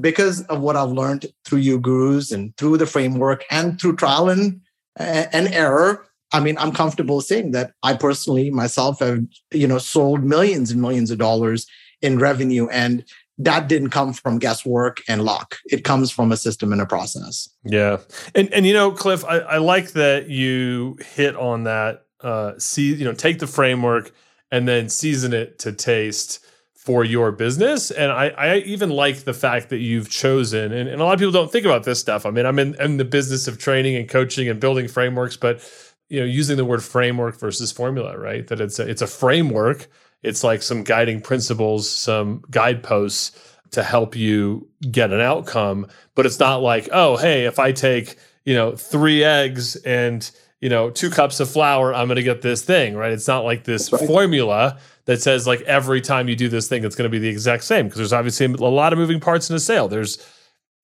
because 0.00 0.42
of 0.44 0.60
what 0.60 0.76
I've 0.76 0.90
learned 0.90 1.26
through 1.44 1.62
uGurus 1.62 2.32
and 2.32 2.56
through 2.56 2.78
the 2.78 2.86
framework 2.86 3.44
and 3.50 3.80
through 3.80 3.96
trial 3.96 4.28
and 4.28 4.60
and 4.96 5.48
error, 5.48 6.05
I 6.32 6.40
mean, 6.40 6.58
I'm 6.58 6.72
comfortable 6.72 7.20
saying 7.20 7.52
that 7.52 7.72
I 7.82 7.94
personally 7.94 8.50
myself 8.50 9.00
have 9.00 9.20
you 9.52 9.66
know 9.66 9.78
sold 9.78 10.24
millions 10.24 10.70
and 10.70 10.80
millions 10.80 11.10
of 11.10 11.18
dollars 11.18 11.66
in 12.02 12.18
revenue 12.18 12.68
and 12.68 13.04
that 13.38 13.68
didn't 13.68 13.90
come 13.90 14.14
from 14.14 14.38
guesswork 14.38 15.02
and 15.08 15.22
luck. 15.22 15.56
It 15.66 15.84
comes 15.84 16.10
from 16.10 16.32
a 16.32 16.36
system 16.36 16.72
and 16.72 16.80
a 16.80 16.86
process. 16.86 17.48
Yeah. 17.64 17.98
And 18.34 18.52
and 18.52 18.66
you 18.66 18.72
know, 18.72 18.92
Cliff, 18.92 19.24
I, 19.24 19.38
I 19.38 19.58
like 19.58 19.92
that 19.92 20.30
you 20.30 20.96
hit 21.14 21.36
on 21.36 21.64
that 21.64 22.06
uh, 22.20 22.58
see, 22.58 22.94
you 22.94 23.04
know, 23.04 23.12
take 23.12 23.38
the 23.38 23.46
framework 23.46 24.12
and 24.50 24.66
then 24.66 24.88
season 24.88 25.32
it 25.32 25.58
to 25.60 25.72
taste 25.72 26.44
for 26.74 27.04
your 27.04 27.32
business. 27.32 27.90
And 27.90 28.12
I, 28.12 28.28
I 28.28 28.56
even 28.58 28.90
like 28.90 29.24
the 29.24 29.34
fact 29.34 29.70
that 29.70 29.78
you've 29.78 30.08
chosen, 30.08 30.72
and, 30.72 30.88
and 30.88 31.00
a 31.00 31.04
lot 31.04 31.14
of 31.14 31.18
people 31.18 31.32
don't 31.32 31.50
think 31.50 31.66
about 31.66 31.82
this 31.82 31.98
stuff. 31.98 32.24
I 32.24 32.30
mean, 32.30 32.46
I'm 32.46 32.58
in, 32.58 32.80
in 32.80 32.96
the 32.96 33.04
business 33.04 33.48
of 33.48 33.58
training 33.58 33.96
and 33.96 34.08
coaching 34.08 34.48
and 34.48 34.60
building 34.60 34.86
frameworks, 34.86 35.36
but 35.36 35.60
you 36.08 36.20
know, 36.20 36.26
using 36.26 36.56
the 36.56 36.64
word 36.64 36.82
framework 36.82 37.38
versus 37.38 37.72
formula, 37.72 38.18
right? 38.18 38.46
That 38.46 38.60
it's 38.60 38.78
a, 38.78 38.88
it's 38.88 39.02
a 39.02 39.06
framework. 39.06 39.88
It's 40.22 40.44
like 40.44 40.62
some 40.62 40.82
guiding 40.82 41.20
principles, 41.20 41.90
some 41.90 42.42
guideposts 42.50 43.38
to 43.72 43.82
help 43.82 44.16
you 44.16 44.68
get 44.90 45.12
an 45.12 45.20
outcome. 45.20 45.86
But 46.14 46.26
it's 46.26 46.38
not 46.38 46.62
like, 46.62 46.88
oh, 46.92 47.16
hey, 47.16 47.44
if 47.44 47.58
I 47.58 47.72
take 47.72 48.16
you 48.44 48.54
know 48.54 48.76
three 48.76 49.24
eggs 49.24 49.76
and 49.76 50.30
you 50.60 50.70
know, 50.70 50.90
two 50.90 51.10
cups 51.10 51.38
of 51.40 51.50
flour, 51.50 51.94
I'm 51.94 52.06
going 52.06 52.16
to 52.16 52.22
get 52.22 52.42
this 52.42 52.62
thing, 52.62 52.96
right? 52.96 53.12
It's 53.12 53.28
not 53.28 53.44
like 53.44 53.64
this 53.64 53.92
right. 53.92 54.06
formula 54.06 54.78
that 55.04 55.20
says 55.20 55.46
like 55.46 55.60
every 55.62 56.00
time 56.00 56.28
you 56.28 56.36
do 56.36 56.48
this 56.48 56.68
thing, 56.68 56.84
it's 56.84 56.96
going 56.96 57.08
to 57.08 57.12
be 57.12 57.18
the 57.18 57.28
exact 57.28 57.64
same 57.64 57.86
because 57.86 57.98
there's 57.98 58.12
obviously 58.12 58.46
a 58.46 58.48
lot 58.48 58.92
of 58.92 58.98
moving 58.98 59.20
parts 59.20 59.50
in 59.50 59.56
a 59.56 59.60
sale. 59.60 59.88
There's 59.88 60.18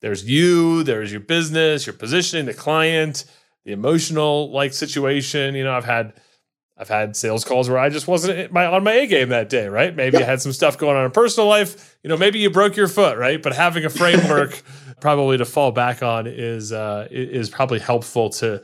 there's 0.01 0.29
you, 0.29 0.83
there's 0.83 1.11
your 1.11 1.21
business, 1.21 1.87
your 1.87 1.95
positioning, 1.95 2.47
the 2.47 2.55
client, 2.55 3.25
the 3.65 3.73
emotional 3.73 4.51
like 4.51 4.73
situation. 4.73 5.55
You 5.55 5.65
know, 5.65 5.73
I've 5.73 5.85
had 5.85 6.15
I've 6.77 6.89
had 6.89 7.17
sales 7.17 7.45
calls 7.45 7.69
where 7.69 7.79
I 7.79 7.91
just 7.91 8.09
wasn't 8.09 8.53
my, 8.53 8.67
on 8.67 8.83
my 8.83 8.93
A 8.93 9.07
game 9.07 9.29
that 9.29 9.49
day, 9.49 9.69
right? 9.69 9.95
Maybe 9.95 10.17
I 10.17 10.23
had 10.23 10.41
some 10.41 10.53
stuff 10.53 10.79
going 10.79 10.97
on 10.97 11.05
in 11.05 11.11
personal 11.11 11.49
life. 11.49 11.97
You 12.03 12.09
know, 12.09 12.17
maybe 12.17 12.39
you 12.39 12.51
broke 12.51 12.77
your 12.77 12.89
foot, 12.89 13.19
right? 13.19 13.43
But 13.43 13.55
having 13.55 13.85
a 13.85 13.91
framework 13.91 14.63
probably 15.01 15.39
to 15.39 15.45
fall 15.45 15.73
back 15.73 16.03
on 16.03 16.27
is 16.27 16.73
uh, 16.73 17.09
is 17.11 17.51
probably 17.51 17.79
helpful 17.79 18.31
to 18.31 18.63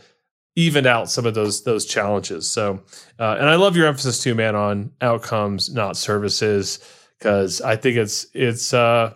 even 0.57 0.87
out 0.87 1.11
some 1.11 1.27
of 1.27 1.35
those 1.35 1.63
those 1.63 1.85
challenges. 1.85 2.51
So, 2.51 2.83
uh, 3.19 3.37
and 3.39 3.49
I 3.49 3.57
love 3.57 3.77
your 3.77 3.87
emphasis 3.87 4.21
too, 4.21 4.35
man, 4.35 4.57
on 4.57 4.91
outcomes, 5.01 5.73
not 5.73 5.97
services, 5.97 6.81
because 7.19 7.61
I 7.61 7.77
think 7.77 7.97
it's 7.97 8.27
it's 8.35 8.75
uh, 8.75 9.15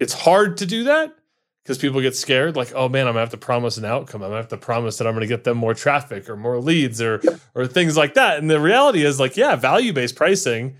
it's 0.00 0.14
hard 0.14 0.56
to 0.56 0.66
do 0.66 0.84
that 0.84 1.14
because 1.62 1.78
people 1.78 2.00
get 2.00 2.16
scared, 2.16 2.56
like, 2.56 2.72
oh 2.74 2.88
man, 2.88 3.06
I'm 3.06 3.12
gonna 3.12 3.20
have 3.20 3.30
to 3.30 3.36
promise 3.36 3.76
an 3.76 3.84
outcome. 3.84 4.22
I'm 4.22 4.30
gonna 4.30 4.40
have 4.40 4.48
to 4.48 4.56
promise 4.56 4.98
that 4.98 5.06
I'm 5.06 5.14
gonna 5.14 5.26
get 5.26 5.44
them 5.44 5.56
more 5.56 5.74
traffic 5.74 6.28
or 6.28 6.36
more 6.36 6.58
leads 6.58 7.00
or 7.00 7.20
yep. 7.22 7.40
or 7.54 7.66
things 7.66 7.96
like 7.96 8.14
that. 8.14 8.38
And 8.38 8.50
the 8.50 8.60
reality 8.60 9.04
is, 9.04 9.20
like, 9.20 9.36
yeah, 9.36 9.56
value 9.56 9.92
based 9.92 10.16
pricing 10.16 10.76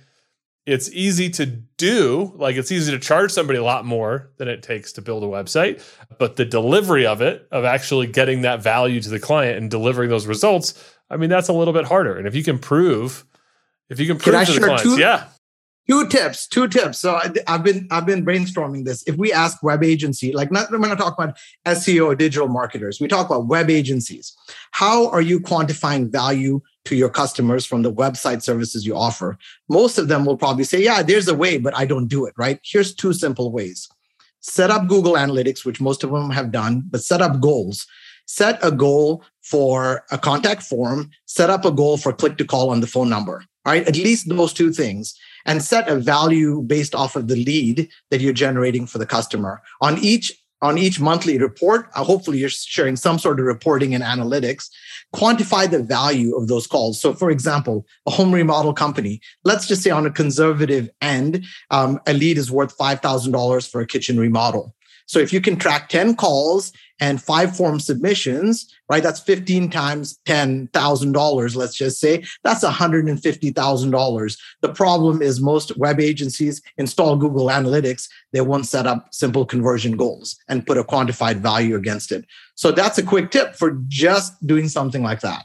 it's 0.64 0.90
easy 0.92 1.28
to 1.28 1.46
do 1.46 2.32
like 2.36 2.56
it's 2.56 2.70
easy 2.70 2.92
to 2.92 2.98
charge 2.98 3.32
somebody 3.32 3.58
a 3.58 3.64
lot 3.64 3.84
more 3.84 4.30
than 4.36 4.48
it 4.48 4.62
takes 4.62 4.92
to 4.92 5.02
build 5.02 5.24
a 5.24 5.26
website 5.26 5.82
but 6.18 6.36
the 6.36 6.44
delivery 6.44 7.04
of 7.04 7.20
it 7.20 7.48
of 7.50 7.64
actually 7.64 8.06
getting 8.06 8.42
that 8.42 8.62
value 8.62 9.00
to 9.00 9.08
the 9.08 9.18
client 9.18 9.58
and 9.58 9.70
delivering 9.70 10.08
those 10.08 10.26
results 10.26 10.94
i 11.10 11.16
mean 11.16 11.30
that's 11.30 11.48
a 11.48 11.52
little 11.52 11.74
bit 11.74 11.84
harder 11.84 12.16
and 12.16 12.26
if 12.26 12.34
you 12.34 12.44
can 12.44 12.58
prove 12.58 13.24
if 13.88 13.98
you 13.98 14.06
can 14.06 14.18
prove 14.18 14.36
can 14.36 14.46
to 14.46 14.52
the 14.52 14.60
clients 14.60 14.82
two, 14.82 14.98
yeah 14.98 15.28
two 15.88 16.06
tips 16.08 16.46
two 16.46 16.68
tips. 16.68 16.98
So 16.98 17.14
I, 17.14 17.30
have 17.46 17.64
been 17.64 17.86
i've 17.90 18.06
been 18.06 18.24
brainstorming 18.24 18.84
this. 18.84 19.02
If 19.06 19.16
we 19.16 19.32
ask 19.32 19.62
web 19.62 19.82
agency 19.82 20.32
like 20.32 20.50
not 20.50 20.70
we're 20.70 20.78
not 20.78 20.98
talking 20.98 21.24
about 21.24 21.38
seo 21.66 22.16
digital 22.16 22.48
marketers. 22.48 23.00
We 23.00 23.08
talk 23.08 23.26
about 23.26 23.46
web 23.46 23.70
agencies. 23.70 24.34
How 24.72 25.08
are 25.10 25.20
you 25.20 25.40
quantifying 25.40 26.10
value 26.10 26.60
to 26.84 26.96
your 26.96 27.08
customers 27.08 27.64
from 27.64 27.82
the 27.82 27.92
website 27.92 28.42
services 28.42 28.86
you 28.86 28.96
offer? 28.96 29.38
Most 29.68 29.98
of 29.98 30.08
them 30.08 30.24
will 30.24 30.36
probably 30.36 30.64
say 30.64 30.82
yeah 30.82 31.02
there's 31.02 31.28
a 31.28 31.34
way 31.34 31.58
but 31.58 31.76
i 31.76 31.84
don't 31.84 32.08
do 32.08 32.26
it 32.26 32.34
right? 32.36 32.60
Here's 32.64 32.94
two 32.94 33.12
simple 33.12 33.52
ways. 33.52 33.88
Set 34.40 34.70
up 34.70 34.88
google 34.88 35.14
analytics 35.14 35.64
which 35.64 35.80
most 35.80 36.04
of 36.04 36.10
them 36.10 36.30
have 36.30 36.52
done 36.52 36.84
but 36.90 37.02
set 37.02 37.22
up 37.22 37.40
goals. 37.40 37.86
Set 38.26 38.58
a 38.62 38.70
goal 38.70 39.24
for 39.42 40.04
a 40.12 40.16
contact 40.16 40.62
form. 40.62 41.10
Set 41.26 41.50
up 41.50 41.64
a 41.64 41.72
goal 41.72 41.96
for 41.96 42.12
click 42.12 42.38
to 42.38 42.44
call 42.44 42.70
on 42.70 42.80
the 42.80 42.86
phone 42.86 43.10
number 43.10 43.44
right? 43.64 43.86
At 43.86 43.96
least 43.96 44.28
those 44.28 44.52
two 44.52 44.72
things 44.72 45.14
and 45.46 45.62
set 45.62 45.88
a 45.88 45.96
value 45.96 46.62
based 46.62 46.94
off 46.94 47.16
of 47.16 47.28
the 47.28 47.36
lead 47.36 47.88
that 48.10 48.20
you're 48.20 48.32
generating 48.32 48.86
for 48.86 48.98
the 48.98 49.06
customer. 49.06 49.62
On 49.80 49.98
each 49.98 50.32
on 50.62 50.78
each 50.78 51.00
monthly 51.00 51.36
report, 51.38 51.88
uh, 51.94 52.04
hopefully 52.04 52.38
you're 52.38 52.48
sharing 52.48 52.94
some 52.94 53.18
sort 53.18 53.40
of 53.40 53.46
reporting 53.46 53.94
and 53.94 54.04
analytics, 54.04 54.70
quantify 55.12 55.68
the 55.68 55.82
value 55.82 56.36
of 56.36 56.46
those 56.46 56.68
calls. 56.68 57.00
So, 57.00 57.12
for 57.12 57.30
example, 57.30 57.84
a 58.06 58.12
home 58.12 58.32
remodel 58.32 58.72
company, 58.72 59.20
let's 59.44 59.66
just 59.66 59.82
say 59.82 59.90
on 59.90 60.06
a 60.06 60.10
conservative 60.10 60.88
end, 61.00 61.44
um, 61.70 62.00
a 62.06 62.12
lead 62.14 62.38
is 62.38 62.50
worth 62.50 62.78
$5,000 62.78 63.68
for 63.68 63.80
a 63.80 63.86
kitchen 63.86 64.18
remodel. 64.18 64.74
So, 65.06 65.18
if 65.18 65.32
you 65.32 65.40
can 65.40 65.56
track 65.56 65.88
10 65.88 66.14
calls 66.14 66.72
and 67.00 67.20
five 67.20 67.56
form 67.56 67.80
submissions, 67.80 68.72
right? 68.92 69.02
That's 69.02 69.20
15 69.20 69.70
times 69.70 70.18
$10,000, 70.26 71.56
let's 71.56 71.74
just 71.74 71.98
say. 71.98 72.22
That's 72.44 72.62
$150,000. 72.62 74.38
The 74.60 74.68
problem 74.68 75.22
is 75.22 75.40
most 75.40 75.78
web 75.78 75.98
agencies 75.98 76.60
install 76.76 77.16
Google 77.16 77.46
Analytics. 77.46 78.06
They 78.32 78.42
won't 78.42 78.66
set 78.66 78.86
up 78.86 79.08
simple 79.10 79.46
conversion 79.46 79.96
goals 79.96 80.36
and 80.46 80.66
put 80.66 80.76
a 80.76 80.84
quantified 80.84 81.36
value 81.36 81.74
against 81.74 82.12
it. 82.12 82.26
So 82.54 82.70
that's 82.70 82.98
a 82.98 83.02
quick 83.02 83.30
tip 83.30 83.54
for 83.54 83.78
just 83.88 84.46
doing 84.46 84.68
something 84.68 85.02
like 85.02 85.20
that. 85.20 85.42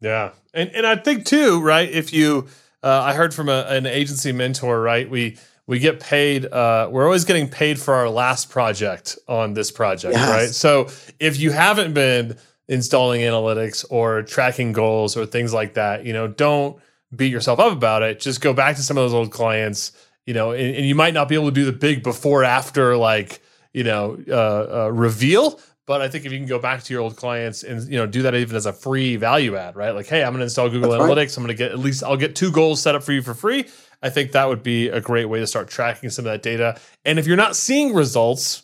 Yeah. 0.00 0.30
And, 0.54 0.70
and 0.70 0.86
I 0.86 0.94
think 0.94 1.24
too, 1.24 1.60
right? 1.62 1.90
If 1.90 2.12
you, 2.12 2.46
uh, 2.84 3.00
I 3.00 3.14
heard 3.14 3.34
from 3.34 3.48
a, 3.48 3.62
an 3.62 3.86
agency 3.86 4.30
mentor, 4.30 4.80
right? 4.80 5.10
We, 5.10 5.36
we 5.66 5.78
get 5.78 5.98
paid 5.98 6.44
uh, 6.44 6.88
we're 6.92 7.06
always 7.06 7.24
getting 7.24 7.48
paid 7.48 7.80
for 7.80 7.94
our 7.94 8.10
last 8.10 8.50
project 8.50 9.18
on 9.26 9.54
this 9.54 9.70
project 9.70 10.12
yes. 10.14 10.30
right 10.30 10.50
so 10.50 10.88
if 11.18 11.40
you 11.40 11.52
haven't 11.52 11.94
been 11.94 12.36
installing 12.68 13.20
analytics 13.20 13.84
or 13.90 14.22
tracking 14.22 14.72
goals 14.72 15.16
or 15.16 15.26
things 15.26 15.52
like 15.52 15.74
that 15.74 16.04
you 16.04 16.12
know 16.12 16.26
don't 16.26 16.78
beat 17.14 17.30
yourself 17.30 17.58
up 17.58 17.72
about 17.72 18.02
it 18.02 18.20
just 18.20 18.40
go 18.40 18.52
back 18.52 18.76
to 18.76 18.82
some 18.82 18.96
of 18.96 19.02
those 19.04 19.14
old 19.14 19.30
clients 19.30 19.92
you 20.26 20.34
know 20.34 20.52
and, 20.52 20.76
and 20.76 20.86
you 20.86 20.94
might 20.94 21.14
not 21.14 21.28
be 21.28 21.34
able 21.34 21.46
to 21.46 21.54
do 21.54 21.64
the 21.64 21.72
big 21.72 22.02
before 22.02 22.42
after 22.42 22.96
like 22.96 23.40
you 23.72 23.84
know 23.84 24.18
uh, 24.28 24.84
uh, 24.84 24.88
reveal 24.92 25.60
but 25.86 26.00
I 26.00 26.08
think 26.08 26.24
if 26.24 26.32
you 26.32 26.38
can 26.38 26.48
go 26.48 26.58
back 26.58 26.82
to 26.82 26.94
your 26.94 27.02
old 27.02 27.14
clients 27.14 27.62
and 27.62 27.86
you 27.90 27.98
know 27.98 28.06
do 28.06 28.22
that 28.22 28.34
even 28.34 28.56
as 28.56 28.64
a 28.64 28.72
free 28.72 29.16
value 29.16 29.54
add, 29.54 29.76
right? 29.76 29.90
Like, 29.90 30.06
hey, 30.06 30.24
I'm 30.24 30.30
going 30.30 30.38
to 30.38 30.44
install 30.44 30.70
Google 30.70 30.92
That's 30.92 31.02
Analytics. 31.02 31.16
Right. 31.16 31.36
I'm 31.36 31.42
going 31.44 31.48
to 31.48 31.62
get 31.62 31.72
at 31.72 31.78
least 31.78 32.02
I'll 32.02 32.16
get 32.16 32.34
two 32.34 32.50
goals 32.50 32.80
set 32.80 32.94
up 32.94 33.02
for 33.02 33.12
you 33.12 33.20
for 33.20 33.34
free, 33.34 33.66
I 34.04 34.10
think 34.10 34.32
that 34.32 34.48
would 34.48 34.62
be 34.62 34.88
a 34.88 35.00
great 35.00 35.24
way 35.24 35.40
to 35.40 35.46
start 35.46 35.68
tracking 35.68 36.10
some 36.10 36.26
of 36.26 36.32
that 36.32 36.42
data. 36.42 36.78
And 37.06 37.18
if 37.18 37.26
you're 37.26 37.38
not 37.38 37.56
seeing 37.56 37.94
results 37.94 38.62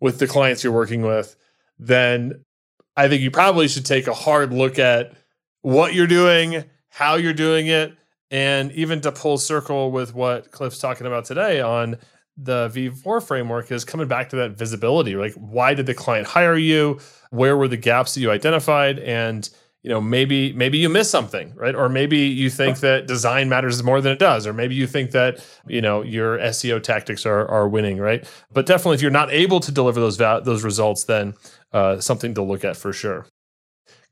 with 0.00 0.18
the 0.18 0.26
clients 0.26 0.64
you're 0.64 0.72
working 0.72 1.02
with, 1.02 1.36
then 1.78 2.45
I 2.96 3.08
think 3.08 3.22
you 3.22 3.30
probably 3.30 3.68
should 3.68 3.84
take 3.84 4.06
a 4.06 4.14
hard 4.14 4.52
look 4.52 4.78
at 4.78 5.12
what 5.62 5.94
you're 5.94 6.06
doing, 6.06 6.64
how 6.88 7.16
you're 7.16 7.34
doing 7.34 7.66
it, 7.66 7.96
and 8.30 8.72
even 8.72 9.00
to 9.02 9.12
pull 9.12 9.38
circle 9.38 9.90
with 9.90 10.14
what 10.14 10.50
Cliff's 10.50 10.78
talking 10.78 11.06
about 11.06 11.24
today 11.24 11.60
on 11.60 11.98
the 12.36 12.68
V4 12.68 13.22
framework 13.22 13.70
is 13.70 13.84
coming 13.84 14.08
back 14.08 14.30
to 14.30 14.36
that 14.36 14.52
visibility. 14.52 15.16
Like, 15.16 15.34
why 15.34 15.74
did 15.74 15.86
the 15.86 15.94
client 15.94 16.26
hire 16.26 16.56
you? 16.56 17.00
Where 17.30 17.56
were 17.56 17.68
the 17.68 17.76
gaps 17.76 18.14
that 18.14 18.20
you 18.20 18.30
identified? 18.30 18.98
And 18.98 19.48
you 19.86 19.92
know 19.92 20.00
maybe 20.00 20.52
maybe 20.52 20.78
you 20.78 20.88
miss 20.88 21.08
something 21.08 21.54
right? 21.54 21.76
Or 21.76 21.88
maybe 21.88 22.18
you 22.18 22.50
think 22.50 22.80
that 22.80 23.06
design 23.06 23.48
matters 23.48 23.80
more 23.84 24.00
than 24.00 24.12
it 24.12 24.18
does 24.18 24.44
or 24.44 24.52
maybe 24.52 24.74
you 24.74 24.84
think 24.84 25.12
that 25.12 25.46
you 25.68 25.80
know 25.80 26.02
your 26.02 26.38
seo 26.38 26.82
tactics 26.82 27.24
are, 27.24 27.46
are 27.46 27.68
winning 27.68 27.98
right? 27.98 28.28
But 28.52 28.66
definitely 28.66 28.96
if 28.96 29.02
you're 29.02 29.12
not 29.12 29.32
able 29.32 29.60
to 29.60 29.70
deliver 29.70 30.00
those 30.00 30.16
va- 30.16 30.42
those 30.44 30.64
results 30.64 31.04
then 31.04 31.34
uh, 31.72 32.00
something 32.00 32.34
to 32.34 32.42
look 32.42 32.64
at 32.64 32.76
for 32.76 32.92
sure. 32.92 33.26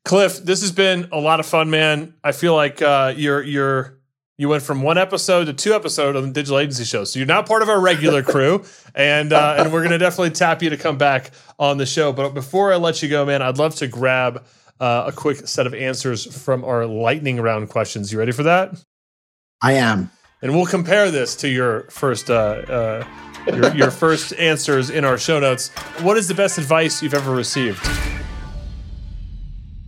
Cliff 0.05 0.39
this 0.45 0.61
has 0.61 0.71
been 0.71 1.09
a 1.11 1.19
lot 1.19 1.41
of 1.41 1.47
fun 1.47 1.71
man. 1.71 2.15
I 2.23 2.31
feel 2.31 2.55
like 2.55 2.81
uh, 2.81 3.13
you're 3.17 3.43
you're 3.43 3.99
you 4.39 4.49
went 4.49 4.63
from 4.63 4.81
one 4.81 4.97
episode 4.97 5.47
to 5.47 5.53
two 5.53 5.75
episodes 5.75 6.17
on 6.17 6.23
the 6.23 6.33
digital 6.33 6.61
agency 6.61 6.85
show. 6.85 7.03
So 7.03 7.19
you're 7.19 7.27
now 7.27 7.43
part 7.43 7.63
of 7.63 7.69
our 7.69 7.81
regular 7.81 8.23
crew 8.33 8.63
and 8.95 9.33
uh, 9.33 9.57
and 9.59 9.73
we're 9.73 9.81
going 9.81 9.91
to 9.91 9.99
definitely 9.99 10.31
tap 10.31 10.63
you 10.63 10.71
to 10.71 10.77
come 10.77 10.99
back 10.99 11.33
on 11.59 11.79
the 11.79 11.87
show. 11.87 12.13
But 12.13 12.31
before 12.31 12.73
i 12.73 12.77
let 12.77 13.03
you 13.03 13.09
go 13.09 13.27
man 13.27 13.43
i'd 13.43 13.59
love 13.59 13.75
to 13.77 13.89
grab 13.89 14.45
uh, 14.81 15.05
a 15.07 15.13
quick 15.13 15.47
set 15.47 15.67
of 15.67 15.75
answers 15.75 16.25
from 16.43 16.65
our 16.65 16.87
lightning 16.87 17.41
round 17.41 17.69
questions. 17.69 18.13
You 18.13 18.19
ready 18.19 18.33
for 18.33 18.43
that? 18.43 18.83
I 19.63 19.73
am. 19.75 20.11
And 20.43 20.55
we'll 20.55 20.67
compare 20.67 21.11
this 21.11 21.37
to 21.37 21.49
your 21.49 21.85
first 21.91 22.31
uh, 22.31 22.35
uh, 22.35 23.05
your, 23.47 23.75
your 23.75 23.91
first 24.05 24.35
answers 24.35 24.91
in 24.91 25.05
our 25.05 25.17
show 25.19 25.41
notes. 25.41 25.69
What 26.01 26.17
is 26.17 26.29
the 26.29 26.35
best 26.35 26.59
advice 26.59 27.03
you've 27.03 27.15
ever 27.15 27.35
received? 27.35 27.81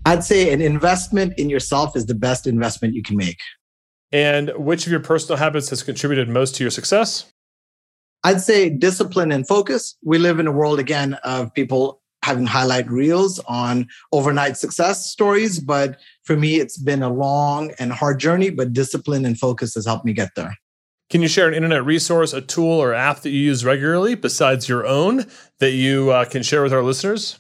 I'd 0.07 0.23
say 0.23 0.53
an 0.53 0.61
investment 0.61 1.35
in 1.37 1.51
yourself 1.51 1.97
is 1.97 2.07
the 2.07 2.15
best 2.15 2.47
investment 2.47 2.95
you 2.95 3.03
can 3.03 3.17
make. 3.17 3.39
And 4.13 4.53
which 4.57 4.87
of 4.87 4.93
your 4.93 5.01
personal 5.01 5.37
habits 5.37 5.69
has 5.71 5.83
contributed 5.83 6.29
most 6.29 6.55
to 6.57 6.65
your 6.65 6.71
success? 6.71 7.31
I'd 8.23 8.41
say 8.41 8.71
discipline 8.71 9.33
and 9.33 9.47
focus. 9.47 9.97
We 10.05 10.19
live 10.19 10.39
in 10.39 10.47
a 10.47 10.53
world 10.53 10.79
again 10.79 11.15
of 11.25 11.53
people 11.55 12.01
having 12.27 12.45
highlight 12.45 12.91
reels 12.91 13.39
on 13.47 13.87
overnight 14.11 14.57
success 14.57 15.07
stories. 15.07 15.61
But 15.61 16.01
for 16.25 16.37
me, 16.37 16.57
it's 16.57 16.77
been 16.77 17.03
a 17.03 17.09
long 17.09 17.71
and 17.79 17.93
hard 17.93 18.19
journey, 18.19 18.51
but 18.51 18.73
discipline 18.73 19.25
and 19.25 19.39
focus 19.39 19.75
has 19.75 19.87
helped 19.87 20.05
me 20.05 20.13
get 20.13 20.31
there. 20.35 20.57
Can 21.09 21.23
you 21.23 21.29
share 21.29 21.47
an 21.47 21.55
internet 21.55 21.85
resource, 21.85 22.33
a 22.33 22.41
tool, 22.41 22.83
or 22.83 22.93
app 22.93 23.21
that 23.21 23.31
you 23.31 23.39
use 23.39 23.65
regularly 23.65 24.17
besides 24.17 24.69
your 24.69 24.85
own 24.85 25.25
that 25.61 25.71
you 25.71 26.11
uh, 26.11 26.25
can 26.25 26.43
share 26.43 26.65
with 26.65 26.73
our 26.73 26.83
listeners? 26.83 27.39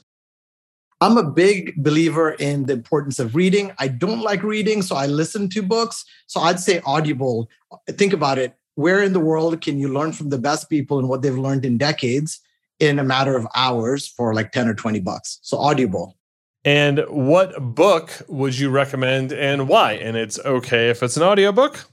I'm 1.01 1.19
a 1.19 1.29
big 1.29 1.75
believer 1.83 2.31
in 2.31 2.67
the 2.67 2.75
importance 2.75 3.19
of 3.19 3.35
reading. 3.35 3.73
I 3.81 3.89
don't 3.89 4.23
like 4.23 4.45
reading, 4.45 4.83
so 4.83 4.95
I 4.95 5.07
listen 5.07 5.51
to 5.51 5.63
books. 5.63 6.05
So 6.29 6.41
I'd 6.41 6.61
say 6.61 6.81
Audible. 6.87 7.51
Think 7.91 8.13
about 8.13 8.39
it. 8.39 8.55
Where 8.77 9.03
in 9.03 9.13
the 9.13 9.21
world 9.21 9.61
can 9.61 9.81
you 9.81 9.89
learn 9.89 10.13
from 10.13 10.29
the 10.29 10.39
best 10.39 10.71
people 10.71 11.01
and 11.01 11.09
what 11.09 11.23
they've 11.23 11.37
learned 11.37 11.65
in 11.65 11.77
decades? 11.77 12.41
In 12.79 12.99
a 12.99 13.05
matter 13.05 13.37
of 13.37 13.47
hours 13.55 14.07
for 14.07 14.35
like 14.35 14.53
10 14.53 14.69
or 14.69 14.75
20 14.75 15.01
bucks. 15.01 15.39
So 15.43 15.59
Audible. 15.59 16.17
And 16.65 17.05
what 17.09 17.75
book 17.75 18.11
would 18.29 18.59
you 18.59 18.71
recommend 18.71 19.33
and 19.33 19.69
why? 19.69 19.93
And 19.93 20.17
it's 20.17 20.39
okay 20.41 20.91
if 20.91 21.03
it's 21.03 21.17
an 21.17 21.23
audiobook. 21.23 21.87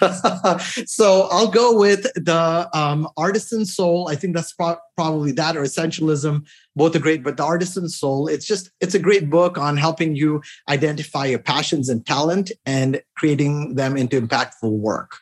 so 0.86 1.28
I'll 1.30 1.50
go 1.50 1.78
with 1.78 2.02
the 2.14 2.68
um, 2.74 3.08
Artisan 3.16 3.64
Soul. 3.64 4.08
I 4.08 4.16
think 4.16 4.34
that's 4.34 4.52
pro- 4.52 4.78
probably 4.96 5.32
that 5.32 5.56
or 5.56 5.62
Essentialism. 5.62 6.46
Both 6.74 6.96
are 6.96 7.00
great, 7.00 7.22
but 7.22 7.36
the 7.36 7.44
Artisan 7.44 7.88
Soul, 7.88 8.28
it's 8.28 8.46
just, 8.46 8.70
it's 8.80 8.94
a 8.94 8.98
great 8.98 9.30
book 9.30 9.58
on 9.58 9.76
helping 9.76 10.16
you 10.16 10.42
identify 10.68 11.26
your 11.26 11.38
passions 11.38 11.88
and 11.88 12.04
talent 12.04 12.50
and 12.66 13.00
creating 13.16 13.74
them 13.74 13.96
into 13.96 14.20
impactful 14.20 14.70
work. 14.70 15.18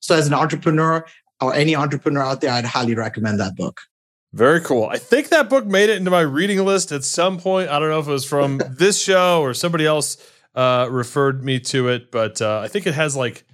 So 0.00 0.16
as 0.16 0.26
an 0.26 0.34
entrepreneur 0.34 1.04
or 1.40 1.54
any 1.54 1.76
entrepreneur 1.76 2.22
out 2.22 2.40
there, 2.40 2.52
I'd 2.52 2.64
highly 2.64 2.94
recommend 2.94 3.38
that 3.40 3.56
book. 3.56 3.80
Very 4.32 4.60
cool. 4.62 4.86
I 4.86 4.96
think 4.96 5.28
that 5.28 5.50
book 5.50 5.66
made 5.66 5.90
it 5.90 5.96
into 5.98 6.10
my 6.10 6.20
reading 6.20 6.64
list 6.64 6.90
at 6.90 7.04
some 7.04 7.38
point. 7.38 7.68
I 7.68 7.78
don't 7.78 7.90
know 7.90 8.00
if 8.00 8.08
it 8.08 8.12
was 8.12 8.24
from 8.24 8.60
this 8.70 9.02
show 9.02 9.42
or 9.42 9.52
somebody 9.52 9.84
else 9.84 10.16
uh, 10.54 10.88
referred 10.90 11.44
me 11.44 11.60
to 11.60 11.88
it, 11.88 12.10
but 12.10 12.40
uh, 12.40 12.60
I 12.60 12.68
think 12.68 12.86
it 12.86 12.94
has 12.94 13.14
like, 13.14 13.44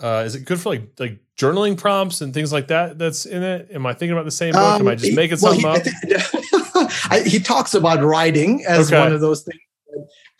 uh, 0.00 0.24
is 0.26 0.34
it 0.34 0.44
good 0.46 0.58
for 0.58 0.70
like 0.70 0.98
like 0.98 1.20
journaling 1.36 1.76
prompts 1.76 2.22
and 2.22 2.34
things 2.34 2.52
like 2.52 2.68
that? 2.68 2.98
That's 2.98 3.26
in 3.26 3.42
it. 3.42 3.68
Am 3.72 3.86
I 3.86 3.92
thinking 3.92 4.12
about 4.12 4.24
the 4.24 4.30
same 4.30 4.52
book? 4.52 4.62
Um, 4.62 4.82
Am 4.82 4.88
I 4.88 4.94
just 4.94 5.14
making 5.14 5.38
well, 5.40 5.54
something 5.54 5.92
he, 6.06 6.14
up? 6.14 6.22
I, 7.10 7.22
he 7.24 7.38
talks 7.38 7.74
about 7.74 8.02
writing 8.02 8.64
as 8.66 8.90
okay. 8.90 9.00
one 9.00 9.12
of 9.12 9.20
those 9.20 9.42
things. 9.42 9.60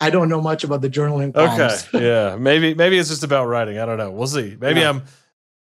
I 0.01 0.09
don't 0.09 0.29
know 0.29 0.41
much 0.41 0.63
about 0.63 0.81
the 0.81 0.89
journaling. 0.89 1.33
Prompts. 1.33 1.87
Okay, 1.93 2.05
yeah, 2.05 2.35
maybe 2.35 2.73
maybe 2.73 2.97
it's 2.97 3.09
just 3.09 3.23
about 3.23 3.47
writing. 3.47 3.77
I 3.77 3.85
don't 3.85 3.97
know. 3.97 4.11
We'll 4.11 4.27
see. 4.27 4.57
Maybe 4.59 4.81
yeah. 4.81 4.89
I'm 4.89 5.03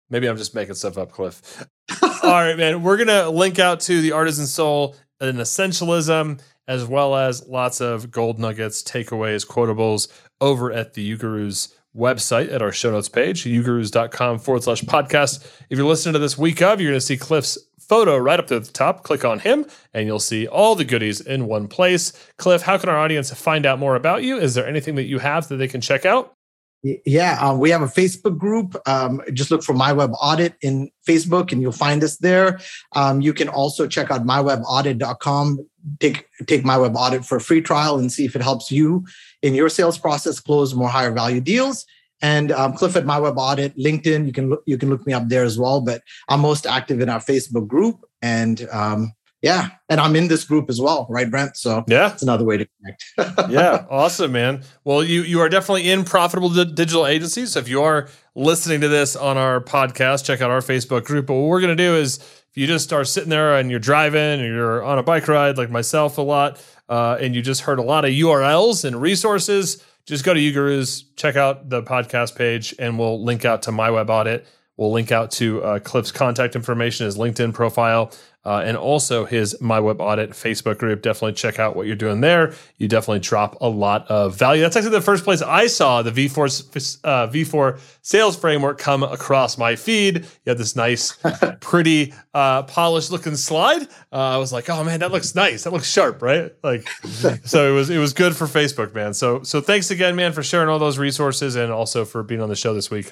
maybe 0.09 0.27
I'm 0.27 0.37
just 0.37 0.53
making 0.53 0.75
stuff 0.75 0.97
up, 0.97 1.11
Cliff. 1.11 1.67
All 2.01 2.31
right, 2.31 2.57
man. 2.57 2.83
We're 2.83 2.97
gonna 2.97 3.29
link 3.29 3.59
out 3.59 3.79
to 3.81 4.01
the 4.01 4.11
Artisan 4.11 4.47
Soul 4.47 4.95
and 5.21 5.37
Essentialism, 5.37 6.41
as 6.67 6.85
well 6.85 7.15
as 7.15 7.47
lots 7.47 7.79
of 7.81 8.11
gold 8.11 8.39
nuggets, 8.39 8.83
takeaways, 8.83 9.47
quotables 9.47 10.07
over 10.41 10.71
at 10.71 10.93
the 10.93 11.17
Ugurus 11.17 11.73
website 11.95 12.53
at 12.53 12.61
our 12.61 12.71
show 12.71 12.91
notes 12.91 13.09
page, 13.09 13.45
ugurus.com 13.45 14.39
forward 14.39 14.63
slash 14.63 14.81
podcast. 14.81 15.45
If 15.69 15.77
you're 15.77 15.87
listening 15.87 16.13
to 16.13 16.19
this 16.19 16.37
week 16.37 16.61
of, 16.61 16.79
you're 16.79 16.91
gonna 16.91 17.01
see 17.01 17.17
Cliff's 17.17 17.57
photo 17.79 18.17
right 18.17 18.39
up 18.39 18.47
to 18.47 18.59
the 18.59 18.71
top. 18.71 19.03
Click 19.03 19.23
on 19.25 19.39
him, 19.39 19.65
and 19.93 20.05
you'll 20.05 20.19
see 20.19 20.45
all 20.47 20.75
the 20.75 20.85
goodies 20.85 21.21
in 21.21 21.47
one 21.47 21.67
place. 21.67 22.13
Cliff, 22.37 22.61
how 22.61 22.77
can 22.77 22.89
our 22.89 22.97
audience 22.97 23.31
find 23.31 23.65
out 23.65 23.79
more 23.79 23.95
about 23.95 24.23
you? 24.23 24.37
Is 24.37 24.53
there 24.53 24.67
anything 24.67 24.95
that 24.95 25.05
you 25.05 25.19
have 25.19 25.47
that 25.47 25.55
they 25.55 25.67
can 25.67 25.81
check 25.81 26.05
out? 26.05 26.33
Yeah, 26.83 27.37
um, 27.41 27.59
we 27.59 27.71
have 27.71 27.81
a 27.81 27.87
Facebook 27.87 28.37
group. 28.37 28.75
Um, 28.87 29.21
just 29.33 29.49
look 29.49 29.63
for 29.63 29.73
My 29.73 29.91
Web 29.91 30.11
Audit 30.21 30.55
in 30.61 30.91
Facebook 31.07 31.51
and 31.51 31.61
you'll 31.61 31.71
find 31.71 32.03
us 32.03 32.17
there. 32.17 32.59
Um, 32.95 33.19
you 33.19 33.33
can 33.33 33.49
also 33.49 33.87
check 33.87 34.11
out 34.11 34.25
mywebaudit.com. 34.25 35.67
Take 35.99 36.27
take 36.45 36.63
My 36.63 36.77
Web 36.77 36.95
Audit 36.95 37.25
for 37.25 37.37
a 37.37 37.41
free 37.41 37.61
trial 37.61 37.97
and 37.97 38.11
see 38.11 38.25
if 38.25 38.35
it 38.35 38.41
helps 38.41 38.71
you 38.71 39.05
in 39.41 39.55
your 39.55 39.69
sales 39.69 39.97
process 39.97 40.39
close 40.39 40.73
more 40.73 40.89
higher 40.89 41.11
value 41.11 41.41
deals. 41.41 41.85
And 42.21 42.51
um, 42.51 42.73
Cliff 42.73 42.95
at 42.95 43.05
My 43.05 43.19
Web 43.19 43.37
Audit, 43.37 43.77
LinkedIn. 43.77 44.25
You 44.25 44.33
can 44.33 44.49
look 44.49 44.63
you 44.65 44.77
can 44.77 44.89
look 44.89 45.05
me 45.05 45.13
up 45.13 45.27
there 45.29 45.43
as 45.43 45.57
well. 45.57 45.81
But 45.81 46.01
I'm 46.29 46.41
most 46.41 46.65
active 46.65 46.99
in 46.99 47.09
our 47.09 47.19
Facebook 47.19 47.67
group, 47.67 48.05
and 48.21 48.67
um, 48.71 49.13
yeah. 49.41 49.69
And 49.89 49.99
i'm 49.99 50.15
in 50.15 50.27
this 50.27 50.43
group 50.43 50.69
as 50.69 50.81
well 50.81 51.07
right 51.09 51.29
brent? 51.29 51.57
So 51.57 51.83
yeah. 51.87 52.11
it's 52.11 52.23
another 52.23 52.45
way 52.45 52.57
to 52.57 52.67
connect. 52.77 53.49
Yeah. 53.49 53.85
Awesome 53.89 54.31
man. 54.31 54.63
Well 54.83 55.03
you 55.03 55.21
you 55.21 55.39
are 55.41 55.49
definitely 55.49 55.89
in 55.89 56.03
profitable 56.03 56.49
di- 56.49 56.65
digital 56.65 57.05
agencies. 57.05 57.53
So 57.53 57.59
if 57.59 57.69
you 57.69 57.81
are 57.81 58.09
listening 58.35 58.81
to 58.81 58.87
this 58.87 59.15
on 59.15 59.37
our 59.37 59.61
podcast 59.61 60.25
check 60.25 60.41
out 60.41 60.51
our 60.51 60.61
facebook 60.61 61.05
group. 61.05 61.27
But 61.27 61.35
what 61.35 61.47
we're 61.47 61.61
going 61.61 61.75
to 61.75 61.83
do 61.83 61.95
is 61.95 62.17
if 62.17 62.51
you 62.55 62.67
just 62.67 62.91
are 62.93 63.05
sitting 63.05 63.29
there 63.29 63.55
and 63.57 63.69
you're 63.69 63.79
driving 63.79 64.41
or 64.41 64.47
you're 64.47 64.83
on 64.83 64.97
a 64.97 65.03
bike 65.03 65.27
ride 65.27 65.57
like 65.57 65.69
myself 65.69 66.17
a 66.17 66.21
lot 66.21 66.63
uh, 66.89 67.17
and 67.19 67.35
you 67.35 67.41
just 67.41 67.61
heard 67.61 67.79
a 67.79 67.83
lot 67.83 68.05
of 68.05 68.11
urls 68.11 68.85
and 68.85 69.01
resources 69.01 69.83
just 70.05 70.23
go 70.23 70.33
to 70.33 70.39
ugurus 70.39 71.03
check 71.15 71.35
out 71.35 71.69
the 71.69 71.83
podcast 71.83 72.35
page 72.35 72.73
and 72.79 72.97
we'll 72.97 73.23
link 73.23 73.45
out 73.45 73.61
to 73.63 73.71
my 73.71 73.91
web 73.91 74.09
audit 74.09 74.47
We'll 74.77 74.91
link 74.91 75.11
out 75.11 75.31
to 75.31 75.63
uh, 75.63 75.79
Cliff's 75.79 76.11
contact 76.11 76.55
information, 76.55 77.05
his 77.07 77.17
LinkedIn 77.17 77.53
profile, 77.53 78.11
uh, 78.45 78.61
and 78.63 78.77
also 78.77 79.25
his 79.25 79.59
My 79.59 79.79
Web 79.79 79.99
Audit 79.99 80.29
Facebook 80.29 80.77
group. 80.77 81.01
Definitely 81.01 81.33
check 81.33 81.59
out 81.59 81.75
what 81.75 81.85
you're 81.85 81.97
doing 81.97 82.21
there. 82.21 82.53
You 82.77 82.87
definitely 82.87 83.19
drop 83.19 83.57
a 83.59 83.67
lot 83.67 84.07
of 84.07 84.37
value. 84.37 84.61
That's 84.61 84.77
actually 84.77 84.91
the 84.91 85.01
first 85.01 85.25
place 85.25 85.41
I 85.41 85.67
saw 85.67 86.01
the 86.01 86.11
V4 86.11 86.99
uh, 87.03 87.27
V4 87.27 87.79
sales 88.03 88.37
framework 88.37 88.77
come 88.77 89.03
across 89.03 89.57
my 89.57 89.75
feed. 89.75 90.17
You 90.17 90.49
have 90.51 90.57
this 90.57 90.77
nice, 90.77 91.17
pretty, 91.59 92.13
uh, 92.33 92.63
polished 92.63 93.11
looking 93.11 93.35
slide. 93.35 93.81
Uh, 94.13 94.35
I 94.35 94.37
was 94.37 94.53
like, 94.53 94.69
oh 94.69 94.83
man, 94.83 95.01
that 95.01 95.11
looks 95.11 95.35
nice. 95.35 95.63
That 95.63 95.73
looks 95.73 95.91
sharp, 95.91 96.21
right? 96.21 96.53
Like, 96.63 96.87
so 97.43 97.69
it 97.69 97.75
was 97.75 97.89
it 97.89 97.97
was 97.97 98.13
good 98.13 98.35
for 98.35 98.45
Facebook, 98.45 98.93
man. 98.93 99.13
So 99.13 99.43
so 99.43 99.59
thanks 99.59 99.91
again, 99.91 100.15
man, 100.15 100.31
for 100.31 100.43
sharing 100.43 100.69
all 100.69 100.79
those 100.79 100.97
resources 100.97 101.55
and 101.57 101.71
also 101.71 102.05
for 102.05 102.23
being 102.23 102.41
on 102.41 102.47
the 102.47 102.55
show 102.55 102.73
this 102.73 102.89
week. 102.89 103.11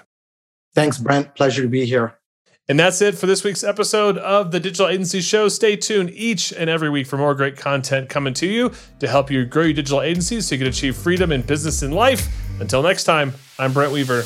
Thanks, 0.76 0.98
Brent. 0.98 1.34
Pleasure 1.36 1.64
to 1.64 1.70
be 1.70 1.86
here. 1.86 2.20
And 2.68 2.80
that's 2.80 3.02
it 3.02 3.16
for 3.16 3.28
this 3.28 3.44
week's 3.44 3.64
episode 3.64 4.18
of 4.18 4.52
the 4.52 4.60
Digital 4.60 4.88
Agency 4.88 5.22
Show. 5.22 5.48
Stay 5.48 5.76
tuned 5.76 6.10
each 6.12 6.52
and 6.52 6.68
every 6.70 6.90
week 6.90 7.06
for 7.06 7.16
more 7.16 7.36
great 7.36 7.58
content 7.58 8.10
coming 8.10 8.34
to 8.36 8.48
you 8.48 8.72
to 9.00 9.08
help 9.08 9.30
you 9.30 9.46
grow 9.46 9.64
your 9.64 9.74
digital 9.74 10.02
agencies 10.02 10.48
so 10.48 10.56
you 10.56 10.60
can 10.60 10.68
achieve 10.68 10.98
freedom 10.98 11.32
in 11.32 11.44
business 11.44 11.84
and 11.84 11.94
life. 11.94 12.28
Until 12.60 12.82
next 12.82 13.04
time, 13.04 13.34
I'm 13.60 13.72
Brent 13.72 13.92
Weaver. 13.92 14.24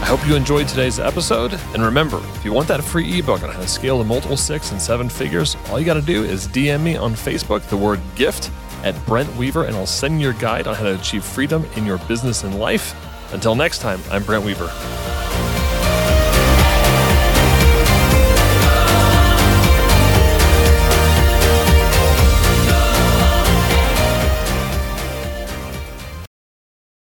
I 0.00 0.06
hope 0.06 0.26
you 0.26 0.34
enjoyed 0.34 0.66
today's 0.66 0.98
episode. 0.98 1.54
And 1.72 1.84
remember, 1.84 2.20
if 2.34 2.44
you 2.44 2.52
want 2.52 2.66
that 2.66 2.82
free 2.82 3.20
ebook 3.20 3.44
on 3.44 3.50
how 3.50 3.60
to 3.60 3.68
scale 3.68 3.98
to 3.98 4.04
multiple 4.04 4.36
six 4.36 4.72
and 4.72 4.82
seven 4.82 5.08
figures, 5.08 5.56
all 5.68 5.78
you 5.78 5.86
got 5.86 5.94
to 5.94 6.02
do 6.02 6.24
is 6.24 6.48
DM 6.48 6.82
me 6.82 6.96
on 6.96 7.14
Facebook 7.14 7.62
the 7.68 7.76
word 7.76 8.00
gift 8.16 8.50
at 8.82 8.96
Brent 9.06 9.32
Weaver, 9.36 9.64
and 9.66 9.76
I'll 9.76 9.86
send 9.86 10.20
you 10.20 10.30
your 10.30 10.32
guide 10.40 10.66
on 10.66 10.74
how 10.74 10.82
to 10.82 10.96
achieve 10.96 11.22
freedom 11.22 11.64
in 11.76 11.86
your 11.86 11.98
business 11.98 12.42
and 12.42 12.58
life. 12.58 12.96
Until 13.32 13.54
next 13.54 13.78
time, 13.78 14.00
I'm 14.10 14.22
Brent 14.22 14.44
Weaver. 14.44 14.70